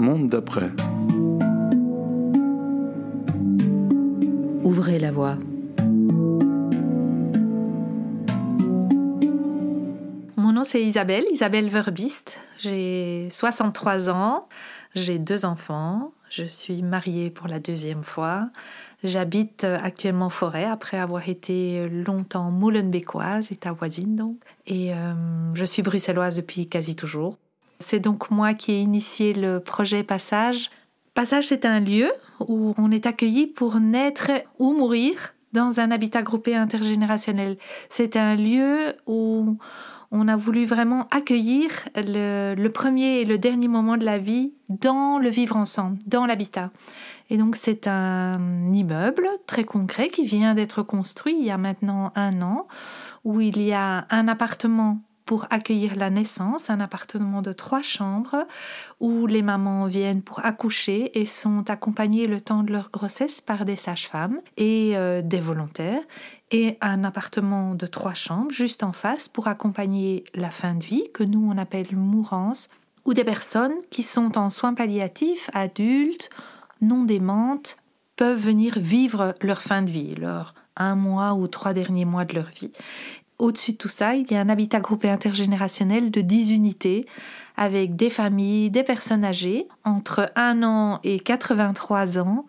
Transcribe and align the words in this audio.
Monde 0.00 0.30
d'après. 0.30 0.70
Ouvrez 4.64 4.98
la 4.98 5.12
voie. 5.12 5.36
Mon 10.38 10.52
nom 10.52 10.64
c'est 10.64 10.82
Isabelle, 10.82 11.24
Isabelle 11.30 11.68
Verbiste. 11.68 12.38
J'ai 12.58 13.28
63 13.30 14.08
ans, 14.08 14.48
j'ai 14.94 15.18
deux 15.18 15.44
enfants, 15.44 16.12
je 16.30 16.44
suis 16.44 16.82
mariée 16.82 17.28
pour 17.28 17.46
la 17.46 17.60
deuxième 17.60 18.02
fois. 18.02 18.48
J'habite 19.04 19.64
actuellement 19.64 20.30
Forêt 20.30 20.64
après 20.64 20.98
avoir 20.98 21.28
été 21.28 21.90
longtemps 21.90 22.50
Molenbeekoise, 22.50 23.52
état 23.52 23.72
voisine 23.72 24.16
donc. 24.16 24.38
Et 24.66 24.94
euh, 24.94 25.12
je 25.52 25.64
suis 25.66 25.82
bruxelloise 25.82 26.36
depuis 26.36 26.68
quasi 26.68 26.96
toujours. 26.96 27.36
C'est 27.80 27.98
donc 27.98 28.30
moi 28.30 28.54
qui 28.54 28.72
ai 28.72 28.80
initié 28.80 29.32
le 29.32 29.58
projet 29.58 30.02
Passage. 30.02 30.70
Passage, 31.14 31.48
c'est 31.48 31.64
un 31.64 31.80
lieu 31.80 32.12
où 32.38 32.74
on 32.78 32.92
est 32.92 33.06
accueilli 33.06 33.46
pour 33.46 33.80
naître 33.80 34.30
ou 34.58 34.72
mourir 34.72 35.34
dans 35.52 35.80
un 35.80 35.90
habitat 35.90 36.22
groupé 36.22 36.54
intergénérationnel. 36.54 37.56
C'est 37.88 38.16
un 38.16 38.36
lieu 38.36 38.94
où 39.06 39.56
on 40.12 40.28
a 40.28 40.36
voulu 40.36 40.64
vraiment 40.64 41.08
accueillir 41.10 41.70
le, 41.96 42.68
premier 42.68 43.20
et 43.20 43.24
le 43.24 43.38
dernier 43.38 43.68
moment 43.68 43.96
de 43.96 44.04
la 44.04 44.18
vie 44.18 44.52
dans 44.68 45.18
le 45.18 45.30
vivre 45.30 45.56
ensemble, 45.56 45.98
dans 46.06 46.26
l'habitat. 46.26 46.70
Et 47.30 47.36
donc 47.36 47.56
c'est 47.56 47.86
un 47.86 48.72
immeuble 48.72 49.28
très 49.46 49.64
concret 49.64 50.08
qui 50.08 50.24
vient 50.24 50.54
d'être 50.54 50.82
construit 50.82 51.36
il 51.38 51.46
y 51.46 51.50
a 51.50 51.58
maintenant 51.58 52.12
un 52.14 52.42
an, 52.42 52.66
où 53.24 53.40
il 53.40 53.62
y 53.62 53.72
a 53.72 54.06
un 54.10 54.28
appartement 54.28 55.00
pour 55.30 55.46
accueillir 55.50 55.94
la 55.94 56.10
naissance, 56.10 56.70
un 56.70 56.80
appartement 56.80 57.40
de 57.40 57.52
trois 57.52 57.82
chambres 57.82 58.48
où 58.98 59.28
les 59.28 59.42
mamans 59.42 59.86
viennent 59.86 60.22
pour 60.22 60.44
accoucher 60.44 61.20
et 61.20 61.24
sont 61.24 61.70
accompagnées 61.70 62.26
le 62.26 62.40
temps 62.40 62.64
de 62.64 62.72
leur 62.72 62.90
grossesse 62.90 63.40
par 63.40 63.64
des 63.64 63.76
sages-femmes 63.76 64.40
et 64.56 64.96
euh, 64.96 65.22
des 65.22 65.38
volontaires 65.38 66.02
et 66.50 66.78
un 66.80 67.04
appartement 67.04 67.76
de 67.76 67.86
trois 67.86 68.14
chambres 68.14 68.50
juste 68.50 68.82
en 68.82 68.90
face 68.90 69.28
pour 69.28 69.46
accompagner 69.46 70.24
la 70.34 70.50
fin 70.50 70.74
de 70.74 70.82
vie 70.82 71.04
que 71.14 71.22
nous 71.22 71.48
on 71.48 71.58
appelle 71.58 71.94
mourance 71.94 72.68
ou 73.04 73.14
des 73.14 73.22
personnes 73.22 73.78
qui 73.92 74.02
sont 74.02 74.36
en 74.36 74.50
soins 74.50 74.74
palliatifs, 74.74 75.48
adultes, 75.52 76.28
non 76.80 77.04
démentes, 77.04 77.76
peuvent 78.16 78.36
venir 78.36 78.80
vivre 78.80 79.36
leur 79.42 79.62
fin 79.62 79.82
de 79.82 79.90
vie, 79.90 80.16
leur 80.16 80.54
un 80.80 80.94
mois 80.94 81.34
ou 81.34 81.46
trois 81.46 81.74
derniers 81.74 82.04
mois 82.04 82.24
de 82.24 82.34
leur 82.34 82.46
vie. 82.46 82.72
Au-dessus 83.40 83.72
de 83.72 83.78
tout 83.78 83.88
ça, 83.88 84.16
il 84.16 84.30
y 84.30 84.36
a 84.36 84.40
un 84.40 84.50
habitat 84.50 84.80
groupé 84.80 85.08
intergénérationnel 85.08 86.10
de 86.10 86.20
10 86.20 86.50
unités 86.52 87.06
avec 87.56 87.96
des 87.96 88.10
familles, 88.10 88.68
des 88.68 88.82
personnes 88.82 89.24
âgées 89.24 89.66
entre 89.82 90.30
1 90.36 90.62
an 90.62 91.00
et 91.04 91.18
83 91.18 92.18
ans 92.18 92.44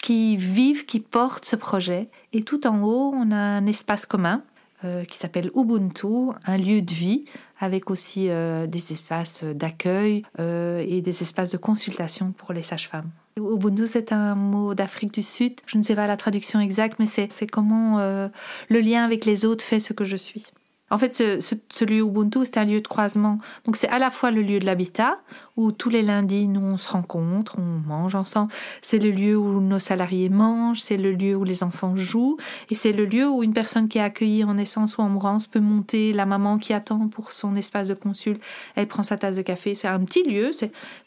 qui 0.00 0.36
vivent, 0.36 0.86
qui 0.86 1.00
portent 1.00 1.44
ce 1.44 1.56
projet. 1.56 2.08
Et 2.32 2.42
tout 2.42 2.64
en 2.68 2.80
haut, 2.84 3.12
on 3.12 3.32
a 3.32 3.36
un 3.36 3.66
espace 3.66 4.06
commun 4.06 4.44
euh, 4.84 5.02
qui 5.02 5.18
s'appelle 5.18 5.50
Ubuntu, 5.56 6.30
un 6.46 6.56
lieu 6.58 6.80
de 6.80 6.94
vie 6.94 7.24
avec 7.58 7.90
aussi 7.90 8.28
euh, 8.28 8.68
des 8.68 8.92
espaces 8.92 9.42
d'accueil 9.42 10.22
euh, 10.38 10.84
et 10.86 11.00
des 11.00 11.22
espaces 11.22 11.50
de 11.50 11.56
consultation 11.56 12.30
pour 12.30 12.52
les 12.52 12.62
sages-femmes. 12.62 13.10
Ubuntu, 13.38 13.86
c'est 13.86 14.12
un 14.12 14.34
mot 14.34 14.74
d'Afrique 14.74 15.12
du 15.12 15.22
Sud. 15.22 15.60
Je 15.66 15.76
ne 15.76 15.82
sais 15.82 15.94
pas 15.94 16.06
la 16.06 16.16
traduction 16.16 16.58
exacte, 16.58 16.98
mais 16.98 17.06
c'est 17.06 17.46
comment 17.46 17.98
euh, 17.98 18.28
le 18.70 18.80
lien 18.80 19.04
avec 19.04 19.24
les 19.24 19.44
autres 19.44 19.64
fait 19.64 19.80
ce 19.80 19.92
que 19.92 20.04
je 20.04 20.16
suis. 20.16 20.46
En 20.90 20.98
fait, 20.98 21.12
ce, 21.12 21.84
lieu 21.84 21.98
Ubuntu, 21.98 22.44
c'est 22.44 22.58
un 22.58 22.64
lieu 22.64 22.80
de 22.80 22.88
croisement. 22.88 23.38
Donc, 23.64 23.76
c'est 23.76 23.88
à 23.88 23.98
la 23.98 24.10
fois 24.10 24.30
le 24.30 24.40
lieu 24.40 24.58
de 24.58 24.64
l'habitat, 24.64 25.18
où 25.56 25.72
tous 25.72 25.88
les 25.88 26.02
lundis, 26.02 26.48
nous, 26.48 26.60
on 26.60 26.76
se 26.76 26.88
rencontre, 26.88 27.58
on 27.58 27.88
mange 27.88 28.14
ensemble. 28.14 28.52
C'est 28.82 28.98
le 28.98 29.10
lieu 29.10 29.36
où 29.36 29.60
nos 29.60 29.78
salariés 29.78 30.28
mangent, 30.28 30.80
c'est 30.80 30.96
le 30.96 31.12
lieu 31.12 31.34
où 31.34 31.44
les 31.44 31.62
enfants 31.62 31.96
jouent, 31.96 32.36
et 32.70 32.74
c'est 32.74 32.92
le 32.92 33.04
lieu 33.04 33.28
où 33.28 33.42
une 33.42 33.54
personne 33.54 33.88
qui 33.88 33.98
est 33.98 34.02
accueillie 34.02 34.44
en 34.44 34.54
naissance 34.54 34.98
ou 34.98 35.00
en 35.00 35.08
mourance 35.08 35.46
peut 35.46 35.60
monter, 35.60 36.12
la 36.12 36.26
maman 36.26 36.58
qui 36.58 36.72
attend 36.72 37.08
pour 37.08 37.32
son 37.32 37.56
espace 37.56 37.88
de 37.88 37.94
consul, 37.94 38.36
elle 38.74 38.86
prend 38.86 39.02
sa 39.02 39.16
tasse 39.16 39.36
de 39.36 39.42
café. 39.42 39.74
C'est 39.74 39.88
un 39.88 40.04
petit 40.04 40.22
lieu, 40.22 40.50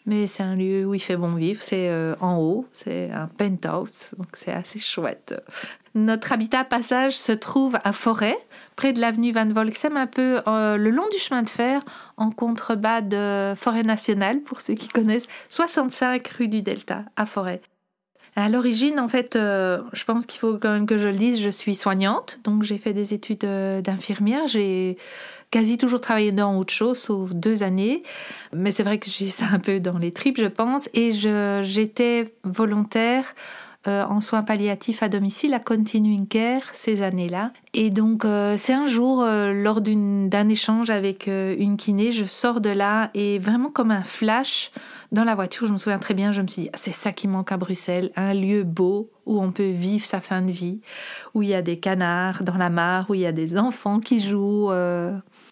mais 0.06 0.28
c'est 0.28 0.44
un 0.44 0.56
lieu 0.56 0.86
où 0.86 0.94
il 0.94 1.00
fait 1.00 1.18
bon 1.18 1.34
vivre. 1.36 1.62
C'est 1.62 1.90
euh, 1.90 2.16
en 2.20 2.38
haut, 2.38 2.66
c'est 2.72 3.12
un 3.12 3.28
penthouse, 3.28 4.12
donc 4.18 4.30
c'est 4.34 4.52
assez 4.52 4.80
chouette. 4.80 5.36
Notre 5.96 6.32
habitat 6.32 6.64
passage 6.64 7.18
se 7.18 7.32
trouve 7.32 7.78
à 7.84 7.94
Forêt, 7.94 8.38
près 8.76 8.94
de 8.94 9.02
l'avenue 9.02 9.32
Van 9.32 9.50
Volksem, 9.50 9.98
un 9.98 10.08
peu 10.08 10.40
euh, 10.48 10.78
le 10.78 10.92
long 10.92 11.08
du 11.12 11.18
chemin 11.18 11.42
de 11.42 11.50
fer, 11.50 11.82
en 12.20 12.30
contrebas 12.30 13.02
de 13.02 13.54
Forêt 13.56 13.84
nationale, 13.84 14.42
pour 14.42 14.62
ceux 14.62 14.76
qui 14.76 14.90
connaissent, 14.90 15.28
65 15.50 16.28
rue 16.28 16.48
du 16.48 16.62
Delta, 16.62 17.06
à 17.16 17.26
Forêt. 17.26 17.62
À 18.36 18.48
l'origine, 18.48 19.00
en 19.00 19.08
fait, 19.08 19.36
euh, 19.36 19.82
je 19.94 20.04
pense 20.04 20.26
qu'il 20.26 20.40
faut 20.40 20.58
quand 20.58 20.72
même 20.72 20.86
que 20.86 20.98
je 20.98 21.08
le 21.08 21.18
dise, 21.18 21.42
je 21.42 21.50
suis 21.50 21.76
soignante, 21.76 22.40
donc 22.44 22.64
j'ai 22.64 22.78
fait 22.78 22.94
des 22.94 23.14
études 23.14 23.44
euh, 23.44 23.82
d'infirmière. 23.82 24.48
J'ai 24.48 24.98
quasi 25.52 25.78
toujours 25.78 26.00
travaillé 26.00 26.32
dans 26.32 26.58
autre 26.58 26.74
chose, 26.74 27.00
sauf 27.00 27.34
deux 27.34 27.64
années. 27.64 28.04
Mais 28.54 28.72
c'est 28.72 28.84
vrai 28.84 29.00
que 29.00 29.10
j'ai 29.10 29.28
ça 29.28 29.46
un 29.52 29.60
peu 29.60 29.80
dans 29.80 29.98
les 29.98 30.12
tripes, 30.12 30.38
je 30.40 30.46
pense. 30.46 30.90
Et 30.94 31.12
j'étais 31.12 32.34
volontaire 32.44 33.34
euh, 33.90 34.06
en 34.06 34.22
soins 34.22 34.44
palliatifs 34.44 35.02
à 35.02 35.10
domicile, 35.10 35.54
à 35.54 35.60
Continuing 35.60 36.28
Care, 36.28 36.62
ces 36.74 37.02
années-là. 37.02 37.52
Et 37.74 37.90
donc, 37.90 38.24
euh, 38.24 38.56
c'est 38.58 38.74
un 38.74 38.86
jour, 38.86 39.24
euh, 39.24 39.52
lors 39.52 39.82
d'un 39.82 40.48
échange 40.48 40.90
avec 40.90 41.28
une 41.28 41.76
kiné, 41.76 42.12
je 42.12 42.26
sors 42.26 42.62
de 42.62 42.70
là 42.70 43.10
et 43.14 43.40
vraiment 43.40 43.70
comme 43.70 43.92
un 43.92 44.04
flash 44.04 44.72
dans 45.12 45.24
la 45.24 45.34
voiture, 45.34 45.66
je 45.66 45.74
me 45.74 45.78
souviens 45.78 45.98
très 45.98 46.14
bien, 46.14 46.32
je 46.32 46.42
me 46.42 46.48
suis 46.48 46.64
dit, 46.64 46.70
c'est 46.76 46.94
ça 46.94 47.12
qui 47.12 47.28
manque 47.28 47.52
à 47.52 47.58
Bruxelles, 47.58 48.12
un 48.16 48.36
lieu 48.36 48.64
beau 48.64 49.10
où 49.26 49.42
on 49.42 49.52
peut 49.52 49.70
vivre 49.70 50.06
sa 50.06 50.22
fin 50.22 50.44
de 50.44 50.52
vie, 50.52 50.82
où 51.34 51.42
il 51.42 51.50
y 51.50 51.56
a 51.56 51.64
des 51.64 51.80
canards 51.80 52.44
dans 52.44 52.58
la 52.58 52.70
mare, 52.70 53.10
où 53.10 53.16
il 53.16 53.22
y 53.22 53.26
a 53.26 53.32
des 53.32 53.58
enfants 53.58 54.00
qui 54.00 54.20
jouent 54.20 54.70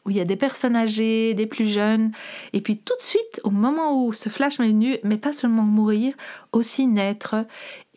où 0.07 0.09
il 0.09 0.15
y 0.15 0.21
a 0.21 0.25
des 0.25 0.37
personnes 0.37 0.75
âgées, 0.77 1.33
des 1.33 1.45
plus 1.45 1.67
jeunes. 1.67 2.11
Et 2.53 2.61
puis 2.61 2.77
tout 2.77 2.95
de 2.95 3.01
suite, 3.01 3.41
au 3.43 3.49
moment 3.49 4.01
où 4.01 4.13
ce 4.13 4.29
flash 4.29 4.57
m'est 4.57 4.69
venu, 4.69 4.97
mais 5.03 5.17
pas 5.17 5.33
seulement 5.33 5.63
mourir, 5.63 6.13
aussi 6.53 6.87
naître 6.87 7.45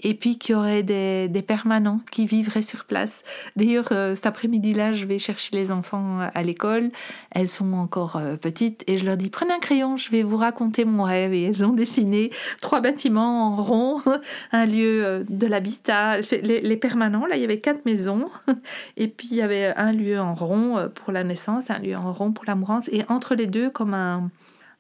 et 0.02 0.14
puis 0.14 0.38
qu'il 0.38 0.54
y 0.54 0.58
aurait 0.58 0.82
des, 0.82 1.44
permanents 1.46 2.00
qui 2.12 2.26
vivraient 2.26 2.62
sur 2.62 2.84
place. 2.84 3.22
D'ailleurs, 3.56 3.88
euh, 3.92 4.14
cet 4.14 4.26
après-midi-là, 4.26 4.92
je 4.92 5.06
vais 5.06 5.18
chercher 5.18 5.56
les 5.56 5.72
enfants 5.72 6.20
à 6.34 6.42
l'école. 6.42 6.90
Elles 7.30 7.48
sont 7.48 7.72
encore 7.72 8.16
euh, 8.16 8.36
petites 8.36 8.84
et 8.86 8.98
je 8.98 9.04
leur 9.04 9.16
dis 9.16 9.30
prenez 9.30 9.52
un 9.52 9.58
crayon, 9.58 9.96
je 9.96 10.10
vais 10.10 10.22
vous 10.22 10.36
raconter 10.36 10.84
mon 10.84 11.02
rêve. 11.02 11.32
Et 11.32 11.44
elles 11.44 11.64
ont 11.64 11.72
dessiné 11.72 12.30
trois 12.60 12.80
bâtiments 12.80 13.48
en 13.48 13.56
rond, 13.56 14.02
un 14.52 14.66
lieu 14.66 15.04
euh, 15.04 15.24
de 15.28 15.46
l'habitat. 15.46 16.20
Les, 16.20 16.60
les, 16.60 16.76
permanents, 16.76 17.26
là, 17.26 17.36
il 17.36 17.40
y 17.40 17.44
avait 17.44 17.60
quatre 17.60 17.84
maisons 17.84 18.30
et 18.96 19.08
puis 19.08 19.28
il 19.30 19.36
y 19.36 19.42
avait 19.42 19.72
un 19.76 19.92
lieu 19.92 20.20
en 20.20 20.34
rond 20.34 20.88
pour 20.94 21.12
la 21.12 21.24
naissance, 21.24 21.70
un 21.70 21.78
lieu 21.78 21.96
en 21.96 22.12
rond 22.12 22.32
pour 22.32 22.44
la 22.46 22.54
mourance 22.54 22.88
et 22.92 23.02
entre 23.08 23.34
les 23.34 23.46
deux 23.46 23.70
comme 23.70 23.94
un 23.94 24.30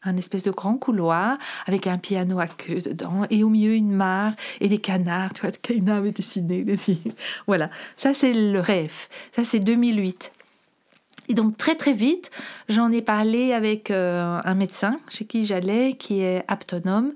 un 0.02 0.16
espèce 0.16 0.42
de 0.42 0.50
grand 0.50 0.76
couloir 0.76 1.36
avec 1.66 1.86
un 1.86 1.98
piano 1.98 2.38
à 2.40 2.46
queue 2.46 2.80
dedans 2.80 3.26
et 3.30 3.44
au 3.44 3.48
milieu 3.48 3.74
une 3.74 3.92
mare 3.92 4.32
et 4.60 4.68
des 4.68 4.78
canards. 4.78 5.34
Tu 5.34 5.42
vois, 5.42 5.50
Kaina 5.50 5.96
avait 5.96 6.12
dessiné. 6.12 6.64
voilà, 7.46 7.70
ça 7.96 8.14
c'est 8.14 8.32
le 8.32 8.60
rêve. 8.60 9.08
Ça 9.34 9.44
c'est 9.44 9.60
2008. 9.60 10.32
Et 11.28 11.34
donc 11.34 11.56
très 11.56 11.76
très 11.76 11.92
vite, 11.92 12.30
j'en 12.68 12.90
ai 12.90 13.02
parlé 13.02 13.52
avec 13.52 13.90
euh, 13.90 14.40
un 14.42 14.54
médecin 14.54 14.98
chez 15.08 15.26
qui 15.26 15.44
j'allais, 15.44 15.92
qui 15.92 16.22
est 16.22 16.44
aptonome, 16.48 17.12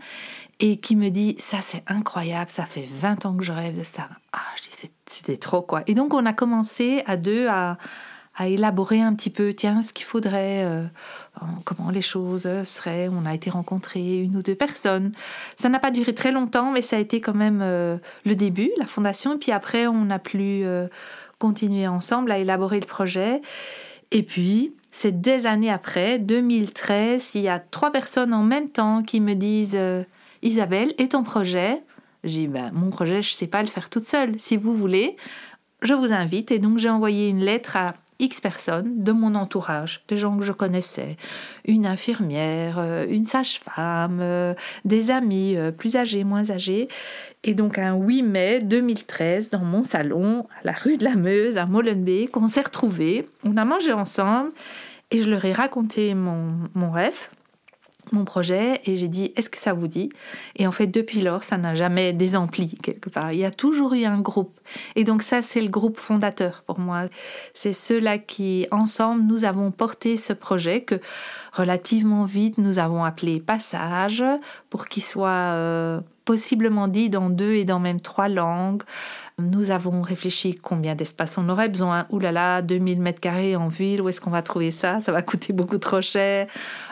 et 0.60 0.76
qui 0.76 0.94
me 0.94 1.08
dit 1.08 1.34
ça 1.40 1.58
c'est 1.60 1.82
incroyable, 1.88 2.50
ça 2.50 2.64
fait 2.64 2.86
20 2.88 3.26
ans 3.26 3.36
que 3.36 3.42
je 3.42 3.52
rêve 3.52 3.76
de 3.76 3.82
ça. 3.82 4.08
Ah, 4.32 4.38
je 4.56 4.62
dis 4.62 4.90
c'était 5.06 5.36
trop 5.36 5.62
quoi. 5.62 5.82
Et 5.86 5.94
donc 5.94 6.14
on 6.14 6.26
a 6.26 6.32
commencé 6.32 7.02
à 7.06 7.16
deux 7.16 7.48
à, 7.48 7.76
à 8.36 8.48
élaborer 8.48 9.00
un 9.00 9.14
petit 9.14 9.30
peu, 9.30 9.54
tiens, 9.54 9.82
ce 9.82 9.92
qu'il 9.92 10.04
faudrait, 10.04 10.64
euh, 10.64 10.84
comment 11.64 11.90
les 11.90 12.02
choses 12.02 12.48
seraient. 12.64 13.08
On 13.08 13.26
a 13.26 13.34
été 13.34 13.48
rencontrer 13.50 14.18
une 14.18 14.36
ou 14.36 14.42
deux 14.42 14.56
personnes. 14.56 15.12
Ça 15.56 15.68
n'a 15.68 15.78
pas 15.78 15.90
duré 15.90 16.14
très 16.14 16.32
longtemps, 16.32 16.72
mais 16.72 16.82
ça 16.82 16.96
a 16.96 16.98
été 16.98 17.20
quand 17.20 17.34
même 17.34 17.60
euh, 17.62 17.96
le 18.24 18.34
début, 18.34 18.70
la 18.78 18.86
fondation. 18.86 19.34
Et 19.34 19.38
puis 19.38 19.52
après, 19.52 19.86
on 19.86 20.10
a 20.10 20.18
pu 20.18 20.64
euh, 20.64 20.88
continuer 21.38 21.86
ensemble 21.86 22.32
à 22.32 22.38
élaborer 22.38 22.80
le 22.80 22.86
projet. 22.86 23.40
Et 24.10 24.24
puis, 24.24 24.72
c'est 24.90 25.20
des 25.20 25.46
années 25.46 25.70
après, 25.70 26.18
2013, 26.18 27.36
il 27.36 27.42
y 27.42 27.48
a 27.48 27.60
trois 27.60 27.92
personnes 27.92 28.34
en 28.34 28.42
même 28.42 28.68
temps 28.68 29.02
qui 29.02 29.20
me 29.20 29.34
disent 29.34 29.78
Isabelle, 30.42 30.92
et 30.98 31.08
ton 31.08 31.22
projet? 31.22 31.82
J'ai 32.22 32.46
dit 32.46 32.48
ben, 32.48 32.70
Mon 32.72 32.90
projet, 32.90 33.22
je 33.22 33.30
ne 33.30 33.34
sais 33.34 33.46
pas 33.46 33.62
le 33.62 33.68
faire 33.68 33.90
toute 33.90 34.06
seule. 34.06 34.34
Si 34.38 34.56
vous 34.56 34.74
voulez, 34.74 35.16
je 35.82 35.94
vous 35.94 36.12
invite. 36.12 36.50
Et 36.50 36.58
donc, 36.58 36.78
j'ai 36.78 36.90
envoyé 36.90 37.28
une 37.28 37.40
lettre 37.40 37.76
à 37.76 37.94
X 38.18 38.40
personnes 38.40 39.02
de 39.02 39.12
mon 39.12 39.34
entourage, 39.34 40.04
des 40.08 40.16
gens 40.16 40.36
que 40.38 40.44
je 40.44 40.52
connaissais, 40.52 41.16
une 41.64 41.86
infirmière, 41.86 42.78
euh, 42.78 43.06
une 43.08 43.26
sage-femme, 43.26 44.18
euh, 44.20 44.54
des 44.84 45.10
amis 45.10 45.56
euh, 45.56 45.70
plus 45.70 45.96
âgés, 45.96 46.24
moins 46.24 46.50
âgés. 46.50 46.88
Et 47.42 47.54
donc 47.54 47.78
un 47.78 47.96
8 47.96 48.22
mai 48.22 48.60
2013, 48.60 49.50
dans 49.50 49.64
mon 49.64 49.82
salon, 49.82 50.46
à 50.62 50.66
la 50.66 50.72
rue 50.72 50.96
de 50.96 51.04
la 51.04 51.16
Meuse, 51.16 51.56
à 51.56 51.66
Molenbeek, 51.66 52.36
on 52.36 52.48
s'est 52.48 52.62
retrouvés, 52.62 53.28
on 53.44 53.56
a 53.56 53.64
mangé 53.64 53.92
ensemble 53.92 54.52
et 55.10 55.22
je 55.22 55.28
leur 55.28 55.44
ai 55.44 55.52
raconté 55.52 56.14
mon, 56.14 56.52
mon 56.74 56.90
rêve. 56.90 57.28
Mon 58.12 58.24
projet 58.24 58.80
et 58.84 58.96
j'ai 58.96 59.08
dit 59.08 59.32
est-ce 59.36 59.50
que 59.50 59.58
ça 59.58 59.72
vous 59.72 59.88
dit? 59.88 60.10
Et 60.56 60.66
en 60.66 60.72
fait 60.72 60.86
depuis 60.86 61.20
lors 61.20 61.42
ça 61.42 61.56
n'a 61.56 61.74
jamais 61.74 62.12
désempli 62.12 62.74
quelque 62.82 63.10
part. 63.10 63.32
Il 63.32 63.38
y 63.38 63.44
a 63.44 63.50
toujours 63.50 63.94
eu 63.94 64.04
un 64.04 64.20
groupe 64.20 64.58
et 64.96 65.04
donc 65.04 65.22
ça 65.22 65.42
c'est 65.42 65.60
le 65.60 65.68
groupe 65.68 65.98
fondateur 65.98 66.62
pour 66.66 66.78
moi. 66.78 67.04
C'est 67.54 67.72
ceux-là 67.72 68.18
qui 68.18 68.66
ensemble 68.70 69.22
nous 69.22 69.44
avons 69.44 69.70
porté 69.70 70.16
ce 70.16 70.32
projet 70.32 70.82
que 70.82 70.96
relativement 71.52 72.24
vite 72.24 72.58
nous 72.58 72.78
avons 72.78 73.04
appelé 73.04 73.40
Passage 73.40 74.24
pour 74.70 74.86
qu'il 74.86 75.02
soit 75.02 75.28
euh, 75.28 76.00
possiblement 76.24 76.88
dit 76.88 77.10
dans 77.10 77.30
deux 77.30 77.54
et 77.54 77.64
dans 77.64 77.80
même 77.80 78.00
trois 78.00 78.28
langues. 78.28 78.82
Nous 79.38 79.72
avons 79.72 80.02
réfléchi 80.02 80.54
combien 80.54 80.94
d'espace 80.94 81.36
on 81.38 81.48
aurait 81.48 81.68
besoin. 81.68 82.06
Ouh 82.10 82.20
là 82.20 82.30
là, 82.30 82.62
2000 82.62 83.00
mètres 83.00 83.20
carrés 83.20 83.56
en 83.56 83.66
ville, 83.66 84.00
où 84.00 84.08
est-ce 84.08 84.20
qu'on 84.20 84.30
va 84.30 84.42
trouver 84.42 84.70
ça? 84.70 85.00
Ça 85.00 85.10
va 85.10 85.22
coûter 85.22 85.52
beaucoup 85.54 85.78
trop 85.78 86.00
cher. 86.00 86.46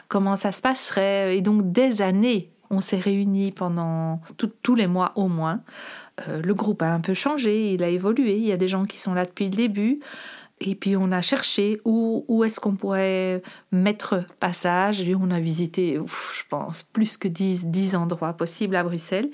Comment 0.09 0.35
ça 0.35 0.50
se 0.50 0.61
passerait? 0.61 1.37
Et 1.37 1.41
donc, 1.41 1.71
des 1.71 2.03
années, 2.03 2.50
on 2.71 2.81
s'est 2.81 2.99
réunis 2.99 3.53
pendant 3.53 4.21
tous 4.62 4.75
les 4.75 4.89
mois 4.89 5.12
au 5.15 5.29
moins. 5.29 5.61
Euh, 6.29 6.43
le 6.43 6.55
groupe 6.55 6.83
a 6.83 6.93
un 6.93 7.00
peu 7.00 7.15
changé, 7.15 7.75
il 7.75 7.83
a 7.83 7.89
évolué. 7.89 8.37
Il 8.37 8.47
y 8.47 8.53
a 8.53 8.56
des 8.56 8.69
gens 8.69 8.87
qui 8.87 8.99
sont 8.99 9.15
là 9.15 9.25
depuis 9.25 9.44
le 9.44 9.56
début. 9.56 10.00
Et 10.61 10.75
puis 10.75 10.97
on 10.97 11.11
a 11.12 11.21
cherché 11.23 11.81
où, 11.85 12.44
est-ce 12.44 12.61
qu'on 12.61 12.77
pourrait 12.77 13.43
mettre 13.71 14.25
passage. 14.41 15.00
Et 15.00 15.15
on 15.15 15.31
a 15.31 15.41
visité, 15.41 15.99
je 15.99 16.43
pense, 16.49 16.83
plus 16.83 17.17
que 17.17 17.29
10, 17.29 17.67
10 17.67 17.97
endroits 17.97 18.33
possibles 18.33 18.77
à 18.77 18.85
Bruxelles. 18.85 19.31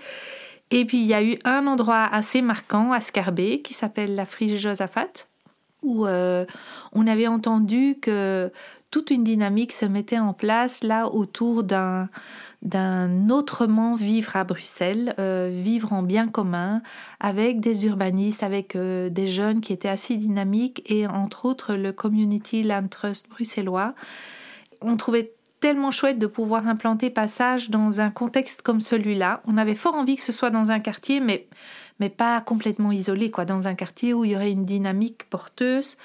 Et 0.71 0.85
puis 0.85 0.99
il 0.99 1.07
y 1.07 1.15
a 1.15 1.23
eu 1.23 1.39
un 1.45 1.67
endroit 1.67 2.05
assez 2.05 2.43
marquant 2.43 2.93
à 2.93 3.01
Scarbet 3.01 3.61
qui 3.63 3.75
s'appelle 3.75 4.15
la 4.15 4.27
friche 4.27 4.61
Josaphat, 4.61 5.27
où 5.83 6.07
euh, 6.07 6.45
on 6.93 7.07
avait 7.07 7.27
entendu 7.27 7.97
que 8.01 8.51
toute 8.91 9.11
une 9.11 9.25
dynamique 9.25 9.73
se 9.73 9.85
mettait 9.85 10.19
en 10.19 10.33
place 10.33 10.83
là 10.83 11.09
autour 11.09 11.63
d'un 11.63 12.09
d'un 12.61 13.31
autrement 13.31 13.95
vivre 13.95 14.35
à 14.35 14.43
Bruxelles, 14.43 15.15
euh, 15.21 15.49
vivre 15.53 15.93
en 15.93 16.03
bien 16.03 16.27
commun 16.27 16.83
avec 17.21 17.61
des 17.61 17.87
urbanistes, 17.87 18.43
avec 18.43 18.75
euh, 18.75 19.11
des 19.11 19.29
jeunes 19.29 19.61
qui 19.61 19.73
étaient 19.73 19.89
assez 19.89 20.17
dynamiques 20.17 20.83
et 20.91 21.07
entre 21.07 21.45
autres 21.45 21.75
le 21.75 21.93
Community 21.93 22.65
Land 22.65 22.89
Trust 22.89 23.29
bruxellois. 23.29 23.95
On 24.81 24.97
trouvait 24.97 25.35
tellement 25.61 25.91
chouette 25.91 26.19
de 26.19 26.27
pouvoir 26.27 26.69
implanter 26.69 27.11
Passage 27.11 27.71
dans 27.71 28.01
un 28.01 28.11
contexte 28.11 28.63
comme 28.63 28.81
celui-là. 28.81 29.43
On 29.47 29.57
avait 29.57 29.75
fort 29.75 29.95
envie 29.95 30.17
que 30.17 30.23
ce 30.23 30.33
soit 30.33 30.51
dans 30.51 30.71
un 30.71 30.81
quartier, 30.81 31.21
mais, 31.21 31.49
mais 32.01 32.11
pas 32.11 32.41
complètement 32.41 32.93
isolé, 32.93 33.31
quoi, 33.31 33.45
dans 33.45 33.69
un 33.69 33.75
quartier 33.75 34.15
où 34.15 34.25
il 34.25 34.33
y 34.33 34.37
aurait 34.37 34.53
une 34.53 34.65
dynamique 34.65 35.29
porteuse. 35.31 35.97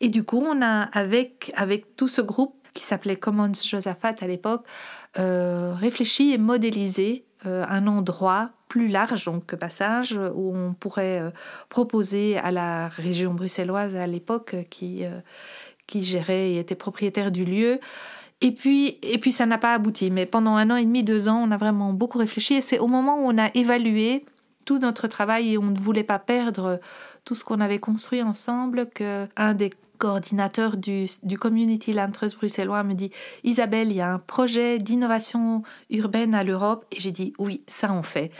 Et 0.00 0.08
du 0.08 0.24
coup, 0.24 0.44
on 0.44 0.62
a, 0.62 0.82
avec, 0.92 1.52
avec 1.56 1.96
tout 1.96 2.08
ce 2.08 2.20
groupe 2.20 2.56
qui 2.74 2.82
s'appelait 2.84 3.16
Commons 3.16 3.52
Josaphat 3.54 4.16
à 4.20 4.26
l'époque, 4.26 4.64
euh, 5.18 5.74
réfléchi 5.74 6.32
et 6.32 6.38
modélisé 6.38 7.24
euh, 7.46 7.64
un 7.68 7.86
endroit 7.86 8.50
plus 8.68 8.88
large 8.88 9.24
donc 9.26 9.44
que 9.46 9.56
Passage 9.56 10.18
où 10.34 10.56
on 10.56 10.72
pourrait 10.72 11.20
euh, 11.20 11.30
proposer 11.68 12.38
à 12.38 12.50
la 12.50 12.88
région 12.88 13.34
bruxelloise 13.34 13.94
à 13.94 14.06
l'époque 14.06 14.56
qui, 14.70 15.04
qui 15.86 16.02
gérait 16.02 16.52
et 16.52 16.58
était 16.58 16.74
propriétaire 16.74 17.30
du 17.30 17.44
lieu 17.44 17.78
et 18.42 18.50
puis, 18.50 18.98
et 19.02 19.18
puis 19.18 19.30
ça 19.30 19.46
n'a 19.46 19.56
pas 19.56 19.72
abouti. 19.72 20.10
Mais 20.10 20.26
pendant 20.26 20.56
un 20.56 20.68
an 20.70 20.76
et 20.76 20.84
demi, 20.84 21.04
deux 21.04 21.28
ans, 21.28 21.42
on 21.46 21.50
a 21.52 21.56
vraiment 21.56 21.92
beaucoup 21.92 22.18
réfléchi. 22.18 22.54
Et 22.54 22.60
c'est 22.60 22.80
au 22.80 22.88
moment 22.88 23.16
où 23.16 23.22
on 23.22 23.38
a 23.38 23.50
évalué 23.54 24.24
tout 24.64 24.78
notre 24.78 25.06
travail 25.06 25.52
et 25.52 25.58
on 25.58 25.62
ne 25.70 25.78
voulait 25.78 26.02
pas 26.02 26.18
perdre 26.18 26.80
tout 27.24 27.36
ce 27.36 27.44
qu'on 27.44 27.60
avait 27.60 27.78
construit 27.78 28.20
ensemble 28.20 28.88
que 28.92 29.26
un 29.36 29.54
des 29.54 29.72
coordinateurs 29.98 30.76
du, 30.76 31.06
du 31.22 31.38
Community 31.38 31.92
Land 31.92 32.10
bruxellois 32.36 32.82
me 32.82 32.94
dit 32.94 33.12
Isabelle, 33.44 33.90
il 33.90 33.96
y 33.96 34.00
a 34.00 34.12
un 34.12 34.18
projet 34.18 34.80
d'innovation 34.80 35.62
urbaine 35.90 36.34
à 36.34 36.42
l'Europe. 36.42 36.84
Et 36.90 36.98
j'ai 36.98 37.12
dit 37.12 37.32
oui, 37.38 37.62
ça 37.68 37.92
on 37.92 38.02
fait 38.02 38.32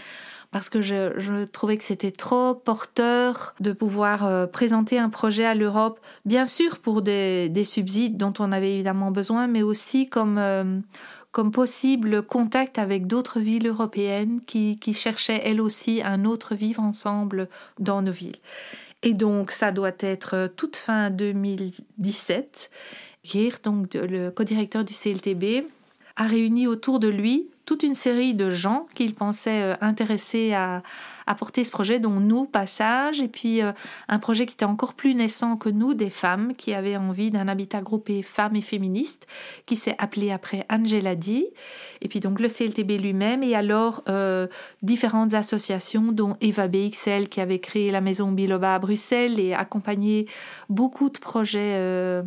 parce 0.52 0.69
que 0.69 0.82
je, 0.82 1.44
trouvais 1.46 1.78
que 1.78 1.84
c'était 1.84 2.12
trop 2.12 2.54
porteur 2.54 3.54
de 3.60 3.72
pouvoir 3.72 4.26
euh, 4.26 4.46
présenter 4.46 4.99
un 4.99 5.08
projet 5.08 5.46
à 5.46 5.54
l'Europe, 5.54 5.99
bien 6.26 6.44
sûr 6.44 6.78
pour 6.78 7.00
des, 7.00 7.50
subsides 7.64 8.19
dont 8.19 8.34
on 8.38 8.52
avait 8.52 8.75
évidemment 8.75 9.10
besoin, 9.10 9.46
mais 9.46 9.62
aussi 9.62 10.10
comme, 10.10 10.37
euh, 10.38 10.78
possible 11.52 12.22
contact 12.22 12.78
avec 12.78 13.06
d'autres 13.06 13.40
villes 13.40 13.66
européennes 13.66 14.40
qui, 14.46 14.78
cherchaient 14.94 15.40
elles 15.43 15.60
aussi 15.60 16.02
un 16.04 16.26
autre 16.26 16.54
vivre 16.54 16.82
ensemble 16.82 17.49
dans 17.78 18.02
nos 18.02 18.12
villes. 18.12 18.37
Et 19.02 19.14
donc 19.14 19.50
ça 19.50 19.72
doit 19.72 19.96
être 20.00 20.52
toute 20.54 20.76
fin 20.76 21.08
2017. 21.10 22.70
Geert, 23.25 23.60
donc 23.64 23.94
le 23.94 24.31
co-directeur 24.31 24.84
du 24.84 24.93
CLTB, 24.93 25.64
a 26.22 26.26
réuni 26.26 26.66
autour 26.66 27.00
de 27.00 27.08
lui 27.08 27.48
toute 27.64 27.84
une 27.84 27.94
série 27.94 28.34
de 28.34 28.50
gens 28.50 28.86
qu'il 28.94 29.14
pensait 29.14 29.62
euh, 29.62 29.74
intéressés 29.80 30.52
à, 30.52 30.82
à, 31.26 31.34
porter 31.36 31.62
ce 31.62 31.70
projet, 31.70 32.00
dont 32.00 32.19
nous, 32.19 32.44
Passage, 32.44 33.20
et 33.20 33.28
puis 33.28 33.62
euh, 33.62 33.70
un 34.08 34.19
projet 34.19 34.46
qui 34.46 34.54
était 34.54 34.64
encore 34.64 34.94
plus 34.94 35.14
naissant 35.14 35.56
que 35.56 35.69
nous, 35.69 35.94
des 35.94 36.10
femmes 36.10 36.54
qui 36.56 36.74
avaient 36.74 36.96
envie 36.96 37.30
d'un 37.30 37.46
habitat 37.46 37.80
groupé 37.80 38.22
femmes 38.22 38.56
et 38.56 38.62
féministes, 38.62 39.28
qui 39.64 39.76
s'est 39.76 39.94
appelé 39.98 40.32
après 40.32 40.66
Angela 40.70 41.14
Di, 41.14 41.46
et 42.00 42.08
puis 42.08 42.19
donc 42.19 42.40
le 42.40 42.48
CLTB 42.48 43.00
lui-même, 43.00 43.44
et 43.44 43.54
alors 43.54 44.02
euh, 44.08 44.48
différentes 44.82 45.34
associations, 45.34 46.10
dont 46.10 46.36
Eva 46.40 46.66
BXL, 46.66 47.28
qui 47.28 47.40
avait 47.40 47.60
créé 47.60 47.92
la 47.92 48.00
maison 48.00 48.32
Biloba 48.32 48.75
à 48.75 48.78
Bruxelles 48.80 49.38
et 49.38 49.54
accompagné 49.54 50.26
beaucoup 50.68 51.10
de 51.10 51.18
projets 51.18 52.22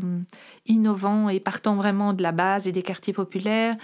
innovants 0.67 1.29
et 1.29 1.39
partant 1.39 1.75
vraiment 1.75 2.13
de 2.13 2.23
la 2.23 2.31
base 2.31 2.67
et 2.67 2.71
des 2.71 2.83
quartiers 2.83 3.13
populaires 3.13 3.77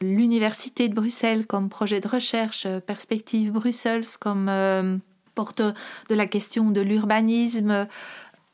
l'Université 0.00 0.88
de 0.88 0.94
Bruxelles 0.94 1.46
comme 1.46 1.68
projet 1.68 2.00
de 2.00 2.08
recherche, 2.08 2.66
euh, 2.66 2.80
Perspective 2.80 3.52
Bruxelles 3.52 4.04
comme 4.20 4.48
euh, 4.48 4.96
porte 5.34 5.62
de 5.62 6.14
la 6.14 6.26
question 6.26 6.70
de 6.70 6.80
l'urbanisme, 6.80 7.86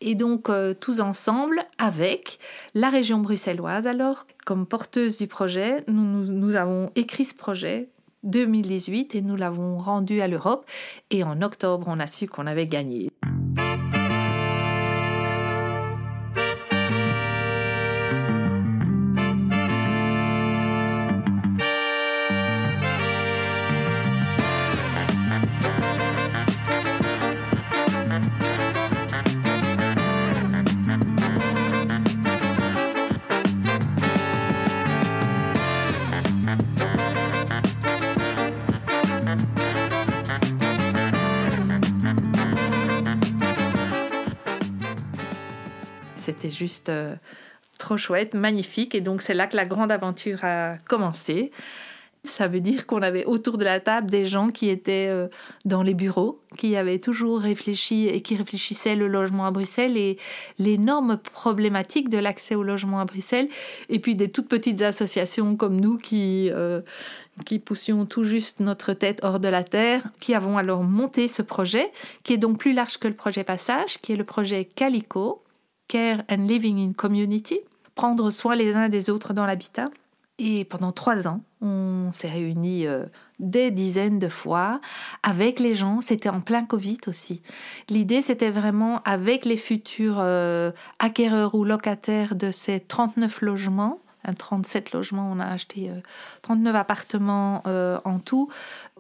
et 0.01 0.15
donc 0.15 0.51
euh, 0.51 0.75
tous 0.75 1.01
ensemble 1.01 1.65
avec 1.79 2.39
la 2.75 2.91
région 2.91 3.21
bruxelloise. 3.21 3.87
Alors, 3.87 4.27
comme 4.45 4.67
porteuse 4.67 5.17
du 5.17 5.27
projet, 5.27 5.83
nous, 5.89 6.27
nous 6.27 6.57
avons 6.57 6.91
écrit 6.95 7.25
ce 7.25 7.35
projet 7.35 7.89
2018 8.25 9.15
et 9.15 9.23
nous 9.23 9.37
l'avons 9.37 9.79
rendu 9.79 10.21
à 10.21 10.29
l'Europe. 10.29 10.67
Et 11.11 11.25
en 11.25 11.41
octobre, 11.41 11.87
on 11.89 12.01
a 12.01 12.07
su 12.07 12.27
qu'on 12.27 12.47
avait 12.47 12.67
gagné. 12.67 13.11
Euh, 46.89 47.15
trop 47.79 47.97
chouette, 47.97 48.35
magnifique. 48.35 48.95
Et 48.95 49.01
donc 49.01 49.23
c'est 49.23 49.35
là 49.35 49.47
que 49.47 49.57
la 49.57 49.67
grande 49.67 49.93
aventure 49.93 50.45
a 50.45 50.77
commencé. 50.89 51.51
Ça 52.27 52.49
veut 52.49 52.61
dire 52.61 52.87
qu'on 52.87 53.03
avait 53.03 53.27
autour 53.27 53.59
de 53.59 53.65
la 53.65 53.81
table 53.81 54.11
des 54.11 54.25
gens 54.25 54.49
qui 54.49 54.71
étaient 54.71 55.09
euh, 55.11 55.29
dans 55.67 55.83
les 55.83 55.93
bureaux, 55.93 56.41
qui 56.57 56.75
avaient 56.75 56.99
toujours 56.99 57.39
réfléchi 57.39 58.09
et 58.09 58.23
qui 58.23 58.35
réfléchissaient 58.35 58.97
le 58.97 59.09
logement 59.09 59.45
à 59.45 59.51
Bruxelles 59.51 59.99
et 59.99 60.17
l'énorme 60.59 61.19
problématique 61.19 62.09
de 62.09 62.17
l'accès 62.17 62.55
au 62.55 62.63
logement 62.63 62.99
à 62.99 63.05
Bruxelles. 63.05 63.49
Et 63.91 63.99
puis 63.99 64.15
des 64.15 64.31
toutes 64.31 64.49
petites 64.49 64.81
associations 64.81 65.55
comme 65.55 65.79
nous 65.79 65.99
qui, 65.99 66.49
euh, 66.51 66.81
qui 67.45 67.59
poussions 67.59 68.07
tout 68.07 68.25
juste 68.25 68.61
notre 68.61 68.95
tête 68.95 69.21
hors 69.23 69.39
de 69.39 69.49
la 69.49 69.63
terre, 69.63 70.03
qui 70.19 70.35
avons 70.35 70.57
alors 70.57 70.83
monté 70.83 71.29
ce 71.29 71.43
projet, 71.43 71.93
qui 72.23 72.33
est 72.33 72.39
donc 72.39 72.57
plus 72.57 72.73
large 72.73 72.97
que 72.97 73.09
le 73.09 73.15
projet 73.15 73.45
Passage, 73.45 73.99
qui 74.01 74.13
est 74.15 74.17
le 74.17 74.25
projet 74.25 74.65
Calico, 74.65 75.44
Care 75.89 76.25
and 76.31 76.47
Living 76.47 76.79
in 76.79 76.93
Community, 76.93 77.61
prendre 77.95 78.31
soin 78.31 78.55
les 78.55 78.75
uns 78.75 78.89
des 78.89 79.11
autres 79.11 79.33
dans 79.33 79.47
l'habitat. 79.47 79.87
Et 80.39 80.65
pendant 80.65 80.91
trois 80.91 81.29
ans, 81.29 81.43
on 81.61 82.11
s'est 82.11 82.29
réunis 82.29 82.89
euh, 82.89 83.05
des 83.39 83.71
dizaines 83.71 84.19
de 84.19 84.29
fois 84.29 84.81
avec 85.23 85.61
les 85.61 85.77
gens. 85.77 86.01
C'était 86.01 86.29
en 86.29 86.41
plein 86.41 86.65
Covid 86.65 86.99
aussi. 87.07 87.41
L'idée, 87.89 88.21
c'était 88.21 88.51
vraiment 88.51 89.01
avec 89.05 89.45
les 89.45 89.57
futurs 89.57 90.17
euh, 90.19 90.73
acquéreurs 90.99 91.55
ou 91.55 91.65
locataires 91.65 92.35
de 92.35 92.51
ces 92.51 92.81
39 92.81 93.43
logements 93.43 94.01
un 94.27 94.33
37 94.33 94.93
logements, 94.93 95.31
on 95.31 95.39
a 95.39 95.45
acheté 95.45 95.91
39 96.41 96.75
appartements 96.75 97.63
en 97.67 98.19
tout 98.19 98.49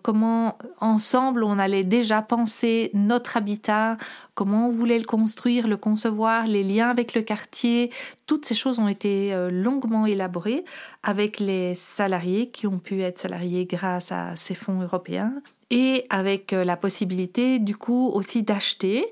comment 0.04 0.58
ensemble 0.80 1.42
on 1.42 1.58
allait 1.58 1.82
déjà 1.82 2.20
penser 2.20 2.90
notre 2.92 3.38
habitat, 3.38 3.96
comment 4.34 4.68
on 4.68 4.70
voulait 4.70 4.98
le 4.98 5.06
construire, 5.06 5.66
le 5.66 5.78
concevoir, 5.78 6.46
les 6.46 6.62
liens 6.62 6.90
avec 6.90 7.14
le 7.14 7.22
quartier. 7.22 7.90
Toutes 8.26 8.44
ces 8.44 8.54
choses 8.54 8.78
ont 8.78 8.88
été 8.88 9.32
euh, 9.32 9.50
longuement 9.50 10.04
élaborées 10.04 10.66
avec 11.02 11.40
les 11.40 11.74
salariés 11.74 12.50
qui 12.50 12.66
ont 12.66 12.78
pu 12.78 13.00
être 13.00 13.18
salariés 13.18 13.64
grâce 13.64 14.12
à 14.12 14.36
ces 14.36 14.54
fonds 14.54 14.82
européens 14.82 15.32
et 15.70 16.04
avec 16.10 16.52
euh, 16.52 16.64
la 16.64 16.76
possibilité 16.76 17.58
du 17.58 17.74
coup 17.74 18.10
aussi 18.12 18.42
d'acheter 18.42 19.06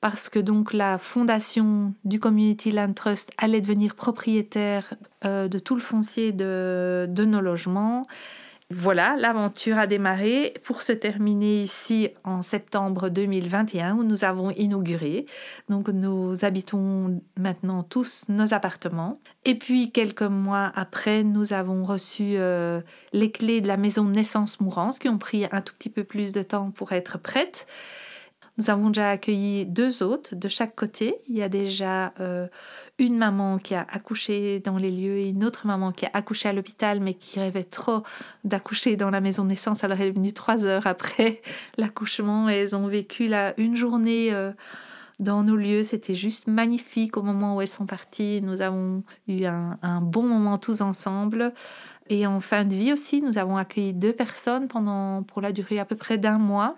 parce 0.00 0.30
que 0.30 0.38
donc 0.38 0.72
la 0.72 0.96
fondation 0.96 1.92
du 2.06 2.20
Community 2.20 2.72
Land 2.72 2.94
Trust 2.94 3.32
allait 3.36 3.60
devenir 3.60 3.94
propriétaire 3.94 4.94
euh, 5.26 5.46
de 5.46 5.58
tout 5.58 5.74
le 5.74 5.82
foncier 5.82 6.32
de 6.32 7.06
nos 7.26 7.42
logements 7.42 8.06
voilà, 8.70 9.16
l'aventure 9.16 9.78
a 9.78 9.86
démarré 9.86 10.52
pour 10.62 10.82
se 10.82 10.92
terminer 10.92 11.62
ici 11.62 12.10
en 12.22 12.42
septembre 12.42 13.08
2021 13.08 13.96
où 13.96 14.04
nous 14.04 14.24
avons 14.24 14.50
inauguré. 14.50 15.24
Donc 15.70 15.88
nous 15.88 16.44
habitons 16.44 17.22
maintenant 17.38 17.82
tous 17.82 18.26
nos 18.28 18.52
appartements. 18.52 19.20
Et 19.46 19.54
puis 19.54 19.90
quelques 19.90 20.20
mois 20.20 20.70
après, 20.74 21.22
nous 21.22 21.54
avons 21.54 21.82
reçu 21.82 22.34
euh, 22.36 22.82
les 23.14 23.30
clés 23.30 23.62
de 23.62 23.68
la 23.68 23.78
maison 23.78 24.04
Naissance 24.04 24.60
Mourance 24.60 24.98
qui 24.98 25.08
ont 25.08 25.18
pris 25.18 25.46
un 25.50 25.62
tout 25.62 25.72
petit 25.78 25.88
peu 25.88 26.04
plus 26.04 26.32
de 26.32 26.42
temps 26.42 26.70
pour 26.70 26.92
être 26.92 27.18
prêtes. 27.18 27.66
Nous 28.58 28.70
avons 28.70 28.88
déjà 28.88 29.10
accueilli 29.10 29.66
deux 29.66 30.02
hôtes 30.02 30.34
de 30.34 30.48
chaque 30.48 30.74
côté. 30.74 31.14
Il 31.28 31.36
y 31.36 31.42
a 31.42 31.48
déjà 31.48 32.12
euh, 32.18 32.48
une 32.98 33.16
maman 33.16 33.58
qui 33.58 33.76
a 33.76 33.86
accouché 33.88 34.58
dans 34.58 34.78
les 34.78 34.90
lieux 34.90 35.18
et 35.18 35.28
une 35.28 35.44
autre 35.44 35.68
maman 35.68 35.92
qui 35.92 36.06
a 36.06 36.10
accouché 36.12 36.48
à 36.48 36.52
l'hôpital 36.52 36.98
mais 36.98 37.14
qui 37.14 37.38
rêvait 37.38 37.62
trop 37.62 38.02
d'accoucher 38.42 38.96
dans 38.96 39.10
la 39.10 39.20
maison 39.20 39.44
de 39.44 39.50
naissance. 39.50 39.84
Alors 39.84 40.00
elle 40.00 40.08
est 40.08 40.12
venue 40.12 40.32
trois 40.32 40.64
heures 40.64 40.88
après 40.88 41.40
l'accouchement 41.78 42.50
et 42.50 42.54
elles 42.54 42.74
ont 42.74 42.88
vécu 42.88 43.28
là 43.28 43.54
une 43.58 43.76
journée 43.76 44.32
euh, 44.32 44.50
dans 45.20 45.44
nos 45.44 45.54
lieux. 45.56 45.84
C'était 45.84 46.16
juste 46.16 46.48
magnifique 46.48 47.16
au 47.16 47.22
moment 47.22 47.54
où 47.54 47.60
elles 47.60 47.68
sont 47.68 47.86
parties. 47.86 48.40
Nous 48.42 48.60
avons 48.60 49.04
eu 49.28 49.44
un, 49.44 49.78
un 49.82 50.00
bon 50.00 50.24
moment 50.24 50.58
tous 50.58 50.80
ensemble. 50.80 51.52
Et 52.10 52.26
en 52.26 52.40
fin 52.40 52.64
de 52.64 52.74
vie 52.74 52.92
aussi, 52.92 53.22
nous 53.22 53.38
avons 53.38 53.56
accueilli 53.56 53.92
deux 53.92 54.12
personnes 54.12 54.66
pendant, 54.66 55.22
pour 55.22 55.42
la 55.42 55.52
durée 55.52 55.78
à 55.78 55.84
peu 55.84 55.94
près 55.94 56.18
d'un 56.18 56.38
mois. 56.38 56.76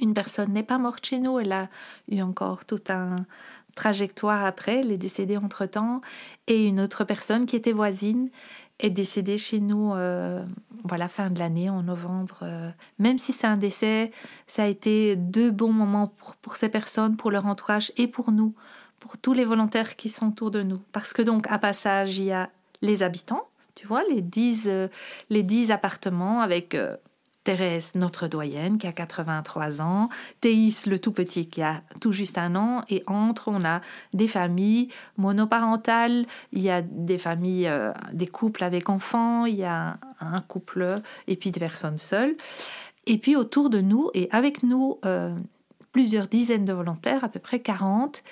Une 0.00 0.14
personne 0.14 0.52
n'est 0.52 0.62
pas 0.62 0.78
morte 0.78 1.04
chez 1.04 1.18
nous, 1.18 1.38
elle 1.38 1.52
a 1.52 1.68
eu 2.10 2.22
encore 2.22 2.64
tout 2.64 2.82
un 2.88 3.26
trajectoire 3.74 4.44
après, 4.44 4.80
elle 4.80 4.92
est 4.92 4.98
décédée 4.98 5.36
entre-temps, 5.36 6.00
et 6.46 6.66
une 6.66 6.80
autre 6.80 7.04
personne 7.04 7.46
qui 7.46 7.56
était 7.56 7.72
voisine 7.72 8.30
est 8.78 8.90
décédée 8.90 9.38
chez 9.38 9.60
nous 9.60 9.92
euh, 9.94 10.44
voilà 10.84 11.08
fin 11.08 11.30
de 11.30 11.38
l'année 11.38 11.70
en 11.70 11.82
novembre. 11.82 12.40
Euh. 12.42 12.70
même 12.98 13.18
si 13.18 13.32
c'est 13.32 13.46
un 13.46 13.56
décès 13.56 14.10
ça 14.46 14.64
a 14.64 14.66
été 14.66 15.16
deux 15.16 15.50
bons 15.50 15.72
moments 15.72 16.12
pour, 16.42 16.56
ces 16.56 16.68
personnes 16.68 17.16
pour 17.16 17.30
leur 17.30 17.46
entourage 17.46 17.92
et 17.96 18.06
pour 18.06 18.32
nous 18.32 18.54
pour 18.98 19.18
tous 19.18 19.32
les 19.32 19.44
volontaires 19.44 19.96
qui 19.96 20.10
sont 20.10 20.28
autour 20.28 20.50
de 20.50 20.62
nous. 20.62 20.80
Parce 20.92 21.12
que 21.12 21.22
donc 21.22 21.46
à 21.50 21.58
passage 21.58 22.18
il 22.18 22.24
y 22.24 22.32
a 22.32 22.50
les 22.82 23.02
habitants 23.02 23.46
tu 23.74 23.86
vois 23.86 24.02
les 24.10 24.22
dix 24.22 24.64
euh, 24.66 24.88
les 25.28 25.42
dix 25.42 25.70
appartements 25.70 26.40
avec 26.40 26.74
Thérèse, 27.44 27.94
notre 27.94 28.28
doyenne, 28.28 28.76
qui 28.76 28.86
a 28.86 28.92
83 28.92 29.80
ans, 29.80 30.08
Théis, 30.40 30.74
le 30.86 30.98
tout 30.98 31.12
petit, 31.12 31.48
qui 31.48 31.62
a 31.62 31.82
tout 32.00 32.12
juste 32.12 32.36
un 32.36 32.54
an, 32.54 32.84
et 32.90 33.02
entre, 33.06 33.48
on 33.48 33.64
a 33.64 33.80
des 34.12 34.28
familles 34.28 34.88
monoparentales, 35.16 36.26
il 36.52 36.60
y 36.60 36.70
a 36.70 36.82
des 36.82 37.18
familles, 37.18 37.68
euh, 37.68 37.92
des 38.12 38.26
couples 38.26 38.62
avec 38.62 38.90
enfants, 38.90 39.46
il 39.46 39.56
y 39.56 39.64
a 39.64 39.98
un 40.20 40.40
couple, 40.42 41.00
et 41.28 41.36
puis 41.36 41.50
des 41.50 41.60
personnes 41.60 41.98
seules. 41.98 42.36
Et 43.06 43.16
puis 43.16 43.36
autour 43.36 43.70
de 43.70 43.80
nous, 43.80 44.10
et 44.12 44.28
avec 44.30 44.62
nous, 44.62 44.98
euh, 45.06 45.34
plusieurs 45.92 46.28
dizaines 46.28 46.64
de 46.64 46.72
volontaires, 46.72 47.24
à 47.24 47.28
peu 47.28 47.40
près 47.40 47.60
40, 47.60 48.22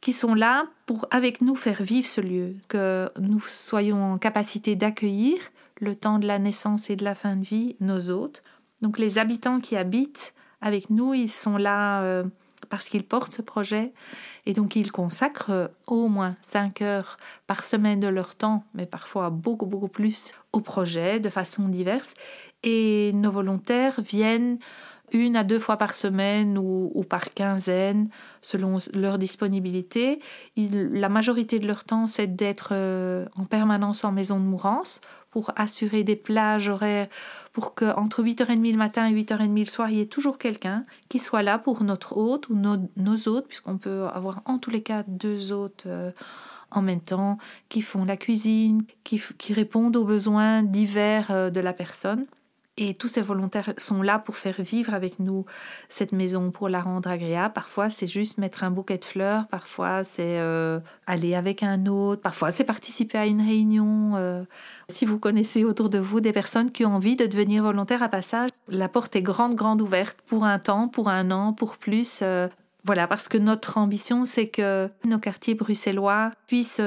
qui 0.00 0.12
sont 0.12 0.34
là 0.34 0.66
pour, 0.86 1.06
avec 1.10 1.40
nous, 1.40 1.56
faire 1.56 1.82
vivre 1.82 2.06
ce 2.06 2.20
lieu, 2.20 2.54
que 2.68 3.10
nous 3.18 3.40
soyons 3.40 4.12
en 4.12 4.18
capacité 4.18 4.76
d'accueillir 4.76 5.38
le 5.80 5.94
temps 5.94 6.18
de 6.18 6.26
la 6.26 6.38
naissance 6.38 6.90
et 6.90 6.96
de 6.96 7.04
la 7.04 7.14
fin 7.14 7.36
de 7.36 7.44
vie, 7.44 7.76
nos 7.80 8.10
hôtes, 8.10 8.42
donc 8.82 8.98
les 8.98 9.18
habitants 9.18 9.60
qui 9.60 9.76
habitent 9.76 10.34
avec 10.60 10.90
nous, 10.90 11.14
ils 11.14 11.30
sont 11.30 11.56
là 11.56 12.02
euh, 12.02 12.24
parce 12.68 12.88
qu'ils 12.88 13.04
portent 13.04 13.32
ce 13.32 13.42
projet 13.42 13.92
et 14.46 14.52
donc 14.52 14.76
ils 14.76 14.92
consacrent 14.92 15.50
euh, 15.50 15.68
au 15.86 16.08
moins 16.08 16.36
5 16.42 16.82
heures 16.82 17.16
par 17.46 17.64
semaine 17.64 18.00
de 18.00 18.08
leur 18.08 18.34
temps, 18.34 18.64
mais 18.74 18.86
parfois 18.86 19.30
beaucoup 19.30 19.66
beaucoup 19.66 19.88
plus 19.88 20.32
au 20.52 20.60
projet 20.60 21.20
de 21.20 21.28
façon 21.28 21.68
diverse. 21.68 22.14
Et 22.62 23.12
nos 23.14 23.30
volontaires 23.30 24.00
viennent 24.00 24.58
une 25.12 25.36
à 25.36 25.44
deux 25.44 25.58
fois 25.58 25.76
par 25.76 25.94
semaine 25.94 26.58
ou, 26.58 27.04
par 27.08 27.32
quinzaine 27.32 28.08
selon 28.42 28.78
leur 28.94 29.18
disponibilité. 29.18 30.20
la 30.56 31.08
majorité 31.08 31.58
de 31.58 31.66
leur 31.66 31.84
temps, 31.84 32.06
c'est 32.06 32.26
d'être 32.26 32.70
euh, 32.72 33.26
en 33.36 33.44
permanence 33.46 34.04
en 34.04 34.12
maison 34.12 34.38
de 34.38 34.44
mourance 34.44 35.00
pour 35.38 35.52
assurer 35.54 36.02
des 36.02 36.16
plages 36.16 36.68
horaires, 36.68 37.06
pour 37.52 37.76
qu'entre 37.76 38.24
8h30 38.24 38.72
le 38.72 38.76
matin 38.76 39.06
et 39.06 39.12
8h30 39.14 39.56
le 39.56 39.64
soir, 39.66 39.88
il 39.88 39.98
y 39.98 40.00
ait 40.00 40.06
toujours 40.06 40.36
quelqu'un 40.36 40.82
qui 41.08 41.20
soit 41.20 41.44
là 41.44 41.60
pour 41.60 41.84
notre 41.84 42.16
hôte 42.16 42.48
ou 42.48 42.56
nos, 42.56 43.28
hôtes, 43.28 43.46
puisqu'on 43.46 43.78
peut 43.78 44.08
avoir 44.12 44.42
en 44.46 44.58
tous 44.58 44.70
les 44.70 44.82
cas 44.82 45.04
deux 45.06 45.52
hôtes. 45.52 45.84
Euh, 45.86 46.10
en 46.72 46.82
même 46.82 47.00
temps, 47.00 47.38
qui 47.68 47.82
font 47.82 48.04
la 48.04 48.16
cuisine, 48.16 48.82
qui, 49.04 49.22
répondent 49.54 49.96
aux 49.96 50.04
besoins 50.04 50.64
divers 50.64 51.30
euh, 51.30 51.50
de 51.50 51.60
la 51.60 51.72
personne. 51.72 52.26
Et 52.80 52.94
tous 52.94 53.08
ces 53.08 53.22
volontaires 53.22 53.72
sont 53.76 54.02
là 54.02 54.20
pour 54.20 54.36
faire 54.36 54.54
vivre 54.60 54.94
avec 54.94 55.18
nous 55.18 55.44
cette 55.88 56.12
maison, 56.12 56.52
pour 56.52 56.68
la 56.68 56.80
rendre 56.80 57.10
agréable. 57.10 57.52
Parfois, 57.52 57.90
c'est 57.90 58.06
juste 58.06 58.38
mettre 58.38 58.62
un 58.62 58.70
bouquet 58.70 58.98
de 58.98 59.04
fleurs, 59.04 59.48
parfois, 59.48 60.04
c'est 60.04 60.38
euh, 60.38 60.78
aller 61.04 61.34
avec 61.34 61.64
un 61.64 61.86
autre, 61.86 62.22
parfois, 62.22 62.52
c'est 62.52 62.62
participer 62.62 63.18
à 63.18 63.26
une 63.26 63.40
réunion. 63.40 64.12
Euh. 64.14 64.44
Si 64.90 65.06
vous 65.06 65.18
connaissez 65.18 65.64
autour 65.64 65.88
de 65.88 65.98
vous 65.98 66.20
des 66.20 66.32
personnes 66.32 66.70
qui 66.70 66.84
ont 66.84 66.94
envie 66.94 67.16
de 67.16 67.26
devenir 67.26 67.64
volontaires 67.64 68.04
à 68.04 68.08
passage, 68.08 68.50
la 68.68 68.88
porte 68.88 69.16
est 69.16 69.22
grande, 69.22 69.56
grande 69.56 69.82
ouverte 69.82 70.18
pour 70.26 70.44
un 70.44 70.60
temps, 70.60 70.86
pour 70.86 71.08
un 71.08 71.32
an, 71.32 71.52
pour 71.52 71.78
plus. 71.78 72.20
Euh. 72.22 72.46
Voilà, 72.84 73.08
parce 73.08 73.26
que 73.26 73.38
notre 73.38 73.76
ambition, 73.76 74.24
c'est 74.24 74.46
que 74.46 74.88
nos 75.04 75.18
quartiers 75.18 75.56
bruxellois 75.56 76.30
puissent 76.46 76.80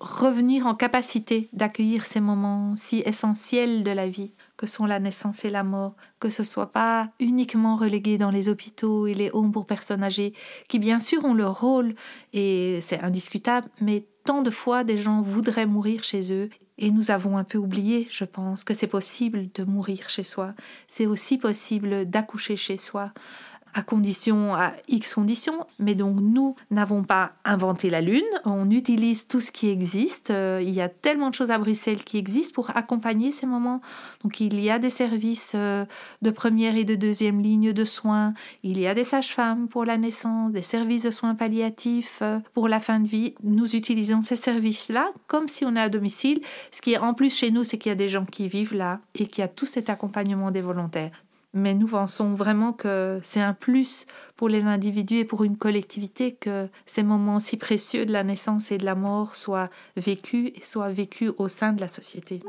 revenir 0.00 0.66
en 0.66 0.74
capacité 0.74 1.48
d'accueillir 1.52 2.06
ces 2.06 2.20
moments 2.20 2.74
si 2.76 3.02
essentiels 3.04 3.84
de 3.84 3.90
la 3.90 4.08
vie 4.08 4.32
que 4.56 4.66
sont 4.66 4.86
la 4.86 5.00
naissance 5.00 5.44
et 5.44 5.50
la 5.50 5.64
mort, 5.64 5.96
que 6.20 6.30
ce 6.30 6.44
soit 6.44 6.72
pas 6.72 7.10
uniquement 7.20 7.76
relégué 7.76 8.18
dans 8.18 8.30
les 8.30 8.48
hôpitaux 8.48 9.06
et 9.06 9.14
les 9.14 9.30
homes 9.32 9.52
pour 9.52 9.66
personnes 9.66 10.02
âgées, 10.02 10.32
qui 10.68 10.78
bien 10.78 11.00
sûr 11.00 11.24
ont 11.24 11.34
leur 11.34 11.60
rôle 11.60 11.94
et 12.32 12.78
c'est 12.80 13.00
indiscutable, 13.00 13.68
mais 13.80 14.06
tant 14.24 14.42
de 14.42 14.50
fois 14.50 14.84
des 14.84 14.98
gens 14.98 15.20
voudraient 15.20 15.66
mourir 15.66 16.02
chez 16.02 16.32
eux 16.32 16.50
et 16.78 16.90
nous 16.90 17.10
avons 17.10 17.36
un 17.36 17.44
peu 17.44 17.58
oublié, 17.58 18.08
je 18.10 18.24
pense, 18.24 18.64
que 18.64 18.74
c'est 18.74 18.88
possible 18.88 19.48
de 19.54 19.64
mourir 19.64 20.08
chez 20.08 20.24
soi, 20.24 20.54
c'est 20.88 21.06
aussi 21.06 21.38
possible 21.38 22.08
d'accoucher 22.08 22.56
chez 22.56 22.76
soi 22.76 23.12
à 23.74 23.82
condition, 23.82 24.54
à 24.54 24.72
X 24.88 25.14
conditions. 25.14 25.66
Mais 25.78 25.94
donc, 25.94 26.20
nous 26.20 26.54
n'avons 26.70 27.02
pas 27.02 27.32
inventé 27.44 27.90
la 27.90 28.00
Lune. 28.00 28.22
On 28.44 28.70
utilise 28.70 29.26
tout 29.26 29.40
ce 29.40 29.50
qui 29.50 29.68
existe. 29.68 30.30
Euh, 30.30 30.60
il 30.62 30.72
y 30.72 30.80
a 30.80 30.88
tellement 30.88 31.30
de 31.30 31.34
choses 31.34 31.50
à 31.50 31.58
Bruxelles 31.58 32.04
qui 32.04 32.16
existent 32.16 32.54
pour 32.54 32.76
accompagner 32.76 33.32
ces 33.32 33.46
moments. 33.46 33.80
Donc, 34.22 34.40
il 34.40 34.60
y 34.60 34.70
a 34.70 34.78
des 34.78 34.90
services 34.90 35.52
euh, 35.54 35.84
de 36.22 36.30
première 36.30 36.76
et 36.76 36.84
de 36.84 36.94
deuxième 36.94 37.42
ligne 37.42 37.72
de 37.72 37.84
soins. 37.84 38.32
Il 38.62 38.78
y 38.78 38.86
a 38.86 38.94
des 38.94 39.04
sages-femmes 39.04 39.68
pour 39.68 39.84
la 39.84 39.98
naissance, 39.98 40.52
des 40.52 40.62
services 40.62 41.02
de 41.02 41.10
soins 41.10 41.34
palliatifs 41.34 42.20
euh, 42.22 42.38
pour 42.54 42.68
la 42.68 42.80
fin 42.80 43.00
de 43.00 43.08
vie. 43.08 43.34
Nous 43.42 43.74
utilisons 43.74 44.22
ces 44.22 44.36
services-là 44.36 45.08
comme 45.26 45.48
si 45.48 45.64
on 45.64 45.74
est 45.74 45.80
à 45.80 45.88
domicile. 45.88 46.40
Ce 46.70 46.80
qui 46.80 46.92
est 46.92 46.98
en 46.98 47.12
plus 47.12 47.34
chez 47.34 47.50
nous, 47.50 47.64
c'est 47.64 47.76
qu'il 47.78 47.90
y 47.90 47.92
a 47.92 47.96
des 47.96 48.08
gens 48.08 48.24
qui 48.24 48.48
vivent 48.48 48.74
là 48.74 49.00
et 49.14 49.26
qu'il 49.26 49.42
y 49.42 49.44
a 49.44 49.48
tout 49.48 49.66
cet 49.66 49.90
accompagnement 49.90 50.50
des 50.50 50.60
volontaires 50.60 51.24
mais 51.54 51.74
nous 51.74 51.86
pensons 51.86 52.34
vraiment 52.34 52.72
que 52.72 53.20
c'est 53.22 53.40
un 53.40 53.54
plus 53.54 54.06
pour 54.36 54.48
les 54.48 54.64
individus 54.64 55.18
et 55.18 55.24
pour 55.24 55.44
une 55.44 55.56
collectivité 55.56 56.32
que 56.32 56.68
ces 56.86 57.02
moments 57.02 57.40
si 57.40 57.56
précieux 57.56 58.04
de 58.04 58.12
la 58.12 58.24
naissance 58.24 58.72
et 58.72 58.78
de 58.78 58.84
la 58.84 58.94
mort 58.94 59.36
soient 59.36 59.70
vécus 59.96 60.50
et 60.54 60.62
soient 60.62 60.90
vécus 60.90 61.30
au 61.38 61.48
sein 61.48 61.72
de 61.72 61.80
la 61.80 61.88
société. 61.88 62.42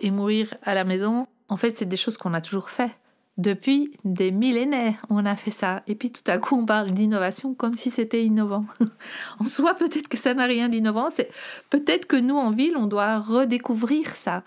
Et 0.00 0.10
mourir 0.10 0.54
à 0.62 0.74
la 0.74 0.84
maison, 0.84 1.26
En 1.48 1.56
fait, 1.56 1.76
c'est 1.76 1.88
des 1.88 1.96
choses 1.96 2.16
qu'on 2.16 2.34
a 2.34 2.40
toujours 2.40 2.70
fait. 2.70 2.92
Depuis 3.40 3.90
des 4.04 4.32
millénaires, 4.32 5.06
on 5.08 5.24
a 5.24 5.34
fait 5.34 5.50
ça. 5.50 5.82
Et 5.86 5.94
puis 5.94 6.10
tout 6.12 6.22
à 6.26 6.36
coup, 6.36 6.56
on 6.56 6.66
parle 6.66 6.90
d'innovation 6.90 7.54
comme 7.54 7.74
si 7.74 7.88
c'était 7.88 8.22
innovant. 8.22 8.66
en 9.38 9.46
soi, 9.46 9.74
peut-être 9.74 10.08
que 10.08 10.18
ça 10.18 10.34
n'a 10.34 10.44
rien 10.44 10.68
d'innovant. 10.68 11.08
C'est 11.08 11.30
peut-être 11.70 12.04
que 12.04 12.16
nous, 12.16 12.36
en 12.36 12.50
ville, 12.50 12.74
on 12.76 12.86
doit 12.86 13.18
redécouvrir 13.18 14.14
ça. 14.14 14.42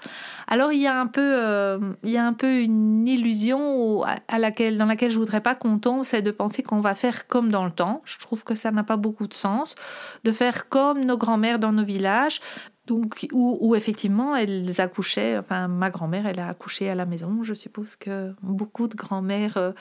Alors, 0.48 0.72
il 0.72 0.80
y 0.80 0.86
a 0.86 1.00
un 1.00 1.08
peu, 1.08 1.22
euh, 1.24 1.80
il 2.04 2.12
y 2.12 2.18
a 2.18 2.28
un 2.28 2.34
peu 2.34 2.62
une 2.62 3.08
illusion 3.08 4.04
à 4.04 4.38
laquelle, 4.38 4.78
dans 4.78 4.86
laquelle 4.86 5.12
je 5.12 5.18
voudrais 5.18 5.42
pas 5.42 5.56
qu'on 5.56 5.80
tombe, 5.80 6.04
c'est 6.04 6.22
de 6.22 6.32
penser 6.32 6.62
qu'on 6.62 6.82
va 6.82 6.94
faire 6.94 7.26
comme 7.28 7.50
dans 7.50 7.66
le 7.66 7.72
temps. 7.72 8.04
Je 8.06 8.20
trouve 8.20 8.44
que 8.44 8.54
ça 8.54 8.70
n'a 8.70 8.84
pas 8.84 8.98
beaucoup 8.98 9.26
de 9.26 9.34
sens 9.34 9.76
de 10.24 10.32
faire 10.32 10.70
comme 10.70 11.04
nos 11.04 11.18
grands-mères 11.18 11.58
dans 11.58 11.72
nos 11.72 11.84
villages, 11.84 12.42
donc, 12.86 13.28
où, 13.32 13.76
effectivement 13.76 14.36
elles 14.36 14.82
accouchaient, 14.82 15.38
enfin 15.38 15.70
ma 15.70 15.90
grand-mère 15.90 16.28
elle 16.28 16.40
a 16.40 16.50
accouché 16.50 16.90
à 16.90 16.96
la 16.96 17.06
maison, 17.06 17.42
je 17.42 17.54
suppose 17.54 17.96
que 17.96 18.34
beaucoup 18.42 18.88
de 18.88 18.96
grand-mères 18.96 19.56
euh, 19.56 19.72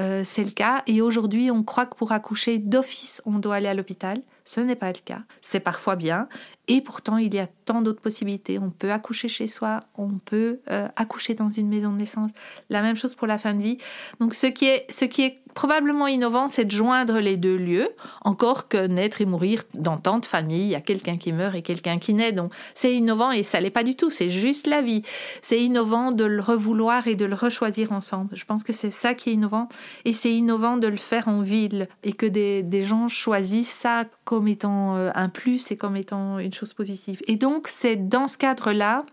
euh, 0.00 0.22
c'est 0.24 0.44
le 0.44 0.50
cas. 0.50 0.82
Et 0.86 1.00
aujourd'hui 1.00 1.50
on 1.50 1.62
croit 1.62 1.86
que 1.86 1.94
pour 1.94 2.12
accoucher 2.12 2.58
d'office 2.58 3.22
on 3.24 3.38
doit 3.38 3.56
aller 3.56 3.68
à 3.68 3.74
l'hôpital. 3.74 4.18
Ce 4.44 4.60
n'est 4.60 4.76
pas 4.76 4.88
le 4.88 4.98
cas. 5.04 5.22
C'est 5.40 5.60
parfois 5.60 5.96
bien. 5.96 6.28
Et 6.68 6.80
pourtant, 6.80 7.16
il 7.16 7.34
y 7.34 7.38
a 7.38 7.46
tant 7.64 7.82
d'autres 7.82 8.00
possibilités. 8.00 8.58
On 8.58 8.70
peut 8.70 8.92
accoucher 8.92 9.28
chez 9.28 9.46
soi, 9.46 9.80
on 9.96 10.18
peut 10.18 10.60
euh, 10.70 10.88
accoucher 10.96 11.34
dans 11.34 11.48
une 11.48 11.68
maison 11.68 11.92
de 11.92 11.98
naissance. 11.98 12.30
La 12.70 12.82
même 12.82 12.96
chose 12.96 13.14
pour 13.14 13.26
la 13.26 13.38
fin 13.38 13.54
de 13.54 13.62
vie. 13.62 13.78
Donc, 14.20 14.34
ce 14.34 14.46
qui 14.46 14.66
est, 14.66 14.86
ce 14.90 15.04
qui 15.04 15.22
est 15.22 15.41
probablement 15.54 16.06
innovant, 16.06 16.48
c'est 16.48 16.64
de 16.64 16.70
joindre 16.70 17.18
les 17.18 17.36
deux 17.36 17.56
lieux. 17.56 17.88
Encore 18.22 18.68
que 18.68 18.86
naître 18.86 19.20
et 19.20 19.26
mourir 19.26 19.62
dans 19.74 19.98
tant 19.98 20.18
de 20.18 20.26
familles, 20.26 20.64
il 20.64 20.70
y 20.70 20.74
a 20.74 20.80
quelqu'un 20.80 21.16
qui 21.16 21.32
meurt 21.32 21.54
et 21.54 21.62
quelqu'un 21.62 21.98
qui 21.98 22.14
naît. 22.14 22.32
Donc, 22.32 22.52
c'est 22.74 22.94
innovant 22.94 23.30
et 23.30 23.42
ça 23.42 23.60
l'est 23.60 23.70
pas 23.70 23.84
du 23.84 23.96
tout. 23.96 24.10
C'est 24.10 24.30
juste 24.30 24.66
la 24.66 24.82
vie. 24.82 25.02
C'est 25.42 25.60
innovant 25.60 26.12
de 26.12 26.24
le 26.24 26.42
revouloir 26.42 27.06
et 27.06 27.14
de 27.14 27.24
le 27.24 27.34
rechoisir 27.34 27.92
ensemble. 27.92 28.30
Je 28.34 28.44
pense 28.44 28.64
que 28.64 28.72
c'est 28.72 28.90
ça 28.90 29.14
qui 29.14 29.30
est 29.30 29.34
innovant. 29.34 29.68
Et 30.04 30.12
c'est 30.12 30.32
innovant 30.32 30.76
de 30.76 30.88
le 30.88 30.96
faire 30.96 31.28
en 31.28 31.42
ville 31.42 31.88
et 32.02 32.12
que 32.12 32.26
des, 32.26 32.62
des 32.62 32.84
gens 32.84 33.08
choisissent 33.08 33.72
ça 33.72 34.04
comme 34.24 34.48
étant 34.48 34.96
euh, 34.96 35.10
un 35.14 35.28
plus 35.28 35.70
et 35.70 35.76
comme 35.76 35.96
étant 35.96 36.38
une 36.38 36.52
chose 36.52 36.72
positive. 36.72 37.20
Et 37.26 37.36
donc, 37.36 37.68
c'est 37.68 37.96
dans 37.96 38.26
ce 38.26 38.38
cadre-là 38.38 39.04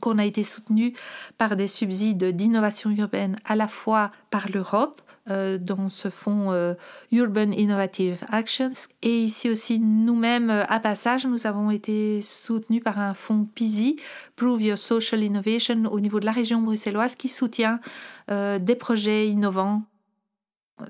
qu'on 0.00 0.18
a 0.18 0.24
été 0.24 0.42
soutenu 0.42 0.94
par 1.38 1.56
des 1.56 1.66
subsides 1.66 2.24
d'innovation 2.24 2.90
urbaine 2.90 3.36
à 3.44 3.56
la 3.56 3.68
fois 3.68 4.12
par 4.30 4.48
l'Europe, 4.48 5.02
euh, 5.28 5.58
dans 5.58 5.88
ce 5.88 6.08
fonds 6.08 6.52
euh, 6.52 6.74
Urban 7.12 7.50
Innovative 7.52 8.24
Actions. 8.30 8.72
Et 9.02 9.22
ici 9.22 9.50
aussi, 9.50 9.78
nous-mêmes, 9.78 10.50
à 10.50 10.80
Passage, 10.80 11.26
nous 11.26 11.46
avons 11.46 11.70
été 11.70 12.22
soutenus 12.22 12.82
par 12.82 12.98
un 12.98 13.14
fonds 13.14 13.44
PISI, 13.44 13.96
Prove 14.36 14.62
Your 14.62 14.78
Social 14.78 15.22
Innovation, 15.22 15.84
au 15.90 16.00
niveau 16.00 16.20
de 16.20 16.26
la 16.26 16.32
région 16.32 16.60
bruxelloise, 16.62 17.16
qui 17.16 17.28
soutient 17.28 17.80
des 18.28 18.76
projets 18.76 19.28
innovants 19.28 19.82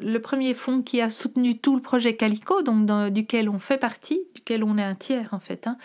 le 0.00 0.18
premier 0.20 0.54
fonds 0.54 0.82
qui 0.82 1.00
a 1.00 1.10
soutenu 1.10 1.58
tout 1.58 1.74
le 1.74 1.82
projet 1.82 2.14
Calico, 2.16 2.62
donc 2.62 2.86
duquel 3.10 3.48
on 3.48 3.58
fait 3.58 3.78
partie, 3.78 4.20
duquel 4.34 4.62
on 4.62 4.78
est 4.78 4.82
un 4.84 4.94
tiers 4.94 5.28
en 5.32 5.40
fait, 5.40 5.66
hein, 5.66 5.76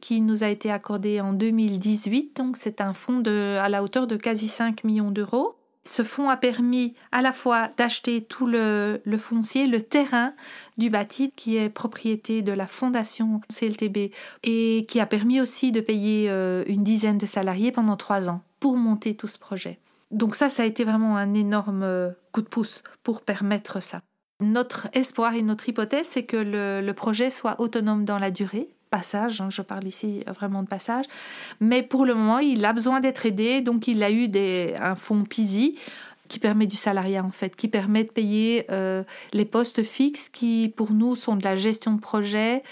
qui 0.00 0.20
nous 0.20 0.44
a 0.44 0.48
été 0.48 0.70
accordé 0.70 1.20
en 1.20 1.32
2018. 1.32 2.36
Donc 2.36 2.56
c'est 2.56 2.80
un 2.80 2.94
fonds 2.94 3.22
à 3.26 3.68
la 3.68 3.82
hauteur 3.82 4.06
de 4.06 4.16
quasi 4.16 4.48
5 4.48 4.84
millions 4.84 5.10
d'euros. 5.10 5.55
Ce 5.88 6.02
fonds 6.02 6.28
a 6.28 6.36
permis 6.36 6.94
à 7.12 7.22
la 7.22 7.32
fois 7.32 7.70
d'acheter 7.76 8.22
tout 8.22 8.46
le, 8.46 9.00
foncier, 9.16 9.66
le 9.66 9.80
terrain 9.80 10.32
du 10.78 10.90
bâti 10.90 11.32
qui 11.34 11.56
est 11.56 11.68
propriété 11.68 12.42
de 12.42 12.52
la 12.52 12.66
fondation 12.66 13.40
CLTB 13.48 14.12
et 14.42 14.86
qui 14.88 15.00
a 15.00 15.06
permis 15.06 15.40
aussi 15.40 15.72
de 15.72 15.80
payer 15.80 16.28
euh, 16.30 16.64
une 16.66 16.84
dizaine 16.84 17.18
de 17.18 17.26
salariés 17.26 17.72
pendant 17.72 17.96
trois 17.96 18.28
ans 18.28 18.42
pour 18.60 18.76
monter 18.76 19.14
tout 19.14 19.28
ce 19.28 19.38
projet. 19.38 19.78
Donc 20.10 20.34
ça, 20.34 20.48
ça 20.48 20.62
a 20.62 20.66
été 20.66 20.84
vraiment 20.84 21.16
un 21.16 21.34
énorme 21.34 21.82
euh, 21.82 22.10
coup 22.32 22.42
de 22.42 22.48
pouce 22.48 22.82
pour 23.02 23.22
permettre 23.22 23.80
ça. 23.80 24.02
Notre 24.40 24.88
espoir 24.92 25.34
et 25.34 25.42
notre 25.42 25.68
hypothèse, 25.68 26.06
c'est 26.06 26.24
que 26.24 26.36
le, 26.36 26.92
projet 26.92 27.30
soit 27.30 27.60
autonome 27.60 28.04
dans 28.04 28.18
la 28.18 28.30
durée. 28.30 28.68
Passage, 28.90 29.40
hein, 29.40 29.48
je 29.50 29.62
parle 29.62 29.86
ici 29.86 30.22
vraiment 30.28 30.62
de 30.62 30.68
passage. 30.68 31.06
Mais 31.60 31.82
pour 31.82 32.06
le 32.06 32.14
moment, 32.14 32.38
il 32.38 32.64
a 32.64 32.72
besoin 32.72 33.00
d'être 33.00 33.26
aidé. 33.26 33.60
Donc, 33.60 33.88
il 33.88 34.02
a 34.02 34.10
eu 34.10 34.30
un 34.80 34.94
fonds 34.94 35.24
PISI 35.24 35.76
qui 36.28 36.38
permet 36.38 36.66
du 36.66 36.76
salariat 36.76 37.24
en 37.24 37.30
fait, 37.30 37.56
qui 37.56 37.68
permet 37.68 38.04
de 38.04 38.10
payer 38.10 38.66
euh, 38.70 39.02
les 39.32 39.44
postes 39.44 39.82
fixes 39.82 40.28
qui 40.28 40.72
pour 40.76 40.92
nous 40.92 41.16
sont 41.16 41.36
de 41.36 41.44
la 41.44 41.56
gestion 41.56 41.92
de 41.92 42.00
projet, 42.00 42.62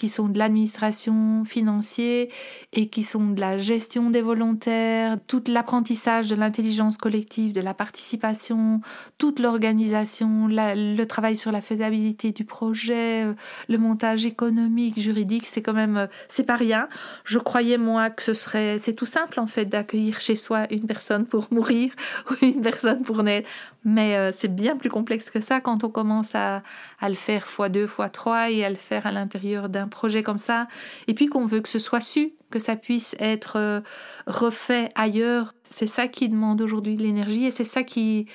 qui 0.00 0.08
sont 0.08 0.30
de 0.30 0.38
l'administration 0.38 1.44
financière 1.44 2.26
et 2.72 2.88
qui 2.88 3.02
sont 3.02 3.32
de 3.32 3.40
la 3.40 3.58
gestion 3.58 4.08
des 4.08 4.22
volontaires, 4.22 5.18
tout 5.26 5.42
l'apprentissage 5.46 6.28
de 6.28 6.36
l'intelligence 6.36 6.96
collective, 6.96 7.52
de 7.52 7.60
la 7.60 7.74
participation, 7.74 8.80
toute 9.18 9.38
l'organisation, 9.38 10.48
le 10.48 11.04
travail 11.04 11.36
sur 11.36 11.52
la 11.52 11.60
faisabilité 11.60 12.32
du 12.32 12.46
projet, 12.46 13.26
euh, 13.26 13.34
le 13.68 13.76
montage 13.76 14.24
économique, 14.24 14.98
juridique, 14.98 15.46
c'est 15.46 15.60
quand 15.60 15.74
même, 15.74 15.98
euh, 15.98 16.06
c'est 16.28 16.46
pas 16.46 16.56
rien. 16.56 16.88
Je 17.24 17.38
croyais 17.38 17.76
moi 17.76 18.08
que 18.08 18.22
ce 18.22 18.32
serait, 18.32 18.78
c'est 18.78 18.94
tout 18.94 19.04
simple 19.04 19.38
en 19.38 19.46
fait 19.46 19.66
d'accueillir 19.66 20.18
chez 20.22 20.34
soi 20.34 20.66
une 20.70 20.86
personne 20.86 21.26
pour 21.26 21.48
mourir 21.50 21.92
ou 22.30 22.34
une 22.42 22.62
personne 22.62 23.02
pour 23.02 23.22
naître. 23.22 23.50
Mais 23.84 24.16
euh, 24.16 24.30
c'est 24.34 24.54
bien 24.54 24.76
plus 24.76 24.90
complexe 24.90 25.30
que 25.30 25.40
ça 25.40 25.60
quand 25.60 25.84
on 25.84 25.90
commence 25.90 26.34
à, 26.34 26.62
à 27.00 27.08
le 27.08 27.14
faire 27.14 27.46
fois 27.46 27.68
deux, 27.68 27.86
fois 27.86 28.08
trois 28.10 28.50
et 28.50 28.64
à 28.64 28.70
le 28.70 28.76
faire 28.76 29.06
à 29.06 29.12
l'intérieur 29.12 29.68
d'un 29.68 29.88
projet 29.90 30.22
comme 30.22 30.38
ça. 30.38 30.68
Et 31.06 31.14
puis 31.14 31.26
qu'on 31.26 31.46
veut 31.46 31.60
que 31.60 31.68
ce 31.68 31.78
soit 31.78 32.00
su, 32.00 32.34
que 32.50 32.58
ça 32.58 32.76
puisse 32.76 33.14
être 33.18 33.56
euh, 33.56 33.80
refait 34.26 34.88
ailleurs. 34.94 35.54
C'est 35.62 35.86
ça 35.86 36.08
qui 36.08 36.28
demande 36.28 36.60
aujourd'hui 36.60 36.96
de 36.96 37.02
l'énergie 37.02 37.44
et 37.44 37.50
c'est 37.50 37.64
ça 37.64 37.82
qui 37.82 38.26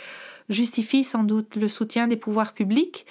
justifie 0.50 1.04
sans 1.04 1.24
doute 1.24 1.56
le 1.56 1.68
soutien 1.68 2.08
des 2.08 2.18
pouvoirs 2.18 2.54
publics 2.54 3.06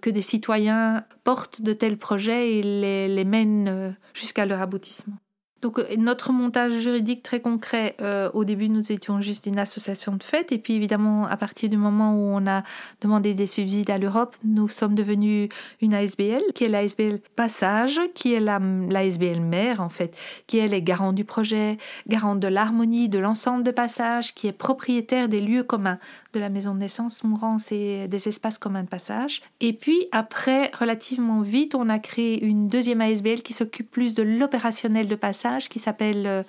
que 0.00 0.10
des 0.10 0.22
citoyens 0.22 1.04
portent 1.24 1.62
de 1.62 1.72
tels 1.72 1.98
projets 1.98 2.54
et 2.54 2.62
les, 2.62 3.08
les 3.08 3.24
mènent 3.24 3.68
euh, 3.68 3.90
jusqu'à 4.14 4.46
leur 4.46 4.60
aboutissement. 4.60 5.16
Donc 5.62 5.78
euh, 5.78 5.84
notre 5.98 6.32
montage 6.32 6.72
juridique 6.72 7.22
très 7.22 7.40
concret, 7.40 7.94
euh, 8.00 8.30
au 8.32 8.44
début 8.44 8.68
nous 8.68 8.92
étions 8.92 9.20
juste 9.20 9.46
une 9.46 9.58
association 9.58 10.16
de 10.16 10.22
fête 10.22 10.52
et 10.52 10.58
puis 10.58 10.74
évidemment 10.74 11.26
à 11.26 11.36
partir 11.36 11.68
du 11.68 11.76
moment 11.76 12.14
où 12.14 12.34
on 12.34 12.46
a 12.46 12.62
demandé 13.00 13.34
des 13.34 13.46
subsides 13.46 13.90
à 13.90 13.98
l'Europe, 13.98 14.36
nous 14.42 14.68
sommes 14.68 14.94
devenus 14.94 15.48
une 15.82 15.94
ASBL 15.94 16.42
qui 16.54 16.64
est 16.64 16.68
l'ASBL 16.68 17.18
Passage, 17.36 18.00
qui 18.14 18.32
est 18.32 18.40
l'ASBL 18.40 19.40
mère 19.40 19.80
en 19.80 19.90
fait, 19.90 20.16
qui 20.46 20.58
est 20.58 20.68
les 20.68 20.82
garants 20.82 21.12
du 21.12 21.24
projet, 21.24 21.76
garante 22.08 22.40
de 22.40 22.48
l'harmonie 22.48 23.08
de 23.08 23.18
l'ensemble 23.18 23.62
de 23.62 23.70
Passage, 23.70 24.34
qui 24.34 24.46
est 24.46 24.52
propriétaire 24.52 25.28
des 25.28 25.40
lieux 25.40 25.62
communs 25.62 25.98
de 26.32 26.40
la 26.40 26.48
maison 26.48 26.74
de 26.74 26.80
naissance, 26.80 27.24
Mourance 27.24 27.72
et 27.72 28.08
des 28.08 28.28
espaces 28.28 28.58
communs 28.58 28.82
de 28.82 28.88
passage. 28.88 29.42
Et 29.60 29.72
puis 29.72 30.08
après, 30.12 30.70
relativement 30.78 31.40
vite, 31.40 31.74
on 31.74 31.88
a 31.88 31.98
créé 31.98 32.42
une 32.42 32.68
deuxième 32.68 33.00
ASBL 33.00 33.42
qui 33.42 33.52
s'occupe 33.52 33.90
plus 33.90 34.14
de 34.14 34.22
l'opérationnel 34.22 35.08
de 35.08 35.16
passage, 35.16 35.68
qui 35.68 35.78
s'appelle 35.78 36.26
euh, 36.26 36.42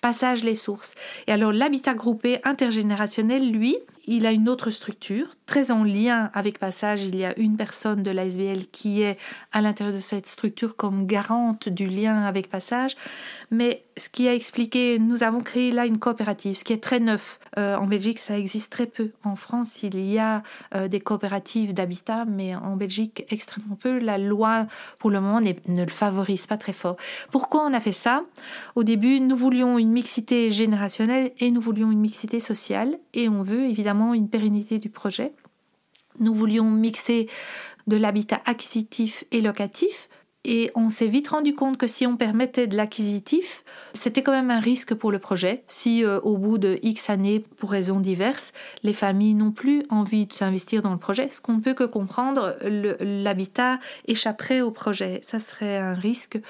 Passage 0.00 0.44
les 0.44 0.54
sources. 0.54 0.94
Et 1.26 1.32
alors 1.32 1.52
l'habitat 1.52 1.94
groupé 1.94 2.38
intergénérationnel, 2.44 3.50
lui, 3.50 3.76
il 4.08 4.26
a 4.26 4.32
une 4.32 4.48
autre 4.48 4.70
structure, 4.70 5.26
très 5.44 5.70
en 5.70 5.84
lien 5.84 6.30
avec 6.32 6.58
Passage. 6.58 7.04
Il 7.04 7.14
y 7.14 7.26
a 7.26 7.38
une 7.38 7.58
personne 7.58 8.02
de 8.02 8.10
l'ASBL 8.10 8.66
qui 8.72 9.02
est 9.02 9.18
à 9.52 9.60
l'intérieur 9.60 9.94
de 9.94 10.00
cette 10.00 10.26
structure 10.26 10.76
comme 10.76 11.06
garante 11.06 11.68
du 11.68 11.88
lien 11.88 12.22
avec 12.22 12.48
Passage. 12.48 12.96
Mais 13.50 13.84
ce 13.98 14.08
qui 14.08 14.26
a 14.26 14.34
expliqué, 14.34 14.98
nous 14.98 15.24
avons 15.24 15.40
créé 15.40 15.72
là 15.72 15.84
une 15.84 15.98
coopérative, 15.98 16.56
ce 16.56 16.64
qui 16.64 16.72
est 16.72 16.82
très 16.82 17.00
neuf. 17.00 17.38
Euh, 17.58 17.76
en 17.76 17.86
Belgique, 17.86 18.18
ça 18.18 18.38
existe 18.38 18.72
très 18.72 18.86
peu. 18.86 19.10
En 19.24 19.36
France, 19.36 19.82
il 19.82 20.00
y 20.00 20.18
a 20.18 20.42
euh, 20.74 20.88
des 20.88 21.00
coopératives 21.00 21.74
d'habitat, 21.74 22.24
mais 22.24 22.54
en 22.54 22.76
Belgique, 22.76 23.26
extrêmement 23.28 23.76
peu. 23.76 23.98
La 23.98 24.16
loi, 24.16 24.66
pour 24.98 25.10
le 25.10 25.20
moment, 25.20 25.40
ne 25.40 25.82
le 25.82 25.90
favorise 25.90 26.46
pas 26.46 26.56
très 26.56 26.72
fort. 26.72 26.96
Pourquoi 27.30 27.66
on 27.66 27.74
a 27.74 27.80
fait 27.80 27.92
ça? 27.92 28.22
Au 28.74 28.84
début, 28.84 29.20
nous 29.20 29.36
voulions 29.36 29.78
une 29.78 29.92
mixité 29.92 30.50
générationnelle 30.50 31.32
et 31.38 31.50
nous 31.50 31.60
voulions 31.60 31.92
une 31.92 32.00
mixité 32.00 32.40
sociale. 32.40 32.98
Et 33.12 33.28
on 33.28 33.42
veut 33.42 33.64
évidemment 33.64 33.97
une 34.14 34.28
pérennité 34.28 34.78
du 34.78 34.90
projet. 34.90 35.32
Nous 36.20 36.34
voulions 36.34 36.70
mixer 36.70 37.28
de 37.86 37.96
l'habitat 37.96 38.40
acquisitif 38.44 39.24
et 39.32 39.40
locatif. 39.40 40.08
Et 40.44 40.70
on 40.74 40.88
s'est 40.88 41.08
vite 41.08 41.28
rendu 41.28 41.52
compte 41.52 41.76
que 41.76 41.86
si 41.86 42.06
on 42.06 42.16
permettait 42.16 42.68
de 42.68 42.76
l'acquisitif, 42.76 43.64
c'était 43.92 44.22
quand 44.22 44.32
même 44.32 44.50
un 44.50 44.60
risque 44.60 44.94
pour 44.94 45.10
le 45.10 45.18
projet. 45.18 45.64
Si 45.66 46.04
euh, 46.04 46.20
au 46.20 46.38
bout 46.38 46.58
de 46.58 46.78
X 46.82 47.10
années, 47.10 47.40
pour 47.40 47.70
raisons 47.70 48.00
diverses, 48.00 48.52
les 48.82 48.92
familles 48.92 49.34
n'ont 49.34 49.50
plus 49.50 49.82
envie 49.90 50.26
de 50.26 50.32
s'investir 50.32 50.80
dans 50.80 50.92
le 50.92 50.98
projet, 50.98 51.28
ce 51.28 51.40
qu'on 51.40 51.60
peut 51.60 51.74
que 51.74 51.84
comprendre, 51.84 52.56
l'habitat 52.62 53.78
échapperait 54.06 54.60
au 54.60 54.70
projet. 54.70 55.20
Ça 55.22 55.38
serait 55.38 55.76
un 55.76 55.94
risque. 55.94 56.40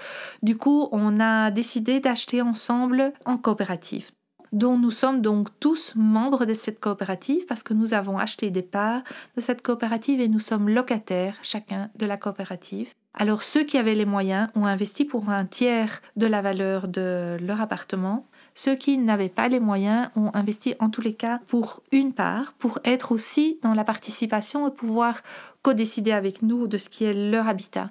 Du 0.43 0.57
coup, 0.57 0.89
on 0.93 1.19
a 1.19 1.51
décidé 1.51 1.99
d'acheter 1.99 2.43
ensemble 2.43 3.13
en 3.25 3.39
coopérative 3.39 4.11
dont 4.53 4.79
nous 4.79 4.91
sommes 4.91 5.21
donc 5.21 5.49
tous 5.61 5.95
membres 5.97 6.45
de 6.45 6.53
cette 6.53 6.81
coopérative 6.81 7.45
parce 7.47 7.63
que 7.63 7.75
nous 7.75 7.95
avons 7.95 8.19
acheté 8.19 8.51
des 8.51 8.63
parts 8.63 9.03
de 9.37 9.41
cette 9.41 9.63
coopérative 9.63 10.21
et 10.21 10.29
nous 10.29 10.41
sommes 10.41 10.69
locataires 10.69 11.37
chacun 11.43 11.91
de 11.97 12.07
la 12.07 12.17
coopérative. 12.17 12.93
Alors 13.15 13.43
ceux 13.43 13.65
qui 13.65 13.79
avaient 13.79 13.95
les 13.95 14.05
moyens 14.05 14.49
ont 14.55 14.67
investi 14.67 15.05
pour 15.05 15.29
un 15.29 15.45
tiers 15.45 16.03
de 16.17 16.27
la 16.27 16.41
valeur 16.41 16.87
de 16.87 17.37
leur 17.41 17.61
appartement, 17.61 18.27
Ceux 18.59 18.75
qui 18.75 18.99
n'avaient 18.99 19.29
pas 19.29 19.47
les 19.47 19.61
moyens 19.61 20.09
ont 20.16 20.33
investi 20.35 20.75
en 20.81 20.90
tous 20.90 21.01
les 21.01 21.14
cas 21.14 21.38
pour 21.47 21.81
une 21.92 22.12
part, 22.12 22.55
pour 22.55 22.81
être 22.83 23.12
aussi 23.12 23.61
dans 23.62 23.73
la 23.73 23.85
participation 23.85 24.66
et 24.66 24.73
pouvoir 24.73 25.23
co-décider 25.62 26.11
avec 26.11 26.42
nous 26.42 26.66
de 26.66 26.77
ce 26.77 26.88
qui 26.88 27.05
est 27.05 27.31
leur 27.31 27.47
habitat. 27.47 27.90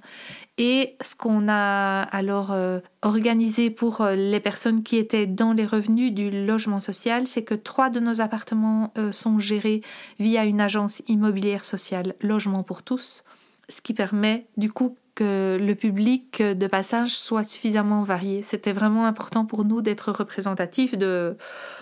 Et 0.57 0.97
ce 0.99 1.15
qu'on 1.15 1.47
a 1.47 2.01
alors 2.01 2.51
euh, 2.51 2.81
organisé 3.01 3.69
pour 3.69 4.01
euh, 4.01 4.15
les 4.15 4.41
personnes 4.41 4.83
qui 4.83 4.97
étaient 4.97 5.25
dans 5.25 5.53
les 5.53 5.65
revenus 5.65 6.11
du 6.11 6.45
logement 6.45 6.81
social, 6.81 7.27
c'est 7.27 7.43
que 7.43 7.55
trois 7.55 7.89
de 7.89 8.01
nos 8.01 8.19
appartements 8.19 8.91
euh, 8.97 9.13
sont 9.13 9.39
gérés 9.39 9.81
via 10.19 10.43
une 10.43 10.59
agence 10.59 11.01
immobilière 11.07 11.63
sociale 11.63 12.13
Logement 12.19 12.63
pour 12.63 12.83
tous, 12.83 13.23
ce 13.69 13.79
qui 13.79 13.93
permet 13.93 14.47
du 14.57 14.69
coup 14.69 14.97
que 15.17 15.57
le 15.59 15.73
public 15.73 16.43
de 16.43 16.67
passage 16.67 17.17
soit 17.17 17.41
suffisamment 17.41 18.03
varié. 18.03 18.43
C'était 18.43 18.71
vraiment 18.71 19.07
important 19.07 19.45
pour 19.45 19.65
nous 19.65 19.81
d'être 19.81 20.11
représentatifs 20.11 20.95
de, 20.95 21.35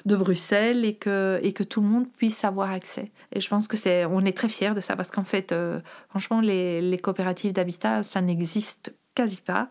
de 0.06 0.16
Bruxelles 0.16 0.86
et 0.86 0.94
que, 0.94 1.38
et 1.44 1.52
que 1.52 1.64
tout 1.64 1.82
le 1.82 1.88
monde 1.88 2.08
puisse 2.18 2.46
avoir 2.46 2.72
accès. 2.72 3.12
Et 3.34 3.42
je 3.42 3.50
pense 3.50 3.68
que 3.68 3.76
c'est, 3.76 4.06
on 4.06 4.22
est 4.22 4.38
très 4.38 4.48
fiers 4.48 4.74
de 4.74 4.80
ça 4.80 4.96
parce 4.96 5.12
qu'en 5.12 5.26
fait, 5.26 5.52
euh, 5.52 5.82
franchement, 6.08 6.40
les, 6.40 6.82
les 6.82 6.98
coopératives 6.98 7.52
d'habitat, 7.52 8.06
ça 8.06 8.22
n'existe 8.22 8.96
quasi 9.16 9.42
pas. 9.42 9.68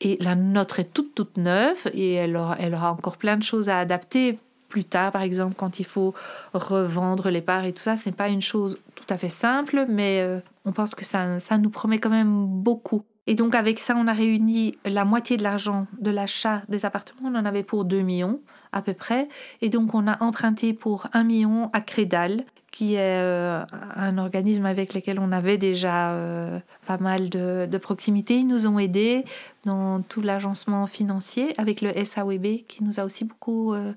Et 0.00 0.16
la 0.20 0.34
nôtre 0.34 0.80
est 0.80 0.92
toute, 0.92 1.14
toute 1.14 1.36
neuve 1.36 1.88
et 1.92 2.14
elle 2.14 2.36
aura, 2.36 2.56
elle 2.58 2.74
aura 2.74 2.90
encore 2.90 3.16
plein 3.16 3.36
de 3.36 3.44
choses 3.44 3.68
à 3.68 3.78
adapter 3.78 4.38
plus 4.68 4.84
tard, 4.84 5.12
par 5.12 5.22
exemple, 5.22 5.54
quand 5.56 5.78
il 5.78 5.84
faut 5.84 6.14
revendre 6.52 7.30
les 7.30 7.42
parts 7.42 7.64
et 7.64 7.72
tout 7.72 7.82
ça, 7.84 7.94
c'est 7.94 8.10
pas 8.10 8.28
une 8.28 8.42
chose 8.42 8.76
tout 8.96 9.06
à 9.08 9.16
fait 9.16 9.28
simple, 9.28 9.86
mais 9.88 10.18
euh, 10.20 10.40
on 10.64 10.72
pense 10.72 10.94
que 10.94 11.04
ça, 11.04 11.38
ça 11.40 11.58
nous 11.58 11.70
promet 11.70 11.98
quand 11.98 12.10
même 12.10 12.46
beaucoup. 12.46 13.04
Et 13.26 13.34
donc 13.34 13.54
avec 13.54 13.78
ça, 13.78 13.94
on 13.96 14.06
a 14.06 14.12
réuni 14.12 14.76
la 14.84 15.04
moitié 15.04 15.36
de 15.36 15.42
l'argent 15.42 15.86
de 15.98 16.10
l'achat 16.10 16.62
des 16.68 16.84
appartements. 16.84 17.30
On 17.30 17.34
en 17.34 17.44
avait 17.44 17.62
pour 17.62 17.84
2 17.84 18.00
millions 18.02 18.40
à 18.72 18.82
peu 18.82 18.92
près. 18.92 19.28
Et 19.62 19.70
donc 19.70 19.94
on 19.94 20.06
a 20.06 20.22
emprunté 20.22 20.74
pour 20.74 21.08
1 21.12 21.24
million 21.24 21.70
à 21.72 21.80
Crédal, 21.80 22.44
qui 22.70 22.94
est 22.94 23.20
euh, 23.20 23.64
un 23.94 24.18
organisme 24.18 24.66
avec 24.66 24.94
lequel 24.94 25.20
on 25.20 25.32
avait 25.32 25.58
déjà 25.58 26.12
euh, 26.12 26.58
pas 26.86 26.98
mal 26.98 27.30
de, 27.30 27.66
de, 27.70 27.78
proximité. 27.78 28.36
Ils 28.36 28.48
nous 28.48 28.66
ont 28.66 28.78
aidés 28.78 29.24
dans 29.64 30.02
tout 30.02 30.20
l'agencement 30.20 30.86
financier 30.86 31.54
avec 31.58 31.80
le 31.80 31.92
SAWB 32.04 32.64
qui 32.66 32.82
nous 32.82 33.00
a 33.00 33.04
aussi 33.04 33.24
beaucoup 33.24 33.74
euh, 33.74 33.92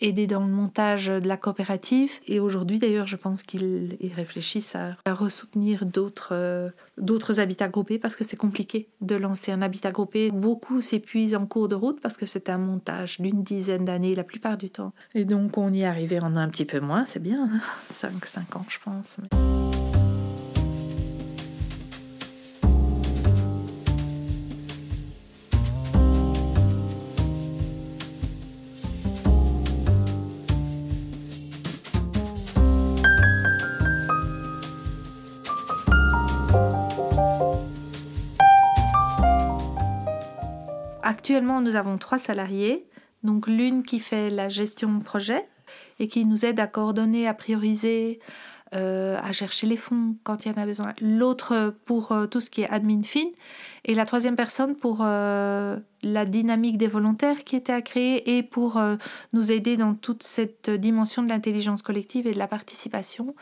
aidé 0.00 0.26
dans 0.26 0.44
le 0.44 0.52
montage 0.52 1.06
de 1.06 1.28
la 1.28 1.36
coopérative. 1.36 2.12
Et 2.26 2.40
aujourd'hui, 2.40 2.78
d'ailleurs, 2.78 3.06
je 3.06 3.16
pense 3.16 3.42
qu'ils 3.42 3.96
réfléchissent 4.14 4.74
à, 4.74 4.96
à 5.04 5.14
ressoutenir 5.14 5.86
d'autres 5.86 6.72
d'autres 6.98 7.40
habitats 7.40 7.68
groupés 7.68 7.98
parce 7.98 8.16
que 8.16 8.24
c'est 8.24 8.36
compliqué 8.36 8.88
de 9.00 9.14
lancer 9.16 9.52
un 9.52 9.62
habitat 9.62 9.90
groupé. 9.90 10.30
Beaucoup 10.30 10.80
s'épuisent 10.80 11.34
en 11.34 11.46
cours 11.46 11.68
de 11.68 11.74
route 11.74 12.00
parce 12.00 12.16
que 12.16 12.26
c'est 12.26 12.48
un 12.48 12.58
montage 12.58 13.20
d'une 13.20 13.42
dizaine 13.42 13.84
d'années 13.84 14.14
la 14.14 14.24
plupart 14.24 14.56
du 14.56 14.70
temps. 14.70 14.92
Et 15.14 15.24
donc 15.24 15.58
on 15.58 15.72
y 15.72 15.82
est 15.82 15.86
arrivé 15.86 16.20
en 16.20 16.36
un 16.36 16.48
petit 16.48 16.64
peu 16.64 16.80
moins, 16.80 17.04
c'est 17.06 17.22
bien, 17.22 17.48
5-5 17.90 18.38
hein. 18.38 18.42
ans 18.54 18.66
je 18.68 18.78
pense. 18.78 19.18
Actuellement, 41.32 41.62
nous 41.62 41.76
avons 41.76 41.96
trois 41.96 42.18
salariés. 42.18 42.84
Donc 43.22 43.46
l'une 43.46 43.84
qui 43.84 44.00
fait 44.00 44.28
la 44.28 44.50
gestion 44.50 44.98
projet 44.98 45.48
et 45.98 46.06
qui 46.06 46.26
nous 46.26 46.44
aide 46.44 46.60
à 46.60 46.66
coordonner, 46.66 47.26
à 47.26 47.32
prioriser, 47.32 48.20
euh, 48.74 49.16
à 49.18 49.32
chercher 49.32 49.66
les 49.66 49.78
fonds 49.78 50.14
quand 50.24 50.44
il 50.44 50.52
y 50.52 50.54
en 50.54 50.60
a 50.60 50.66
besoin. 50.66 50.92
L'autre 51.00 51.74
pour 51.86 52.12
euh, 52.12 52.26
tout 52.26 52.42
ce 52.42 52.50
qui 52.50 52.60
est 52.60 52.68
admin 52.68 53.02
fin. 53.02 53.24
Et 53.84 53.96
la 53.96 54.06
troisième 54.06 54.36
personne 54.36 54.76
pour 54.76 54.98
euh, 55.00 55.76
la 56.04 56.24
dynamique 56.24 56.78
des 56.78 56.86
volontaires 56.86 57.42
qui 57.42 57.56
était 57.56 57.72
à 57.72 57.82
créer 57.82 58.36
et 58.36 58.44
pour 58.44 58.76
euh, 58.76 58.94
nous 59.32 59.50
aider 59.50 59.76
dans 59.76 59.94
toute 59.94 60.22
cette 60.22 60.70
dimension 60.70 61.24
de 61.24 61.28
l'intelligence 61.28 61.82
collective 61.82 62.28
et 62.28 62.32
de 62.32 62.38
la 62.38 62.46
participation. 62.46 63.34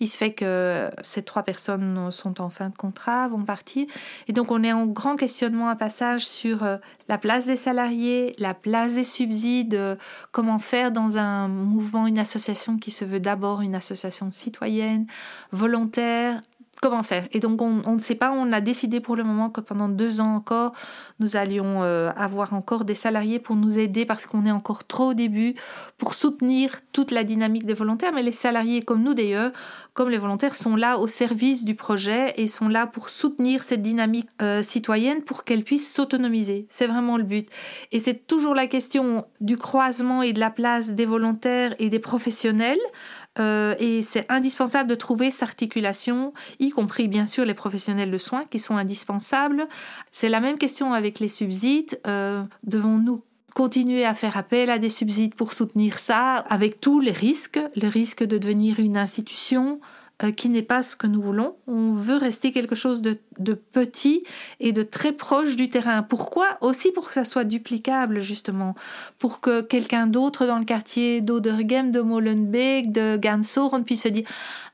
Il 0.00 0.08
se 0.08 0.16
fait 0.16 0.32
que 0.32 0.90
ces 1.02 1.22
trois 1.22 1.44
personnes 1.44 2.10
sont 2.10 2.40
en 2.40 2.48
fin 2.48 2.70
de 2.70 2.76
contrat, 2.76 3.28
vont 3.28 3.44
partir. 3.44 3.86
Et 4.26 4.32
donc 4.32 4.50
on 4.50 4.64
est 4.64 4.72
en 4.72 4.86
grand 4.86 5.14
questionnement 5.14 5.68
à 5.68 5.76
passage 5.76 6.26
sur 6.26 6.64
euh, 6.64 6.76
la 7.08 7.18
place 7.18 7.46
des 7.46 7.56
salariés, 7.56 8.34
la 8.38 8.54
place 8.54 8.94
des 8.94 9.04
subsides, 9.04 9.98
comment 10.32 10.58
faire 10.58 10.90
dans 10.90 11.18
un 11.18 11.46
mouvement, 11.46 12.08
une 12.08 12.18
association 12.18 12.78
qui 12.78 12.90
se 12.90 13.04
veut 13.04 13.20
d'abord 13.20 13.60
une 13.60 13.74
association 13.76 14.32
citoyenne, 14.32 15.06
volontaire, 15.52 16.40
comment 16.84 17.02
faire. 17.02 17.26
Et 17.32 17.40
donc 17.40 17.62
on, 17.62 17.94
ne 17.94 17.98
sait 17.98 18.14
pas, 18.14 18.30
on 18.30 18.52
a 18.52 18.60
décidé 18.60 19.00
pour 19.00 19.16
le 19.16 19.24
moment 19.24 19.48
que 19.48 19.62
pendant 19.62 19.88
deux 19.88 20.20
ans 20.20 20.34
encore, 20.34 20.74
nous 21.18 21.34
allions 21.34 21.82
euh, 21.82 22.10
avoir 22.14 22.52
encore 22.52 22.84
des 22.84 22.94
salariés 22.94 23.38
pour 23.38 23.56
nous 23.56 23.78
aider 23.78 24.04
parce 24.04 24.26
qu'on 24.26 24.44
est 24.44 24.50
encore 24.50 24.84
trop 24.84 25.12
au 25.12 25.14
début 25.14 25.54
pour 25.96 26.12
soutenir 26.12 26.82
toute 26.92 27.10
la 27.10 27.24
dynamique 27.24 27.64
des 27.64 27.72
volontaires. 27.72 28.12
Mais 28.12 28.22
les 28.22 28.32
salariés 28.32 28.82
comme 28.82 29.02
nous 29.02 29.14
d'ailleurs, 29.14 29.50
comme 29.94 30.10
les 30.10 30.18
volontaires, 30.18 30.54
sont 30.54 30.76
là 30.76 30.98
au 30.98 31.06
service 31.06 31.64
du 31.64 31.74
projet 31.74 32.34
et 32.36 32.46
sont 32.46 32.68
là 32.68 32.86
pour 32.86 33.08
soutenir 33.08 33.62
cette 33.62 33.80
dynamique 33.80 34.28
euh, 34.42 34.60
citoyenne 34.60 35.22
pour 35.22 35.44
qu'elle 35.44 35.64
puisse 35.64 35.90
s'autonomiser. 35.90 36.66
C'est 36.68 36.86
vraiment 36.86 37.16
le 37.16 37.22
but. 37.22 37.48
Et 37.92 37.98
c'est 37.98 38.26
toujours 38.26 38.54
la 38.54 38.66
question 38.66 39.24
du 39.40 39.56
croisement 39.56 40.20
et 40.20 40.34
de 40.34 40.40
la 40.40 40.50
place 40.50 40.90
des 40.90 41.06
volontaires 41.06 41.74
et 41.78 41.88
des 41.88 41.98
professionnels. 41.98 42.76
Euh, 43.38 43.74
et 43.78 44.02
c'est 44.02 44.30
indispensable 44.30 44.88
de 44.88 44.94
trouver 44.94 45.30
cette 45.30 45.42
articulation, 45.42 46.32
y 46.60 46.70
compris 46.70 47.08
bien 47.08 47.26
sûr 47.26 47.44
les 47.44 47.54
professionnels 47.54 48.10
de 48.10 48.18
soins 48.18 48.44
qui 48.50 48.58
sont 48.58 48.76
indispensables. 48.76 49.66
C'est 50.12 50.28
la 50.28 50.40
même 50.40 50.58
question 50.58 50.92
avec 50.92 51.18
les 51.18 51.28
subsides. 51.28 52.00
Euh, 52.06 52.42
devons-nous 52.64 53.22
continuer 53.54 54.04
à 54.04 54.14
faire 54.14 54.36
appel 54.36 54.68
à 54.68 54.78
des 54.78 54.88
subsides 54.88 55.34
pour 55.34 55.52
soutenir 55.52 55.98
ça, 55.98 56.36
avec 56.36 56.80
tous 56.80 57.00
les 57.00 57.12
risques, 57.12 57.60
le 57.76 57.88
risque 57.88 58.24
de 58.24 58.36
devenir 58.36 58.80
une 58.80 58.96
institution, 58.96 59.80
euh, 60.22 60.30
qui 60.30 60.48
n'est 60.48 60.62
pas 60.62 60.82
ce 60.82 60.94
que 60.94 61.08
nous 61.08 61.20
voulons. 61.20 61.56
On 61.66 61.92
veut 61.92 62.16
rester 62.16 62.52
quelque 62.52 62.76
chose 62.76 63.02
de, 63.02 63.18
petit 63.72 64.22
et 64.60 64.70
de 64.70 64.84
très 64.84 65.12
proche 65.12 65.56
du 65.56 65.68
terrain. 65.68 66.04
Pourquoi? 66.04 66.56
Aussi 66.60 66.92
pour 66.92 67.08
que 67.08 67.14
ça 67.14 67.24
soit 67.24 67.42
duplicable, 67.42 68.20
justement. 68.20 68.76
Pour 69.18 69.40
que 69.40 69.60
quelqu'un 69.60 70.06
d'autre 70.06 70.46
dans 70.46 70.58
le 70.58 70.64
quartier 70.64 71.20
d'Odergem, 71.20 71.90
de 71.90 72.00
Molenbeek, 72.00 72.92
de 72.92 73.16
Gansour, 73.16 73.72
on 73.72 73.82
puisse 73.82 74.02
se 74.02 74.08
dire 74.08 74.26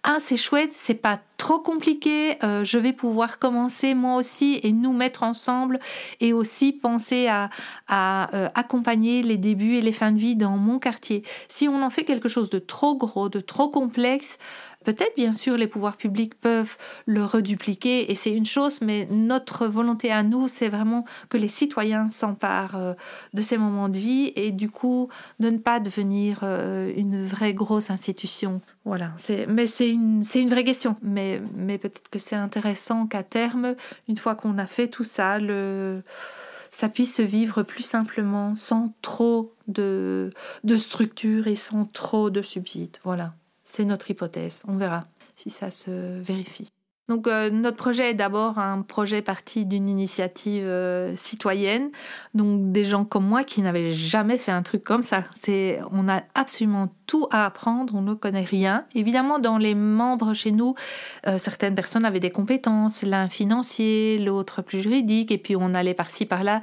Ah, 0.03 0.18
c'est 0.18 0.37
chouette, 0.37 0.72
c'est 0.74 0.94
pas 0.94 1.20
trop 1.40 1.59
compliqué, 1.59 2.37
euh, 2.44 2.64
je 2.64 2.76
vais 2.76 2.92
pouvoir 2.92 3.38
commencer 3.38 3.94
moi 3.94 4.16
aussi 4.16 4.61
et 4.62 4.72
nous 4.72 4.92
mettre 4.92 5.22
ensemble 5.22 5.81
et 6.20 6.35
aussi 6.35 6.70
penser 6.70 7.29
à, 7.29 7.48
euh, 7.90 8.50
accompagner 8.55 9.22
les 9.22 9.38
débuts 9.38 9.76
et 9.76 9.81
les 9.81 9.92
fins 9.92 10.12
de 10.12 10.18
vie 10.18 10.37
dans 10.37 10.59
mon 10.59 10.79
quartier. 10.79 11.22
Si 11.48 11.66
on 11.66 11.83
en 11.83 11.88
fait 11.88 12.05
quelque 12.05 12.29
chose 12.29 12.50
de 12.50 12.59
trop 12.59 12.94
gros, 12.94 13.31
de 13.31 13.40
trop 13.40 13.68
complexe, 13.68 14.38
Peut-être, 14.83 15.14
bien 15.14 15.35
sûr, 15.35 15.59
les 15.59 15.66
pouvoirs 15.66 15.98
publics 15.98 16.35
peuvent 16.40 16.79
le 17.05 17.22
redupliquer 17.22 18.11
et 18.11 18.14
c'est 18.14 18.33
une 18.33 18.46
chose, 18.46 18.81
mais 18.81 19.07
notre 19.11 19.66
volonté 19.66 20.11
à 20.11 20.22
nous, 20.22 20.48
c'est 20.48 20.70
vraiment 20.70 21.05
que 21.29 21.37
les 21.37 21.48
citoyens 21.48 22.09
s'emparent 22.09 22.76
euh, 22.76 22.94
de 23.35 23.42
ces 23.42 23.59
moments 23.59 23.90
de 23.90 23.98
vie 23.98 24.33
et 24.37 24.53
du 24.53 24.70
coup 24.70 25.11
de 25.38 25.50
ne 25.50 25.59
pas 25.59 25.81
devenir 25.81 26.44
une 26.96 27.26
vraie 27.26 27.53
grosse 27.53 27.90
institution. 27.90 28.62
Voilà, 28.84 29.12
mais 29.48 29.66
c'est 29.66 29.90
une, 29.90 30.24
une 30.34 30.48
vraie 30.48 30.64
question. 30.64 30.96
Mais, 31.02 31.40
mais 31.54 31.76
peut-être 31.76 32.08
que 32.08 32.18
c'est 32.18 32.36
intéressant 32.36 33.06
qu'à 33.06 33.22
terme, 33.22 33.74
une 34.08 34.16
fois 34.16 34.34
qu'on 34.34 34.56
a 34.56 34.66
fait 34.66 34.88
tout 34.88 35.04
ça, 35.04 35.38
le 35.38 36.02
ça 36.72 36.88
puisse 36.88 37.16
se 37.16 37.22
vivre 37.22 37.62
plus 37.62 37.82
simplement, 37.82 38.54
sans 38.56 38.94
trop 39.02 39.52
de, 39.66 40.30
de 40.64 40.76
structure 40.76 41.48
et 41.48 41.56
sans 41.56 41.84
trop 41.84 42.30
de 42.30 42.42
subsides. 42.42 42.96
Voilà. 43.04 43.34
C'est 43.64 43.84
notre 43.84 44.10
hypothèse. 44.10 44.62
On 44.68 44.76
verra 44.76 45.06
si 45.36 45.50
ça 45.50 45.70
se 45.70 46.20
vérifie. 46.20 46.70
Donc 47.08 47.26
euh, 47.26 47.50
notre 47.50 47.76
projet 47.76 48.10
est 48.10 48.14
d'abord 48.14 48.60
un 48.60 48.82
projet 48.82 49.20
parti 49.20 49.66
d'une 49.66 49.88
initiative 49.88 50.62
euh, 50.64 51.16
citoyenne, 51.16 51.90
donc 52.34 52.70
des 52.70 52.84
gens 52.84 53.04
comme 53.04 53.26
moi 53.26 53.42
qui 53.42 53.62
n'avaient 53.62 53.90
jamais 53.90 54.38
fait 54.38 54.52
un 54.52 54.62
truc 54.62 54.84
comme 54.84 55.02
ça. 55.02 55.24
On 55.90 56.08
a 56.08 56.22
absolument 56.36 56.88
tout 57.11 57.27
à 57.33 57.44
apprendre, 57.44 57.96
on 57.96 58.03
ne 58.03 58.14
connaît 58.14 58.44
rien. 58.44 58.85
Évidemment, 58.94 59.40
dans 59.40 59.59
les 59.59 59.75
membres 59.75 60.33
chez 60.33 60.53
nous, 60.53 60.77
euh, 61.27 61.38
certaines 61.38 61.75
personnes 61.75 62.05
avaient 62.05 62.20
des 62.20 62.31
compétences, 62.31 63.03
l'un 63.03 63.29
financier, 63.29 64.16
l'autre 64.18 64.62
plus 64.62 64.81
juridique, 64.81 65.33
et 65.33 65.38
puis 65.38 65.57
on 65.57 65.75
allait 65.75 65.92
par-ci 65.92 66.25
par-là 66.25 66.61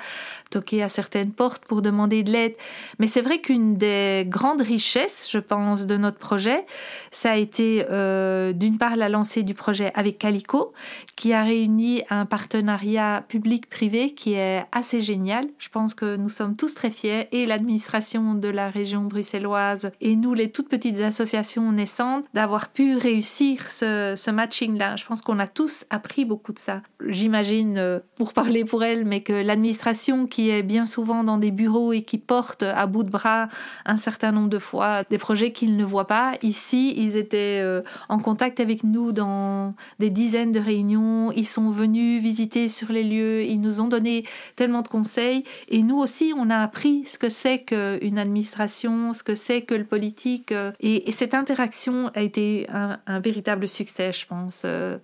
toquer 0.49 0.83
à 0.83 0.87
certaines 0.87 1.33
portes 1.33 1.65
pour 1.65 1.81
demander 1.81 2.23
de 2.23 2.31
l'aide. 2.31 2.53
Mais 2.97 3.07
c'est 3.07 3.19
vrai 3.19 3.39
qu'une 3.39 3.75
des 3.75 4.23
grandes 4.25 4.61
richesses, 4.61 5.27
je 5.29 5.39
pense, 5.39 5.85
de 5.85 5.97
notre 5.97 6.17
projet, 6.17 6.65
ça 7.11 7.31
a 7.31 7.35
été 7.35 7.85
euh, 7.91 8.53
d'une 8.53 8.77
part 8.77 8.95
la 8.95 9.09
lancée 9.09 9.43
du 9.43 9.53
projet 9.53 9.91
avec 9.95 10.17
Calico, 10.17 10.71
qui 11.17 11.33
a 11.33 11.43
réuni 11.43 12.03
un 12.09 12.25
partenariat 12.25 13.25
public-privé 13.27 14.13
qui 14.13 14.35
est 14.35 14.63
assez 14.71 15.01
génial. 15.01 15.45
Je 15.59 15.67
pense 15.67 15.93
que 15.93 16.15
nous 16.15 16.29
sommes 16.29 16.55
tous 16.55 16.73
très 16.73 16.89
fiers, 16.89 17.27
et 17.33 17.45
l'administration 17.45 18.33
de 18.33 18.47
la 18.47 18.69
région 18.69 19.03
bruxelloise, 19.03 19.91
et 19.99 20.15
nous, 20.15 20.36
les 20.37 20.51
toutes 20.51 20.69
petites 20.69 21.01
associations 21.01 21.71
naissantes, 21.71 22.25
d'avoir 22.33 22.69
pu 22.69 22.95
réussir 22.95 23.69
ce, 23.69 24.13
ce 24.15 24.31
matching-là. 24.31 24.95
Je 24.95 25.05
pense 25.05 25.21
qu'on 25.21 25.39
a 25.39 25.47
tous 25.47 25.85
appris 25.89 26.25
beaucoup 26.25 26.53
de 26.53 26.59
ça. 26.59 26.81
J'imagine, 27.05 27.77
euh, 27.77 27.99
pour 28.15 28.33
parler 28.33 28.63
pour 28.65 28.83
elle, 28.83 29.05
mais 29.05 29.21
que 29.21 29.33
l'administration 29.33 30.27
qui 30.27 30.49
est 30.49 30.63
bien 30.63 30.85
souvent 30.85 31.23
dans 31.23 31.37
des 31.37 31.51
bureaux 31.51 31.93
et 31.93 32.03
qui 32.03 32.17
porte 32.17 32.63
à 32.63 32.85
bout 32.87 33.03
de 33.03 33.09
bras 33.09 33.47
un 33.85 33.97
certain 33.97 34.31
nombre 34.31 34.49
de 34.49 34.59
fois 34.59 35.03
des 35.09 35.17
projets 35.17 35.51
qu'ils 35.51 35.75
ne 35.75 35.83
voient 35.83 36.07
pas, 36.07 36.33
ici, 36.41 36.93
ils 36.97 37.17
étaient 37.17 37.61
euh, 37.63 37.81
en 38.09 38.19
contact 38.19 38.59
avec 38.59 38.83
nous 38.83 39.11
dans 39.11 39.73
des 39.99 40.09
dizaines 40.09 40.51
de 40.51 40.59
réunions, 40.59 41.31
ils 41.31 41.47
sont 41.47 41.69
venus 41.69 42.21
visiter 42.21 42.67
sur 42.67 42.91
les 42.91 43.03
lieux, 43.03 43.43
ils 43.43 43.61
nous 43.61 43.81
ont 43.81 43.87
donné 43.87 44.25
tellement 44.55 44.81
de 44.81 44.87
conseils, 44.87 45.43
et 45.69 45.81
nous 45.81 45.97
aussi, 45.97 46.33
on 46.37 46.49
a 46.49 46.57
appris 46.57 47.03
ce 47.05 47.17
que 47.17 47.29
c'est 47.29 47.59
qu'une 47.59 48.19
administration, 48.19 49.13
ce 49.13 49.23
que 49.23 49.35
c'est 49.35 49.61
que 49.61 49.75
le 49.75 49.85
politique, 49.85 50.26
euh, 50.51 50.71
et, 50.79 51.11
cette 51.11 51.33
interaction 51.33 52.11
a 52.13 52.21
été 52.21 52.67
un, 52.71 53.19
véritable 53.19 53.67
succès, 53.67 54.13
je 54.13 54.25
pense. 54.25 54.63
Euh. 54.65 54.97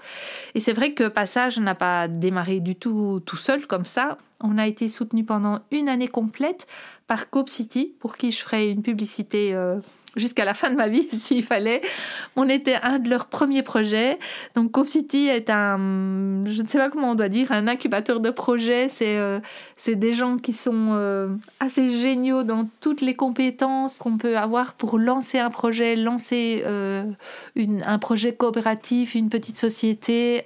Et 0.56 0.60
c'est 0.60 0.74
vrai 0.74 0.94
que 0.94 1.08
Passage 1.08 1.60
n'a 1.60 1.76
pas 1.76 2.08
démarré 2.08 2.60
du 2.60 2.76
tout 2.76 3.22
tout 3.26 3.38
seul 3.38 3.66
comme 3.68 3.86
ça. 3.86 4.18
On 4.42 4.58
a 4.58 4.68
été 4.68 4.88
soutenu 4.88 5.24
pendant 5.24 5.60
une 5.72 5.90
année 5.90 6.08
complète 6.08 6.68
par 7.08 7.30
Cope 7.30 7.50
City, 7.50 7.94
pour 8.00 8.18
qui 8.18 8.32
je 8.32 8.42
ferai 8.42 8.70
une 8.70 8.82
publicité 8.82 9.54
euh, 9.54 9.78
jusqu'à 10.16 10.46
la 10.46 10.54
fin 10.54 10.70
de 10.70 10.76
ma 10.76 10.88
vie 10.88 11.08
s'il 11.12 11.44
fallait. 11.44 11.82
On 12.36 12.48
était 12.48 12.78
un 12.82 13.00
de 13.00 13.10
leurs 13.10 13.26
premiers 13.26 13.62
projets. 13.62 14.18
Donc 14.56 14.72
Cope 14.72 14.88
City 14.88 15.28
est 15.28 15.50
un, 15.50 15.78
je 16.46 16.62
ne 16.62 16.68
sais 16.68 16.78
pas 16.78 16.90
comment 16.90 17.12
on 17.12 17.16
doit 17.16 17.30
dire, 17.30 17.52
un 17.52 17.68
incubateur 17.68 18.22
de 18.22 18.30
projets. 18.30 18.88
C'est 18.88 19.18
euh, 19.18 19.40
des 19.88 20.14
gens 20.14 20.38
qui 20.38 20.54
sont 20.54 20.92
euh, 20.94 21.28
assez 21.60 21.90
géniaux 21.90 22.44
dans 22.44 22.70
toutes 22.80 23.02
les 23.02 23.16
compétences 23.16 23.98
qu'on 23.98 24.18
peut 24.18 24.38
avoir 24.38 24.74
pour 24.74 24.98
lancer 24.98 25.40
un 25.40 25.50
projet, 25.50 25.96
lancer 25.98 26.64
une, 27.56 27.84
un 27.86 28.00
projet 28.00 28.34
coopératif, 28.34 29.14
une 29.14 29.30
petite 29.30 29.58
société. 29.58 30.44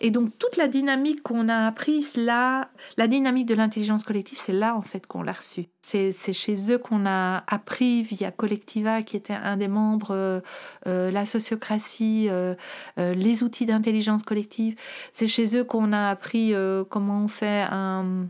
et 0.00 0.10
donc 0.10 0.36
toute 0.38 0.56
la 0.56 0.68
dynamique 0.68 1.22
qu'on 1.22 1.48
a 1.48 1.66
apprise 1.66 2.16
là, 2.16 2.68
la 2.96 3.05
dynamique 3.06 3.46
de 3.46 3.54
l'intelligence 3.54 4.04
collective, 4.04 4.38
c'est 4.40 4.52
là 4.52 4.76
en 4.76 4.82
fait 4.82 5.06
qu'on 5.06 5.22
l'a 5.22 5.32
reçue. 5.32 5.66
C'est 5.82 6.12
chez 6.32 6.72
eux 6.72 6.78
qu'on 6.78 7.06
a 7.06 7.44
appris 7.46 8.02
via 8.02 8.30
Collectiva, 8.30 9.02
qui 9.02 9.16
était 9.16 9.34
un 9.34 9.56
des 9.56 9.68
membres, 9.68 10.10
euh, 10.10 10.40
euh, 10.86 11.10
la 11.10 11.26
sociocratie, 11.26 12.28
euh, 12.28 12.54
les 12.96 13.44
outils 13.44 13.66
d'intelligence 13.66 14.22
collective. 14.22 14.74
C'est 15.12 15.28
chez 15.28 15.56
eux 15.56 15.64
qu'on 15.64 15.92
a 15.92 16.08
appris 16.08 16.54
comment 16.90 17.24
on 17.24 17.28
fait 17.28 17.64
un, 17.70 18.26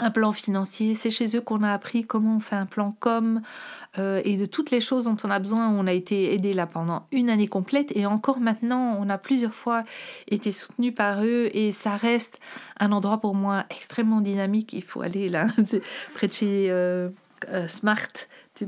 un 0.00 0.10
plan 0.10 0.32
financier. 0.32 0.94
C'est 0.94 1.10
chez 1.10 1.36
eux 1.36 1.40
qu'on 1.40 1.62
a 1.62 1.72
appris 1.72 2.04
comment 2.04 2.36
on 2.36 2.40
fait 2.40 2.56
un 2.56 2.66
plan 2.66 2.92
com 2.98 3.40
et 3.98 4.36
de 4.36 4.46
toutes 4.46 4.70
les 4.70 4.80
choses 4.80 5.04
dont 5.04 5.16
on 5.24 5.30
a 5.30 5.38
besoin. 5.38 5.68
On 5.68 5.86
a 5.86 5.92
été 5.92 6.32
aidé 6.32 6.54
là 6.54 6.66
pendant 6.66 7.06
une 7.12 7.28
année 7.28 7.48
complète 7.48 7.92
et 7.96 8.06
encore 8.06 8.40
maintenant, 8.40 8.96
on 9.00 9.08
a 9.08 9.18
plusieurs 9.18 9.54
fois 9.54 9.84
été 10.28 10.50
soutenu 10.52 10.92
par 10.92 11.22
eux 11.24 11.48
et 11.52 11.72
ça 11.72 11.96
reste 11.96 12.38
un 12.78 12.92
endroit 12.92 13.18
pour 13.18 13.34
moi 13.34 13.64
extrêmement 13.70 14.20
dynamique. 14.20 14.72
Il 14.72 14.82
faut 14.82 15.02
aller 15.02 15.28
là, 15.28 15.46
près 16.14 16.28
de 16.28 16.32
chez 16.32 16.66
euh, 16.70 17.10
euh, 17.48 17.68
Smart. 17.68 18.08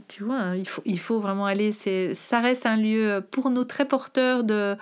Tu, 0.08 0.24
vois, 0.24 0.38
hein, 0.38 0.56
il, 0.84 0.98
faut, 0.98 1.20
vraiment 1.20 1.44
aller. 1.44 1.72
Ça 2.14 2.40
reste 2.40 2.64
un 2.64 2.76
lieu 2.76 3.22
pour 3.30 3.50
nous 3.50 3.64
très 3.64 3.84
porteur 3.84 4.42
de, 4.42 4.76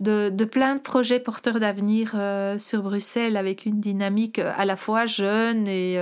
de, 0.00 0.44
plein 0.44 0.76
de 0.76 0.80
projets 0.80 1.20
porteurs 1.20 1.58
d'avenir 1.58 2.12
euh, 2.14 2.58
sur 2.58 2.82
Bruxelles 2.82 3.36
avec 3.36 3.64
une 3.64 3.80
dynamique 3.80 4.38
à 4.38 4.64
la 4.66 4.76
fois 4.76 5.06
jeune 5.06 5.66
et, 5.68 5.94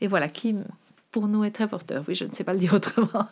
et 0.00 0.06
voilà, 0.06 0.28
qui 0.28 0.56
pour 1.10 1.28
nous 1.28 1.44
est 1.44 1.50
très 1.50 1.68
porteur. 1.68 2.04
Oui, 2.08 2.14
je 2.14 2.24
ne 2.24 2.32
sais 2.32 2.44
pas 2.44 2.52
le 2.52 2.58
dire 2.58 2.74
autrement. 2.74 3.28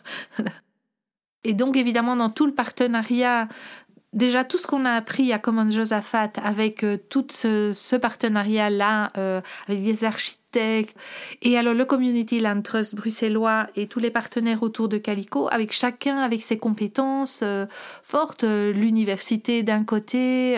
Et 1.43 1.53
donc, 1.53 1.75
évidemment, 1.77 2.15
dans 2.15 2.29
tout 2.29 2.47
le 2.47 2.53
partenariat 2.53 3.47
déjà 4.13 4.43
tout 4.43 4.57
ce 4.57 4.67
qu'on 4.67 4.85
a 4.85 4.91
appris 4.91 5.31
à 5.31 5.39
Common 5.39 5.69
Josaphat 5.69 6.31
avec 6.43 6.83
euh, 6.83 6.97
tout 7.09 7.27
ce, 7.29 7.95
partenariat-là, 7.95 9.11
euh, 9.17 9.41
avec 9.67 9.83
des 9.83 10.03
architectes, 10.03 10.40
et 10.55 11.57
alors 11.57 11.73
le 11.73 11.85
Community 11.85 12.39
Land 12.39 12.61
Trust 12.61 12.95
bruxellois 12.95 13.67
et 13.75 13.87
tous 13.87 13.99
les 13.99 14.09
partenaires 14.09 14.63
autour 14.63 14.89
de 14.89 14.97
Calico, 14.97 15.47
avec 15.51 15.71
chacun 15.71 16.17
avec 16.17 16.41
ses 16.41 16.57
compétences 16.57 17.41
euh, 17.43 17.65
fortes, 18.03 18.43
l'université 18.43 19.63
d'un 19.63 19.83
côté, 19.83 20.57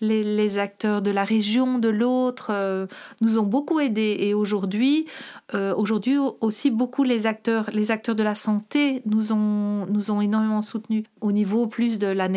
les, 0.00 0.58
acteurs 0.58 1.02
de 1.02 1.10
la 1.10 1.24
région 1.24 1.78
de 1.78 1.88
l'autre, 1.88 2.88
nous 3.20 3.38
ont 3.38 3.44
beaucoup 3.44 3.80
aidés. 3.80 4.16
Et 4.20 4.34
aujourd'hui, 4.34 5.06
aujourd'hui 5.54 6.18
aussi 6.40 6.70
beaucoup 6.70 7.04
les 7.04 7.26
acteurs, 7.26 7.70
les 7.72 7.90
acteurs 7.90 8.14
de 8.14 8.22
la 8.22 8.34
santé 8.34 9.02
nous 9.06 9.32
ont, 9.32 9.86
nous 9.86 10.10
ont 10.10 10.20
énormément 10.20 10.62
soutenus 10.62 11.04
au 11.20 11.32
niveau 11.32 11.66
plus 11.66 11.98
de 11.98 12.06
la 12.06 12.28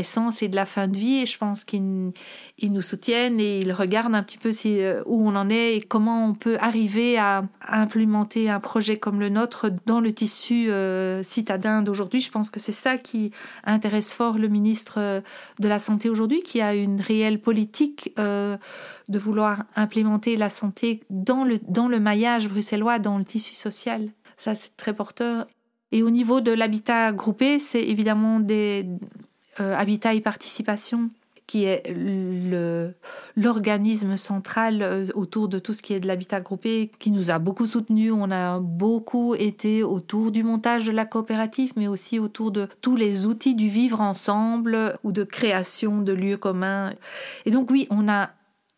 et 0.41 0.47
de 0.47 0.55
la 0.55 0.65
fin 0.65 0.87
de 0.87 0.97
vie. 0.97 1.21
Et 1.21 1.25
je 1.25 1.37
pense 1.37 1.63
qu'ils 1.63 2.11
nous 2.63 2.81
soutiennent 2.81 3.39
et 3.39 3.59
ils 3.59 3.73
regardent 3.73 4.15
un 4.15 4.23
petit 4.23 4.37
peu 4.37 4.51
euh, 4.65 5.03
où 5.05 5.27
on 5.27 5.35
en 5.35 5.49
est 5.49 5.75
et 5.75 5.81
comment 5.81 6.27
on 6.27 6.33
peut 6.33 6.57
arriver 6.59 7.17
à, 7.17 7.43
implémenter 7.67 8.49
un 8.49 8.59
projet 8.59 8.97
comme 8.97 9.19
le 9.19 9.29
nôtre 9.29 9.69
dans 9.85 9.99
le 9.99 10.13
tissu 10.13 10.69
euh, 10.69 11.21
citadin 11.23 11.81
d'aujourd'hui. 11.81 12.21
Je 12.21 12.31
pense 12.31 12.49
que 12.49 12.59
c'est 12.59 12.71
ça 12.71 12.97
qui 12.97 13.31
intéresse 13.65 14.13
fort 14.13 14.37
le 14.37 14.47
ministre 14.47 14.95
euh, 14.97 15.21
de 15.59 15.67
la 15.67 15.79
Santé 15.79 16.09
aujourd'hui, 16.09 16.41
qui 16.43 16.61
a 16.61 16.73
une 16.75 17.01
réelle 17.01 17.39
politique 17.41 18.13
de 18.17 19.19
vouloir 19.19 19.63
implémenter 19.75 20.37
la 20.37 20.49
santé 20.49 21.01
dans 21.09 21.43
le, 21.43 21.59
dans 21.67 21.87
le 21.87 21.99
maillage 21.99 22.49
bruxellois, 22.49 22.99
dans 22.99 23.17
le 23.17 23.23
tissu 23.23 23.53
social. 23.53 24.09
Ça, 24.37 24.55
c'est 24.55 24.75
très 24.77 24.93
porteur. 24.93 25.47
Et 25.91 26.03
au 26.03 26.09
niveau 26.09 26.41
de 26.41 26.51
l'habitat 26.51 27.11
groupé, 27.11 27.59
c'est 27.59 27.83
évidemment 27.83 28.39
des, 28.39 28.85
euh, 29.61 29.73
Habitat 29.73 30.13
et 30.13 30.19
Participation, 30.19 31.09
qui 31.47 31.65
est 31.65 31.83
l'organisme 33.35 34.17
central 34.17 34.81
euh, 34.81 35.05
autour 35.13 35.47
de 35.47 35.59
tout 35.59 35.73
ce 35.73 35.81
qui 35.81 35.93
est 35.93 35.99
de 35.99 36.07
l'habitat 36.07 36.41
groupé, 36.41 36.91
qui 36.99 37.11
nous 37.11 37.29
a 37.29 37.39
beaucoup 37.39 37.67
soutenus. 37.67 38.11
On 38.15 38.31
a 38.31 38.59
beaucoup 38.59 39.35
été 39.35 39.83
autour 39.83 40.31
du 40.31 40.43
montage 40.43 40.85
de 40.85 40.91
la 40.91 41.05
coopérative, 41.05 41.73
mais 41.75 41.87
aussi 41.87 42.19
autour 42.19 42.51
de 42.51 42.67
tous 42.81 42.95
les 42.95 43.25
outils 43.27 43.55
du 43.55 43.67
vivre 43.67 44.01
ensemble 44.01 44.97
ou 45.03 45.11
de 45.11 45.23
création 45.23 46.01
de 46.01 46.13
lieux 46.13 46.37
communs. 46.37 46.93
Et 47.45 47.51
donc 47.51 47.69
oui, 47.69 47.87
on 47.89 48.09
a 48.09 48.31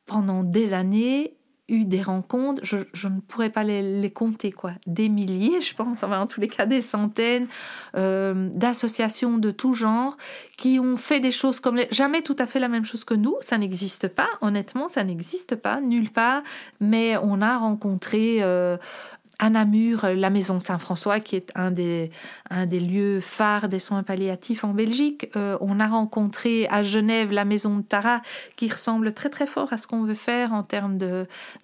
pendant 0.05 0.43
des 0.43 0.73
années 0.73 1.36
eu 1.69 1.83
des 1.85 2.01
rencontres, 2.01 2.61
je, 2.63 3.07
ne 3.07 3.19
pourrais 3.19 3.49
pas 3.49 3.63
les, 3.63 4.11
compter, 4.11 4.51
quoi, 4.51 4.71
des 4.85 5.09
milliers, 5.09 5.59
je 5.59 5.73
pense, 5.75 6.03
enfin, 6.03 6.21
en 6.21 6.27
tous 6.27 6.39
les 6.39 6.47
cas 6.47 6.65
des 6.65 6.81
centaines 6.81 7.47
euh, 7.95 8.49
d'associations 8.53 9.37
de 9.37 9.51
tout 9.51 9.73
genre 9.73 10.17
qui 10.57 10.79
ont 10.79 10.97
fait 10.97 11.19
des 11.19 11.31
choses 11.31 11.59
comme 11.59 11.75
les... 11.75 11.87
jamais 11.91 12.21
tout 12.21 12.35
à 12.39 12.47
fait 12.47 12.59
la 12.59 12.69
même 12.69 12.85
chose 12.85 13.03
que 13.03 13.13
nous, 13.13 13.35
ça 13.41 13.57
n'existe 13.57 14.07
pas, 14.07 14.29
honnêtement, 14.41 14.87
ça 14.87 15.03
n'existe 15.03 15.55
pas, 15.55 15.81
nulle 15.81 16.09
part, 16.09 16.41
mais 16.79 17.17
on 17.17 17.41
a 17.41 17.57
rencontré 17.57 18.37
euh, 18.41 18.77
à 19.39 19.49
Namur, 19.49 20.07
la 20.15 20.29
maison 20.29 20.59
Saint-François, 20.59 21.19
qui 21.19 21.35
est 21.35 21.51
un 21.55 21.71
des, 21.71 22.09
un 22.49 22.65
des 22.65 22.79
lieux 22.79 23.19
phares 23.21 23.69
des 23.69 23.79
soins 23.79 24.03
palliatifs 24.03 24.63
en 24.63 24.73
Belgique. 24.73 25.29
Euh, 25.35 25.57
on 25.61 25.79
a 25.79 25.87
rencontré 25.87 26.67
à 26.69 26.83
Genève 26.83 27.31
la 27.31 27.45
maison 27.45 27.77
de 27.77 27.83
Tara, 27.83 28.21
qui 28.55 28.69
ressemble 28.69 29.13
très 29.13 29.29
très 29.29 29.45
fort 29.45 29.71
à 29.73 29.77
ce 29.77 29.85
qu'on 29.85 30.03
veut 30.03 30.15
faire 30.15 30.53
en 30.53 30.63
termes 30.63 30.97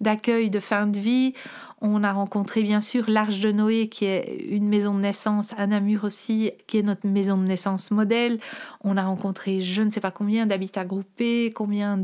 d'accueil 0.00 0.50
de 0.50 0.60
fin 0.60 0.86
de 0.86 0.98
vie. 0.98 1.34
On 1.80 2.04
a 2.04 2.12
rencontré 2.12 2.62
bien 2.62 2.80
sûr 2.80 3.04
l'Arche 3.08 3.40
de 3.40 3.52
Noé, 3.52 3.88
qui 3.88 4.06
est 4.06 4.46
une 4.48 4.68
maison 4.68 4.94
de 4.94 5.00
naissance 5.00 5.52
à 5.56 5.66
Namur 5.66 6.04
aussi, 6.04 6.50
qui 6.66 6.78
est 6.78 6.82
notre 6.82 7.06
maison 7.06 7.36
de 7.36 7.44
naissance 7.44 7.90
modèle. 7.90 8.38
On 8.82 8.96
a 8.96 9.04
rencontré 9.04 9.60
je 9.60 9.82
ne 9.82 9.90
sais 9.90 10.00
pas 10.00 10.10
combien 10.10 10.46
d'habitats 10.46 10.84
groupés, 10.84 11.52
combien 11.54 11.98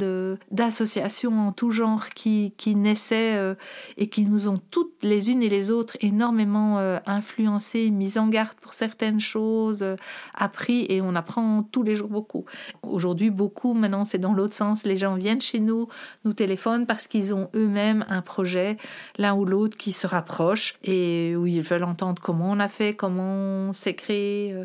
d'associations 0.51 1.49
en 1.49 1.53
tout 1.53 1.71
genre 1.71 2.11
qui, 2.11 2.53
qui 2.57 2.75
naissaient 2.75 3.37
euh, 3.37 3.55
et 3.97 4.09
qui 4.09 4.25
nous 4.25 4.49
ont 4.49 4.61
toutes 4.71 5.03
les 5.03 5.31
unes 5.31 5.43
et 5.43 5.49
les 5.49 5.71
autres 5.71 5.97
énormément 6.01 6.79
euh, 6.79 6.99
influencées, 7.07 7.91
mises 7.91 8.19
en 8.19 8.29
garde 8.29 8.55
pour 8.61 8.75
certaines 8.75 9.21
choses, 9.21 9.83
euh, 9.83 9.97
appris 10.35 10.87
et 10.89 11.01
on 11.01 11.15
apprend 11.15 11.63
tous 11.63 11.83
les 11.83 11.95
jours 11.95 12.09
beaucoup. 12.09 12.45
Aujourd'hui, 12.83 13.31
beaucoup, 13.31 13.75
maintenant 13.75 14.05
c'est 14.05 14.19
dans 14.19 14.33
l'autre 14.33 14.55
sens, 14.55 14.85
les 14.85 14.97
gens 14.97 15.15
viennent 15.15 15.41
chez 15.41 15.61
nous, 15.61 15.89
nous 16.25 16.33
téléphonent 16.33 16.87
parce 16.87 17.07
qu'ils 17.07 17.35
ont 17.35 17.49
eux-mêmes 17.55 18.05
un 18.09 18.23
projet, 18.23 18.77
l'un 19.19 19.35
ou 19.35 19.45
l'autre 19.45 19.60
qui 19.69 19.93
se 19.93 20.07
rapprochent 20.07 20.79
et 20.83 21.35
où 21.37 21.47
ils 21.47 21.63
veulent 21.63 21.85
entendre 21.85 22.21
comment 22.23 22.51
on 22.51 22.61
a 22.61 22.69
fait, 22.69 22.95
comment 22.95 23.69
on 23.69 23.73
s'est 23.73 23.95
créé. 23.95 24.53
Euh. 24.53 24.65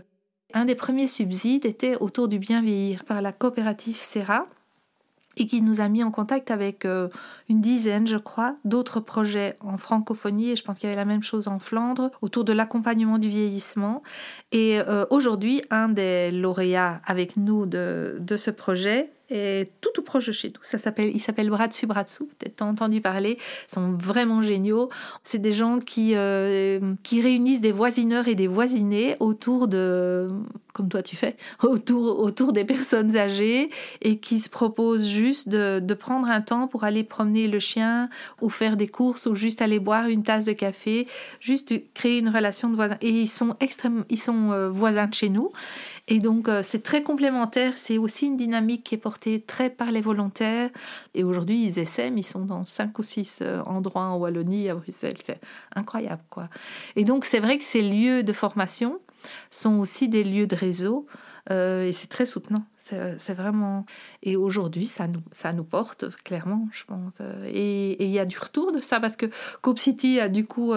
un 0.53 0.65
des 0.65 0.75
premiers 0.75 1.07
subsides 1.07 1.65
était 1.65 1.95
autour 1.97 2.27
du 2.27 2.39
bien 2.39 2.61
vieillir 2.61 3.03
par 3.03 3.21
la 3.21 3.31
coopérative 3.31 3.97
Serra 3.97 4.47
et 5.37 5.47
qui 5.47 5.61
nous 5.61 5.81
a 5.81 5.89
mis 5.89 6.03
en 6.03 6.11
contact 6.11 6.51
avec 6.51 6.85
euh, 6.85 7.09
une 7.49 7.61
dizaine, 7.61 8.07
je 8.07 8.17
crois, 8.17 8.55
d'autres 8.63 8.99
projets 8.99 9.55
en 9.59 9.77
francophonie, 9.77 10.51
et 10.51 10.55
je 10.55 10.63
pense 10.63 10.79
qu'il 10.79 10.87
y 10.89 10.91
avait 10.91 10.99
la 10.99 11.05
même 11.05 11.23
chose 11.23 11.47
en 11.47 11.59
Flandre, 11.59 12.11
autour 12.21 12.43
de 12.43 12.53
l'accompagnement 12.53 13.17
du 13.17 13.29
vieillissement. 13.29 14.01
Et 14.51 14.79
euh, 14.79 15.05
aujourd'hui, 15.09 15.61
un 15.69 15.89
des 15.89 16.31
lauréats 16.31 17.01
avec 17.05 17.37
nous 17.37 17.65
de, 17.65 18.17
de 18.19 18.37
ce 18.37 18.51
projet 18.51 19.09
et 19.29 19.71
tout 19.81 19.89
tout 19.93 20.03
proche 20.03 20.27
de 20.27 20.31
chez 20.31 20.49
nous. 20.49 20.61
Ça 20.61 20.77
s'appelle, 20.77 21.11
il 21.13 21.19
s'appelle 21.19 21.49
Bratsu 21.49 21.87
Bratsu. 21.87 22.25
Peut-être 22.25 22.61
entendu 22.61 23.01
parler. 23.01 23.37
Ils 23.67 23.73
sont 23.73 23.91
vraiment 23.91 24.43
géniaux. 24.43 24.89
C'est 25.23 25.39
des 25.39 25.53
gens 25.53 25.79
qui 25.79 26.11
euh, 26.15 26.79
qui 27.03 27.21
réunissent 27.21 27.61
des 27.61 27.71
voisineurs 27.71 28.27
et 28.27 28.35
des 28.35 28.47
voisinés 28.47 29.15
autour 29.19 29.67
de, 29.67 30.29
comme 30.73 30.89
toi 30.89 31.01
tu 31.01 31.15
fais, 31.15 31.37
autour 31.63 32.19
autour 32.19 32.53
des 32.53 32.65
personnes 32.65 33.17
âgées 33.17 33.69
et 34.01 34.17
qui 34.17 34.39
se 34.39 34.49
proposent 34.49 35.07
juste 35.07 35.49
de, 35.49 35.79
de 35.79 35.93
prendre 35.93 36.29
un 36.29 36.41
temps 36.41 36.67
pour 36.67 36.83
aller 36.83 37.03
promener 37.03 37.47
le 37.47 37.59
chien 37.59 38.09
ou 38.41 38.49
faire 38.49 38.77
des 38.77 38.87
courses 38.87 39.25
ou 39.25 39.35
juste 39.35 39.61
aller 39.61 39.79
boire 39.79 40.07
une 40.07 40.23
tasse 40.23 40.45
de 40.45 40.53
café, 40.53 41.07
juste 41.39 41.73
créer 41.93 42.19
une 42.19 42.29
relation 42.29 42.69
de 42.69 42.75
voisin. 42.75 42.97
Et 43.01 43.09
ils 43.09 43.27
sont 43.27 43.55
extrêmement, 43.59 44.03
ils 44.09 44.19
sont 44.19 44.51
euh, 44.51 44.69
voisins 44.69 45.07
de 45.07 45.13
chez 45.13 45.29
nous. 45.29 45.51
Et 46.07 46.19
donc, 46.19 46.47
euh, 46.49 46.61
c'est 46.63 46.83
très 46.83 47.01
complémentaire. 47.01 47.73
C'est 47.77 47.97
aussi 47.97 48.27
une 48.27 48.37
dynamique 48.37 48.83
qui 48.83 48.95
est 48.95 48.99
portée 48.99 49.41
très 49.41 49.69
par 49.69 49.91
les 49.91 50.01
volontaires. 50.01 50.69
Et 51.15 51.23
aujourd'hui, 51.23 51.65
ils 51.65 51.79
essaient, 51.79 52.11
ils 52.15 52.23
sont 52.23 52.45
dans 52.45 52.63
cinq 52.65 52.99
ou 52.99 53.03
six 53.03 53.39
euh, 53.41 53.61
endroits 53.63 54.03
en 54.03 54.17
Wallonie, 54.17 54.69
à 54.69 54.75
Bruxelles. 54.75 55.17
C'est 55.19 55.39
incroyable, 55.75 56.21
quoi. 56.29 56.47
Et 56.95 57.05
donc, 57.05 57.25
c'est 57.25 57.39
vrai 57.39 57.57
que 57.57 57.63
ces 57.63 57.81
lieux 57.81 58.21
de 58.21 58.33
formation 58.33 58.99
sont 59.49 59.79
aussi 59.79 60.07
des 60.07 60.23
lieux 60.23 60.47
de 60.47 60.55
réseau. 60.55 61.07
Euh, 61.49 61.87
et 61.87 61.91
c'est 61.91 62.07
très 62.07 62.25
soutenant. 62.25 62.63
C'est 62.85 63.33
vraiment. 63.33 63.85
Et 64.21 64.35
aujourd'hui, 64.35 64.85
ça 64.85 65.07
nous, 65.07 65.23
ça 65.31 65.53
nous 65.53 65.63
porte, 65.63 66.05
clairement, 66.23 66.67
je 66.71 66.83
pense. 66.85 67.13
Et 67.47 68.03
il 68.03 68.11
y 68.11 68.19
a 68.19 68.25
du 68.25 68.37
retour 68.37 68.71
de 68.71 68.79
ça 68.79 68.99
parce 68.99 69.15
que 69.15 69.25
Coop 69.61 69.79
City 69.79 70.19
a 70.19 70.29
du 70.29 70.45
coup 70.45 70.73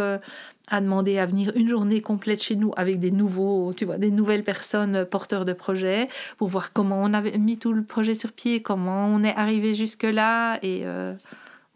a 0.71 0.81
demandé 0.81 1.19
à 1.19 1.27
venir 1.27 1.53
une 1.55 1.69
journée 1.69 2.01
complète 2.01 2.43
chez 2.43 2.57
nous 2.57 2.73
avec 2.77 2.99
des 2.99 3.11
nouveaux, 3.11 3.73
tu 3.75 3.85
vois, 3.85 3.99
des 3.99 4.11
nouvelles 4.11 4.45
personnes 4.45 5.05
porteurs 5.05 5.45
de 5.45 5.53
projets 5.53 6.09
pour 6.37 6.49
voir 6.49 6.73
comment 6.73 7.01
on 7.03 7.15
avait 7.15 7.37
mis 7.39 7.59
tout 7.59 7.73
le 7.73 7.83
projet 7.83 8.15
sur 8.15 8.33
pied, 8.33 8.63
comment 8.63 9.07
on 9.07 9.23
est 9.25 9.35
arrivé 9.35 9.75
jusque-là. 9.75 10.59
Et 10.63 10.83
euh, 10.85 11.15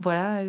voilà, 0.00 0.42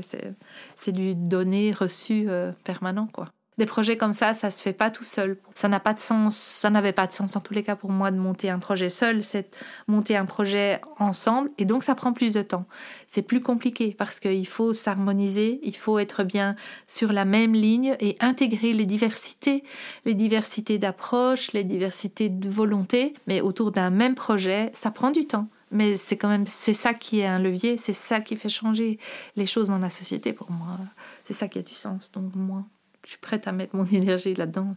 c'est 0.76 0.92
du 0.92 1.16
donner 1.16 1.72
reçu 1.72 2.26
euh, 2.28 2.52
permanent, 2.64 3.08
quoi. 3.12 3.26
Des 3.58 3.66
projets 3.66 3.98
comme 3.98 4.14
ça, 4.14 4.34
ça 4.34 4.50
se 4.50 4.62
fait 4.62 4.74
pas 4.74 4.90
tout 4.90 5.04
seul. 5.04 5.38
Ça 5.56 5.68
n'a 5.68 5.80
pas 5.80 5.94
de 5.94 6.00
sens, 6.00 6.36
ça 6.36 6.70
n'avait 6.70 6.92
pas 6.92 7.06
de 7.06 7.14
sens 7.14 7.36
en 7.36 7.42
tous 7.42 7.54
les 7.54 7.62
cas 7.62 7.76
pour 7.76 7.92
moi 7.92 8.10
de 8.10 8.18
monter 8.18 8.50
un 8.50 8.58
projet 8.58 8.90
seul, 8.90 9.24
c'est 9.24 9.56
monter 9.88 10.18
un 10.18 10.26
projet 10.26 10.82
ensemble 10.98 11.52
et 11.58 11.66
donc 11.66 11.84
ça 11.84 11.94
prend 11.94 12.14
plus 12.14 12.34
de 12.34 12.42
temps. 12.42 12.66
C'est 13.06 13.22
plus 13.22 13.42
compliqué 13.42 13.96
parce 13.98 14.20
qu'il 14.20 14.48
faut 14.48 14.74
s'harmoniser, 14.74 15.60
il 15.64 15.76
faut 15.76 16.00
être 16.00 16.24
bien 16.24 16.56
sur 16.88 17.14
la 17.14 17.26
même 17.26 17.54
ligne 17.54 17.96
et 18.00 18.18
intégrer 18.20 18.74
les 18.74 18.86
diversités, 18.86 19.64
les 20.06 20.16
diversités 20.16 20.80
d'approche, 20.80 21.54
les 21.54 21.64
diversités 21.64 22.30
de 22.30 22.50
volonté, 22.50 23.14
mais 23.28 23.42
autour 23.42 23.72
d'un 23.72 23.92
même 23.92 24.16
projet, 24.16 24.72
ça 24.74 24.90
prend 24.90 25.12
du 25.12 25.28
temps. 25.28 25.48
Mais 25.70 25.98
c'est 25.98 26.18
quand 26.18 26.30
même 26.30 26.46
c'est 26.46 26.74
ça 26.74 26.94
qui 26.94 27.20
est 27.20 27.26
un 27.26 27.40
levier, 27.40 27.78
c'est 27.78 27.94
ça 27.94 28.22
qui 28.22 28.36
fait 28.36 28.50
changer 28.50 29.00
les 29.36 29.48
choses 29.48 29.70
dans 29.70 29.80
la 29.80 29.90
société 29.90 30.32
pour 30.32 30.52
moi. 30.52 30.78
C'est 31.26 31.34
ça 31.34 31.48
qui 31.48 31.60
a 31.60 31.64
du 31.64 31.74
sens. 31.74 32.12
Donc 32.12 32.36
moi 32.36 32.64
je 33.06 33.12
suis 33.12 33.20
prête 33.20 33.48
à 33.48 33.52
mettre 33.52 33.76
mon 33.76 33.86
énergie 33.92 34.34
là-dedans. 34.34 34.74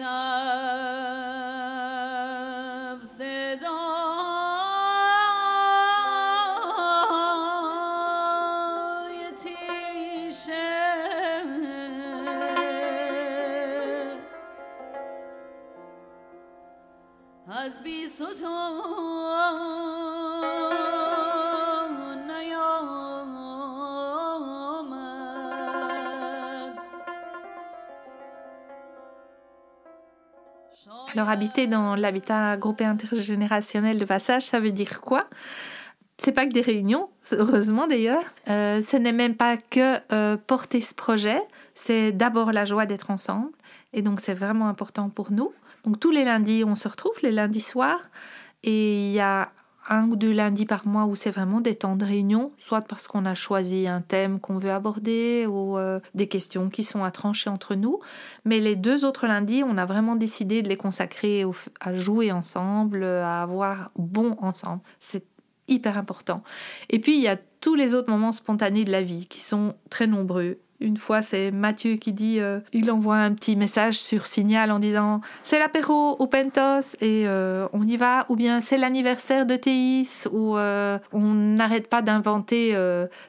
shine. 0.00 0.39
Habiter 31.28 31.66
dans 31.66 31.96
l'habitat 31.96 32.56
groupé 32.56 32.84
intergénérationnel 32.84 33.98
de 33.98 34.04
passage, 34.04 34.44
ça 34.44 34.60
veut 34.60 34.72
dire 34.72 35.00
quoi? 35.00 35.26
C'est 36.18 36.32
pas 36.32 36.46
que 36.46 36.52
des 36.52 36.60
réunions, 36.60 37.08
heureusement 37.32 37.86
d'ailleurs. 37.86 38.24
Euh, 38.48 38.82
ce 38.82 38.96
n'est 38.96 39.12
même 39.12 39.36
pas 39.36 39.56
que 39.56 39.96
euh, 40.12 40.36
porter 40.36 40.82
ce 40.82 40.94
projet, 40.94 41.40
c'est 41.74 42.12
d'abord 42.12 42.52
la 42.52 42.64
joie 42.66 42.84
d'être 42.84 43.10
ensemble. 43.10 43.50
Et 43.92 44.02
donc 44.02 44.20
c'est 44.20 44.34
vraiment 44.34 44.68
important 44.68 45.08
pour 45.08 45.32
nous. 45.32 45.52
Donc 45.84 45.98
tous 45.98 46.10
les 46.10 46.24
lundis, 46.24 46.62
on 46.64 46.76
se 46.76 46.88
retrouve 46.88 47.14
les 47.22 47.32
lundis 47.32 47.62
soirs. 47.62 48.10
Et 48.62 49.06
il 49.06 49.12
y 49.12 49.20
a 49.20 49.50
un 49.88 50.08
ou 50.08 50.16
deux 50.16 50.32
lundis 50.32 50.66
par 50.66 50.86
mois 50.86 51.04
où 51.04 51.16
c'est 51.16 51.30
vraiment 51.30 51.60
des 51.60 51.74
temps 51.74 51.96
de 51.96 52.04
réunion, 52.04 52.52
soit 52.58 52.82
parce 52.82 53.08
qu'on 53.08 53.24
a 53.24 53.34
choisi 53.34 53.88
un 53.88 54.00
thème 54.00 54.40
qu'on 54.40 54.58
veut 54.58 54.70
aborder 54.70 55.46
ou 55.46 55.78
euh, 55.78 56.00
des 56.14 56.28
questions 56.28 56.68
qui 56.68 56.84
sont 56.84 57.04
à 57.04 57.10
trancher 57.10 57.50
entre 57.50 57.74
nous. 57.74 58.00
Mais 58.44 58.60
les 58.60 58.76
deux 58.76 59.04
autres 59.04 59.26
lundis, 59.26 59.62
on 59.64 59.78
a 59.78 59.86
vraiment 59.86 60.16
décidé 60.16 60.62
de 60.62 60.68
les 60.68 60.76
consacrer 60.76 61.44
à 61.80 61.96
jouer 61.96 62.32
ensemble, 62.32 63.04
à 63.04 63.42
avoir 63.42 63.90
bon 63.96 64.36
ensemble. 64.40 64.82
C'est 64.98 65.24
hyper 65.68 65.96
important. 65.96 66.42
Et 66.88 66.98
puis, 66.98 67.16
il 67.16 67.22
y 67.22 67.28
a 67.28 67.36
tous 67.60 67.74
les 67.74 67.94
autres 67.94 68.10
moments 68.10 68.32
spontanés 68.32 68.84
de 68.84 68.90
la 68.90 69.02
vie 69.02 69.26
qui 69.26 69.40
sont 69.40 69.74
très 69.88 70.06
nombreux 70.06 70.58
une 70.80 70.96
fois, 70.96 71.20
c'est 71.20 71.50
Mathieu 71.50 71.96
qui 71.96 72.12
dit, 72.12 72.40
euh, 72.40 72.60
il 72.72 72.90
envoie 72.90 73.16
un 73.16 73.34
petit 73.34 73.54
message 73.54 73.98
sur 73.98 74.26
Signal 74.26 74.70
en 74.70 74.78
disant 74.78 75.20
c'est 75.42 75.58
l'apéro 75.58 76.16
au 76.18 76.26
Pentos 76.26 76.96
et 77.00 77.28
euh, 77.28 77.68
on 77.72 77.86
y 77.86 77.98
va, 77.98 78.24
ou 78.30 78.36
bien 78.36 78.62
c'est 78.62 78.78
l'anniversaire 78.78 79.44
de 79.44 79.56
Théis, 79.56 80.24
ou 80.32 80.56
euh, 80.56 80.98
on 81.12 81.34
n'arrête 81.34 81.88
pas 81.88 82.00
d'inventer 82.00 82.76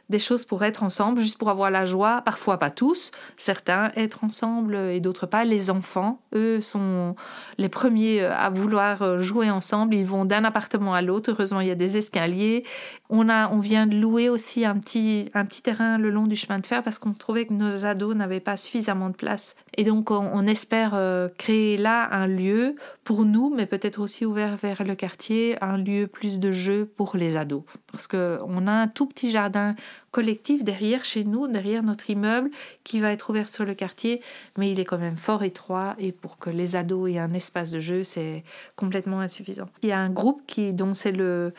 des 0.09 0.19
choses 0.19 0.45
pour 0.45 0.63
être 0.63 0.83
ensemble, 0.83 1.19
juste 1.19 1.37
pour 1.37 1.49
avoir 1.49 1.71
la 1.71 1.85
joie. 1.85 2.21
Parfois 2.23 2.57
pas 2.57 2.69
tous, 2.69 3.11
certains 3.35 3.91
être 3.95 4.23
ensemble 4.23 4.75
et 4.75 4.99
d'autres 4.99 5.25
pas. 5.25 5.43
Les 5.43 5.69
enfants, 5.69 6.21
eux, 6.33 6.61
sont 6.61 7.15
les 7.57 7.69
premiers 7.69 8.23
à 8.23 8.49
vouloir 8.49 9.19
jouer 9.19 9.49
ensemble. 9.49 9.95
Ils 9.95 10.05
vont 10.05 10.25
d'un 10.25 10.43
appartement 10.43 10.93
à 10.93 11.01
l'autre. 11.01 11.31
Heureusement, 11.31 11.59
il 11.59 11.67
y 11.67 11.71
a 11.71 11.75
des 11.75 11.97
escaliers. 11.97 12.63
On 13.09 13.27
a, 13.29 13.49
on 13.49 13.59
vient 13.59 13.87
de 13.87 13.97
louer 13.97 14.29
aussi 14.29 14.65
un 14.65 14.77
petit, 14.77 15.29
un 15.33 15.45
petit 15.45 15.61
terrain 15.61 15.97
le 15.97 16.09
long 16.09 16.27
du 16.27 16.35
chemin 16.35 16.59
de 16.59 16.65
fer 16.65 16.83
parce 16.83 16.97
qu'on 16.97 17.13
trouvait 17.13 17.40
que 17.45 17.53
nos 17.53 17.85
ados 17.85 18.15
n'avaient 18.15 18.39
pas 18.39 18.57
suffisamment 18.57 19.09
de 19.09 19.15
place. 19.15 19.55
Et 19.77 19.85
donc, 19.85 20.11
on, 20.11 20.47
espère 20.47 20.91
euh, 20.95 21.29
créer 21.37 21.77
là 21.77 22.09
un 22.11 22.27
lieu 22.27 22.75
pour 23.05 23.23
nous, 23.23 23.53
mais 23.55 23.65
peut-être 23.65 24.01
aussi 24.01 24.25
ouvert 24.25 24.57
vers 24.57 24.83
le 24.83 24.95
quartier, 24.95 25.55
un 25.63 25.77
lieu 25.77 26.07
plus 26.07 26.39
de 26.39 26.51
jeu 26.51 26.85
pour 26.85 27.15
les 27.15 27.37
ados. 27.37 27.63
Parce 27.89 28.05
qu'on 28.07 28.67
a 28.67 28.71
un 28.71 28.87
tout 28.89 29.05
petit 29.05 29.31
jardin 29.31 29.75
collectif 30.11 30.65
derrière 30.65 31.05
chez 31.05 31.23
nous, 31.23 31.47
derrière 31.47 31.83
notre 31.83 32.09
immeuble, 32.09 32.49
qui 32.83 32.99
va 32.99 33.13
être 33.13 33.29
ouvert 33.29 33.47
sur 33.47 33.63
le 33.63 33.73
quartier, 33.73 34.21
mais 34.57 34.69
il 34.69 34.79
est 34.79 34.83
quand 34.83 34.97
même 34.97 35.15
fort 35.15 35.41
étroit 35.41 35.95
et 35.99 36.11
pour 36.11 36.37
que 36.37 36.49
les 36.49 36.75
ados 36.75 37.09
aient 37.09 37.19
un 37.19 37.33
espace 37.33 37.71
de 37.71 37.79
jeu, 37.79 38.03
c'est 38.03 38.43
complètement 38.75 39.21
insuffisant. 39.21 39.69
Il 39.83 39.89
y 39.89 39.93
a 39.93 39.99
un 39.99 40.09
groupe 40.09 40.41
qui, 40.47 40.73
dont 40.73 40.93
c'est 40.93 41.13
le, 41.13 41.53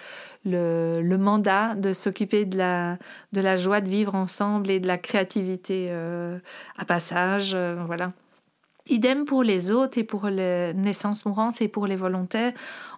le, 0.45 1.17
mandat 1.17 1.75
de 1.77 1.95
s'occuper 1.95 2.45
de 2.45 2.59
la, 2.59 2.99
de 3.33 3.41
la 3.41 3.57
joie 3.57 3.81
de 3.81 3.89
vivre 3.89 4.15
ensemble 4.15 4.71
et 4.71 4.81
de 4.81 4.87
la 4.87 4.99
créativité 4.99 5.91
à 5.91 6.85
passage. 6.85 7.57
voilà. 7.87 8.02
Idem 8.89 9.25
pour 9.25 9.45
les 9.45 9.71
autres 9.71 9.99
et 9.99 10.05
pour 10.05 10.27
les 10.27 10.73
naissances 10.75 11.25
mourantes 11.25 11.63
et 11.63 11.69
pour 11.69 11.87
les 11.87 11.95
volontaires. 11.95 12.53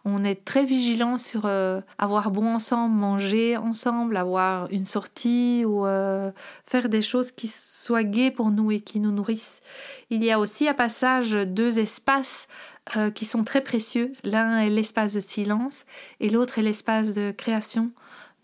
On 0.06 0.24
est 0.24 0.44
très 0.44 0.64
vigilant 0.64 1.18
sur 1.18 1.42
euh, 1.44 1.80
avoir 1.98 2.30
bon 2.30 2.46
ensemble, 2.46 2.94
manger 2.94 3.58
ensemble, 3.58 4.16
avoir 4.16 4.66
une 4.70 4.86
sortie 4.86 5.64
ou 5.66 5.84
euh, 5.86 6.30
faire 6.64 6.88
des 6.88 7.02
choses 7.02 7.32
qui 7.32 7.48
soient 7.48 8.02
gaies 8.02 8.30
pour 8.30 8.50
nous 8.50 8.70
et 8.70 8.80
qui 8.80 8.98
nous 8.98 9.12
nourrissent. 9.12 9.60
Il 10.08 10.24
y 10.24 10.30
a 10.30 10.40
aussi 10.40 10.68
à 10.68 10.74
passage 10.74 11.32
deux 11.32 11.78
espaces 11.78 12.48
euh, 12.96 13.10
qui 13.10 13.26
sont 13.26 13.44
très 13.44 13.60
précieux. 13.60 14.12
L'un 14.24 14.60
est 14.60 14.70
l'espace 14.70 15.12
de 15.12 15.20
silence 15.20 15.84
et 16.20 16.30
l'autre 16.30 16.58
est 16.58 16.62
l'espace 16.62 17.12
de 17.12 17.30
création 17.30 17.90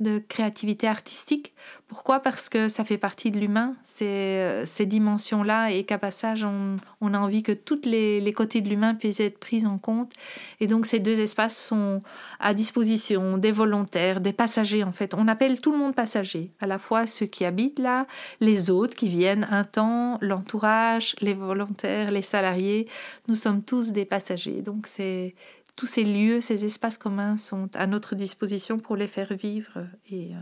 de 0.00 0.18
créativité 0.18 0.88
artistique. 0.88 1.52
Pourquoi? 1.86 2.20
Parce 2.20 2.48
que 2.48 2.68
ça 2.68 2.84
fait 2.84 2.98
partie 2.98 3.30
de 3.30 3.38
l'humain, 3.38 3.74
ces, 3.84 4.62
ces 4.64 4.86
dimensions-là, 4.86 5.70
et 5.72 5.84
qu'à 5.84 5.98
passage, 5.98 6.42
on, 6.42 6.78
on, 7.00 7.14
a 7.14 7.18
envie 7.18 7.42
que 7.42 7.52
tous 7.52 7.80
les, 7.84 8.20
les, 8.20 8.32
côtés 8.32 8.60
de 8.60 8.68
l'humain 8.68 8.94
puissent 8.94 9.20
être 9.20 9.38
pris 9.38 9.66
en 9.66 9.76
compte. 9.76 10.12
Et 10.60 10.66
donc, 10.66 10.86
ces 10.86 11.00
deux 11.00 11.20
espaces 11.20 11.56
sont 11.56 12.02
à 12.38 12.54
disposition 12.54 13.36
des 13.38 13.52
volontaires, 13.52 14.20
des 14.20 14.32
passagers, 14.32 14.84
en 14.84 14.92
fait. 14.92 15.14
On 15.14 15.28
appelle 15.28 15.60
tout 15.60 15.72
le 15.72 15.78
monde 15.78 15.94
passager, 15.94 16.50
à 16.60 16.66
la 16.66 16.78
fois 16.78 17.06
ceux 17.06 17.26
qui 17.26 17.44
habitent 17.44 17.78
là, 17.78 18.06
les 18.40 18.70
autres 18.70 18.94
qui 18.94 19.08
viennent 19.08 19.46
un 19.50 19.64
temps, 19.64 20.18
l'entourage, 20.20 21.14
les 21.20 21.34
volontaires, 21.34 22.10
les 22.10 22.22
salariés. 22.22 22.88
Nous 23.28 23.34
sommes 23.34 23.62
tous 23.62 23.90
des 23.90 24.04
passagers. 24.04 24.62
Donc, 24.62 24.86
c'est 24.86 25.34
tous 25.76 25.86
ces 25.86 26.04
lieux, 26.04 26.40
ces 26.40 26.64
espaces 26.64 26.98
communs 26.98 27.36
sont 27.36 27.68
à 27.74 27.86
notre 27.86 28.14
disposition 28.14 28.78
pour 28.78 28.96
les 28.96 29.06
faire 29.06 29.32
vivre 29.34 29.86
et 30.10 30.34
euh, 30.34 30.38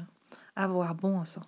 avoir 0.56 0.94
bon 0.94 1.18
ensemble. 1.18 1.46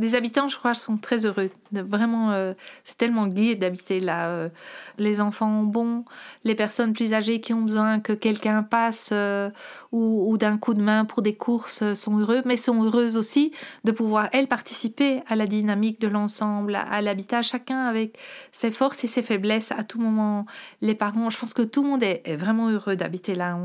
Les 0.00 0.14
habitants, 0.14 0.48
je 0.48 0.56
crois, 0.56 0.72
sont 0.72 0.96
très 0.96 1.26
heureux. 1.26 1.50
Vraiment, 1.72 2.30
euh, 2.30 2.54
c'est 2.84 2.96
tellement 2.96 3.26
gai 3.26 3.54
d'habiter 3.54 4.00
là. 4.00 4.28
Euh, 4.28 4.48
les 4.96 5.20
enfants 5.20 5.62
bon, 5.62 6.06
les 6.42 6.54
personnes 6.54 6.94
plus 6.94 7.12
âgées 7.12 7.42
qui 7.42 7.52
ont 7.52 7.60
besoin 7.60 8.00
que 8.00 8.14
quelqu'un 8.14 8.62
passe 8.62 9.10
euh, 9.12 9.50
ou, 9.92 10.38
d'un 10.38 10.56
coup 10.56 10.72
de 10.72 10.80
main 10.80 11.04
pour 11.04 11.20
des 11.20 11.34
courses 11.34 11.92
sont 11.92 12.16
heureux, 12.16 12.40
mais 12.46 12.56
sont 12.56 12.82
heureuses 12.82 13.18
aussi 13.18 13.52
de 13.84 13.92
pouvoir, 13.92 14.30
elles, 14.32 14.48
participer 14.48 15.20
à 15.28 15.36
la 15.36 15.46
dynamique 15.46 16.00
de 16.00 16.08
l'ensemble, 16.08 16.76
à, 16.76 17.02
l'habitat, 17.02 17.42
chacun 17.42 17.84
avec 17.84 18.16
ses 18.52 18.70
forces 18.70 19.04
et 19.04 19.06
ses 19.06 19.22
faiblesses. 19.22 19.70
À 19.70 19.84
tout 19.84 20.00
moment, 20.00 20.46
les 20.80 20.94
parents, 20.94 21.28
je 21.28 21.36
pense 21.36 21.52
que 21.52 21.60
tout 21.60 21.82
le 21.82 21.90
monde 21.90 22.02
est, 22.02 22.36
vraiment 22.36 22.70
heureux 22.70 22.96
d'habiter 22.96 23.34
là, 23.34 23.58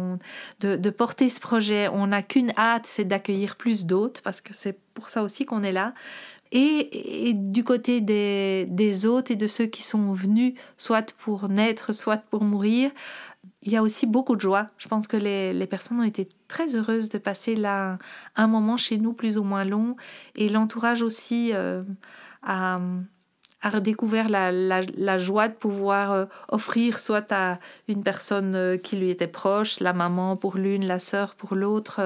de, 0.60 0.76
de 0.76 0.90
porter 0.90 1.30
ce 1.30 1.40
projet. 1.40 1.88
On 1.94 2.08
n'a 2.08 2.24
qu'une 2.24 2.52
hâte, 2.58 2.88
c'est 2.88 3.06
d'accueillir 3.06 3.56
plus 3.56 3.86
d'autres, 3.86 4.22
parce 4.22 4.42
que 4.42 4.54
c'est 4.54 4.78
pour 4.96 5.10
ça 5.10 5.22
aussi 5.22 5.46
qu'on 5.46 5.62
est 5.62 5.72
là. 5.72 5.94
Et, 6.52 7.34
du 7.36 7.64
côté 7.64 8.02
des, 8.02 8.66
des 8.70 9.06
hôtes 9.06 9.30
et 9.30 9.36
de 9.36 9.48
ceux 9.48 9.66
qui 9.66 9.84
sont 9.84 10.12
venus, 10.14 10.54
soit 10.78 11.14
pour 11.14 11.50
naître, 11.50 11.94
soit 11.94 12.18
pour 12.18 12.44
mourir, 12.44 12.92
il 13.62 13.72
y 13.72 13.76
a 13.76 13.82
aussi 13.82 14.06
beaucoup 14.06 14.36
de 14.36 14.42
joie. 14.42 14.68
Je 14.78 14.88
pense 14.88 15.08
que 15.08 15.18
les, 15.18 15.52
les, 15.52 15.68
personnes 15.68 16.00
ont 16.00 16.04
été 16.04 16.30
très 16.48 16.76
heureuses 16.76 17.10
de 17.10 17.18
passer 17.18 17.56
là 17.56 17.98
un 18.36 18.48
moment 18.48 18.78
chez 18.78 18.98
nous 18.98 19.12
plus 19.12 19.38
ou 19.38 19.44
moins 19.44 19.66
long. 19.66 19.96
Et 20.36 20.50
l'entourage 20.50 21.02
aussi 21.02 21.52
euh, 21.54 21.84
a, 22.44 22.80
a, 23.62 23.70
redécouvert 23.70 24.30
la, 24.30 24.52
la, 24.52 25.18
joie 25.18 25.48
de 25.48 25.56
pouvoir 25.56 26.12
euh, 26.12 26.26
offrir 26.50 27.00
soit 27.00 27.32
à 27.32 27.60
une 27.88 28.04
personne 28.04 28.56
euh, 28.56 28.78
qui 28.78 28.98
lui 28.98 29.10
était 29.10 29.28
proche, 29.28 29.80
la 29.80 29.94
maman 29.94 30.38
pour 30.38 30.58
l'une, 30.58 30.86
la 30.86 31.00
sœur 31.00 31.34
pour 31.34 31.56
l'autre, 31.56 32.00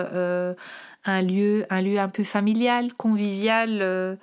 un 1.05 1.21
lieu, 1.21 1.65
un 1.69 1.81
lieu 1.81 1.99
un 1.99 2.09
peu 2.09 2.23
familial, 2.23 2.93
convivial, 2.93 3.79
euh, 3.81 4.15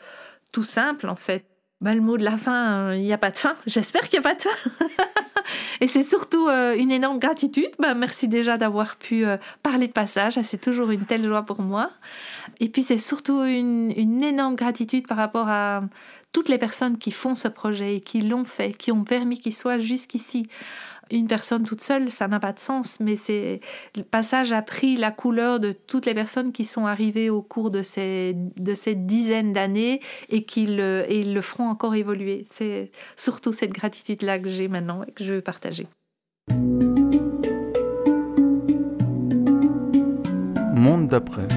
tout 0.52 0.62
simple 0.62 1.08
en 1.08 1.14
fait. 1.14 1.44
Bah, 1.82 1.92
le 1.92 2.00
mot 2.00 2.16
de 2.16 2.24
la 2.24 2.38
fin, 2.38 2.94
il 2.94 3.02
n'y 3.02 3.12
a 3.12 3.18
pas 3.18 3.30
de 3.30 3.36
fin. 3.36 3.54
J'espère 3.66 4.08
qu'il 4.08 4.18
n'y 4.20 4.26
a 4.26 4.30
pas 4.30 4.34
de 4.34 4.42
fin. 4.42 4.86
Et 5.80 5.88
c'est 5.88 6.02
surtout 6.02 6.48
euh, 6.48 6.74
une 6.74 6.90
énorme 6.90 7.18
gratitude. 7.18 7.70
Bah, 7.78 7.94
merci 7.94 8.28
déjà 8.28 8.56
d'avoir 8.56 8.96
pu 8.96 9.26
euh, 9.26 9.36
parler 9.62 9.86
de 9.86 9.92
passage. 9.92 10.38
C'est 10.42 10.60
toujours 10.60 10.90
une 10.90 11.04
telle 11.04 11.24
joie 11.24 11.42
pour 11.42 11.60
moi. 11.60 11.90
Et 12.60 12.68
puis 12.68 12.82
c'est 12.82 12.98
surtout 12.98 13.42
une, 13.42 13.92
une, 13.96 14.24
énorme 14.24 14.56
gratitude 14.56 15.06
par 15.06 15.18
rapport 15.18 15.48
à 15.48 15.82
toutes 16.32 16.48
les 16.48 16.58
personnes 16.58 16.98
qui 16.98 17.10
font 17.10 17.34
ce 17.34 17.48
projet 17.48 17.96
et 17.96 18.00
qui 18.00 18.22
l'ont 18.22 18.44
fait, 18.44 18.72
qui 18.72 18.90
ont 18.90 19.04
permis 19.04 19.38
qu'il 19.38 19.54
soit 19.54 19.78
jusqu'ici 19.78 20.48
une 21.11 21.26
personne 21.26 21.64
toute 21.64 21.82
seule, 21.82 22.11
ça 22.11 22.28
n'a 22.28 22.40
pas 22.40 22.52
de 22.52 22.59
sens, 22.59 22.98
mais 23.00 23.16
c'est 23.16 23.61
le 23.94 24.02
passage 24.02 24.52
a 24.52 24.62
pris 24.62 24.96
la 24.96 25.11
couleur 25.11 25.61
de 25.61 25.72
toutes 25.72 26.07
les 26.07 26.14
personnes 26.14 26.52
qui 26.52 26.64
sont 26.64 26.86
arrivées 26.86 27.30
au 27.30 27.42
cours 27.42 27.70
de 27.70 27.82
ces, 27.82 28.34
de 28.34 28.74
ces 28.74 28.94
dizaines 28.94 29.52
d'années 29.52 30.00
et 30.28 30.44
qui 30.44 30.66
le, 30.66 31.04
et 31.09 31.20
ils 31.20 31.34
le 31.34 31.40
feront 31.40 31.68
encore 31.68 31.94
évoluer. 31.94 32.44
C'est 32.50 32.90
surtout 33.16 33.52
cette 33.52 33.72
gratitude-là 33.72 34.38
que 34.38 34.48
j'ai 34.48 34.68
maintenant 34.68 35.02
et 35.04 35.12
que 35.12 35.24
je 35.24 35.34
veux 35.34 35.40
partager. 35.40 35.86
Monde 40.74 41.09
d'après. 41.09 41.48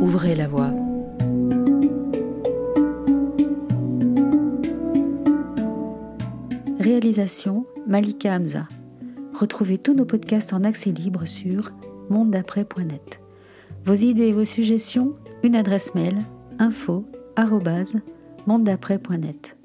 Ouvrez 0.00 0.34
la 0.34 0.48
voie. 0.48 0.72
Réalisation 6.86 7.66
Malika 7.88 8.32
Hamza. 8.32 8.68
Retrouvez 9.34 9.76
tous 9.76 9.92
nos 9.92 10.04
podcasts 10.04 10.52
en 10.52 10.62
accès 10.62 10.92
libre 10.92 11.26
sur 11.26 11.72
mondedaprès.net. 12.10 13.20
Vos 13.84 13.94
idées 13.94 14.28
et 14.28 14.32
vos 14.32 14.44
suggestions, 14.44 15.16
une 15.42 15.56
adresse 15.56 15.96
mail 15.96 16.14
info@mondedaprès.net. 16.60 19.55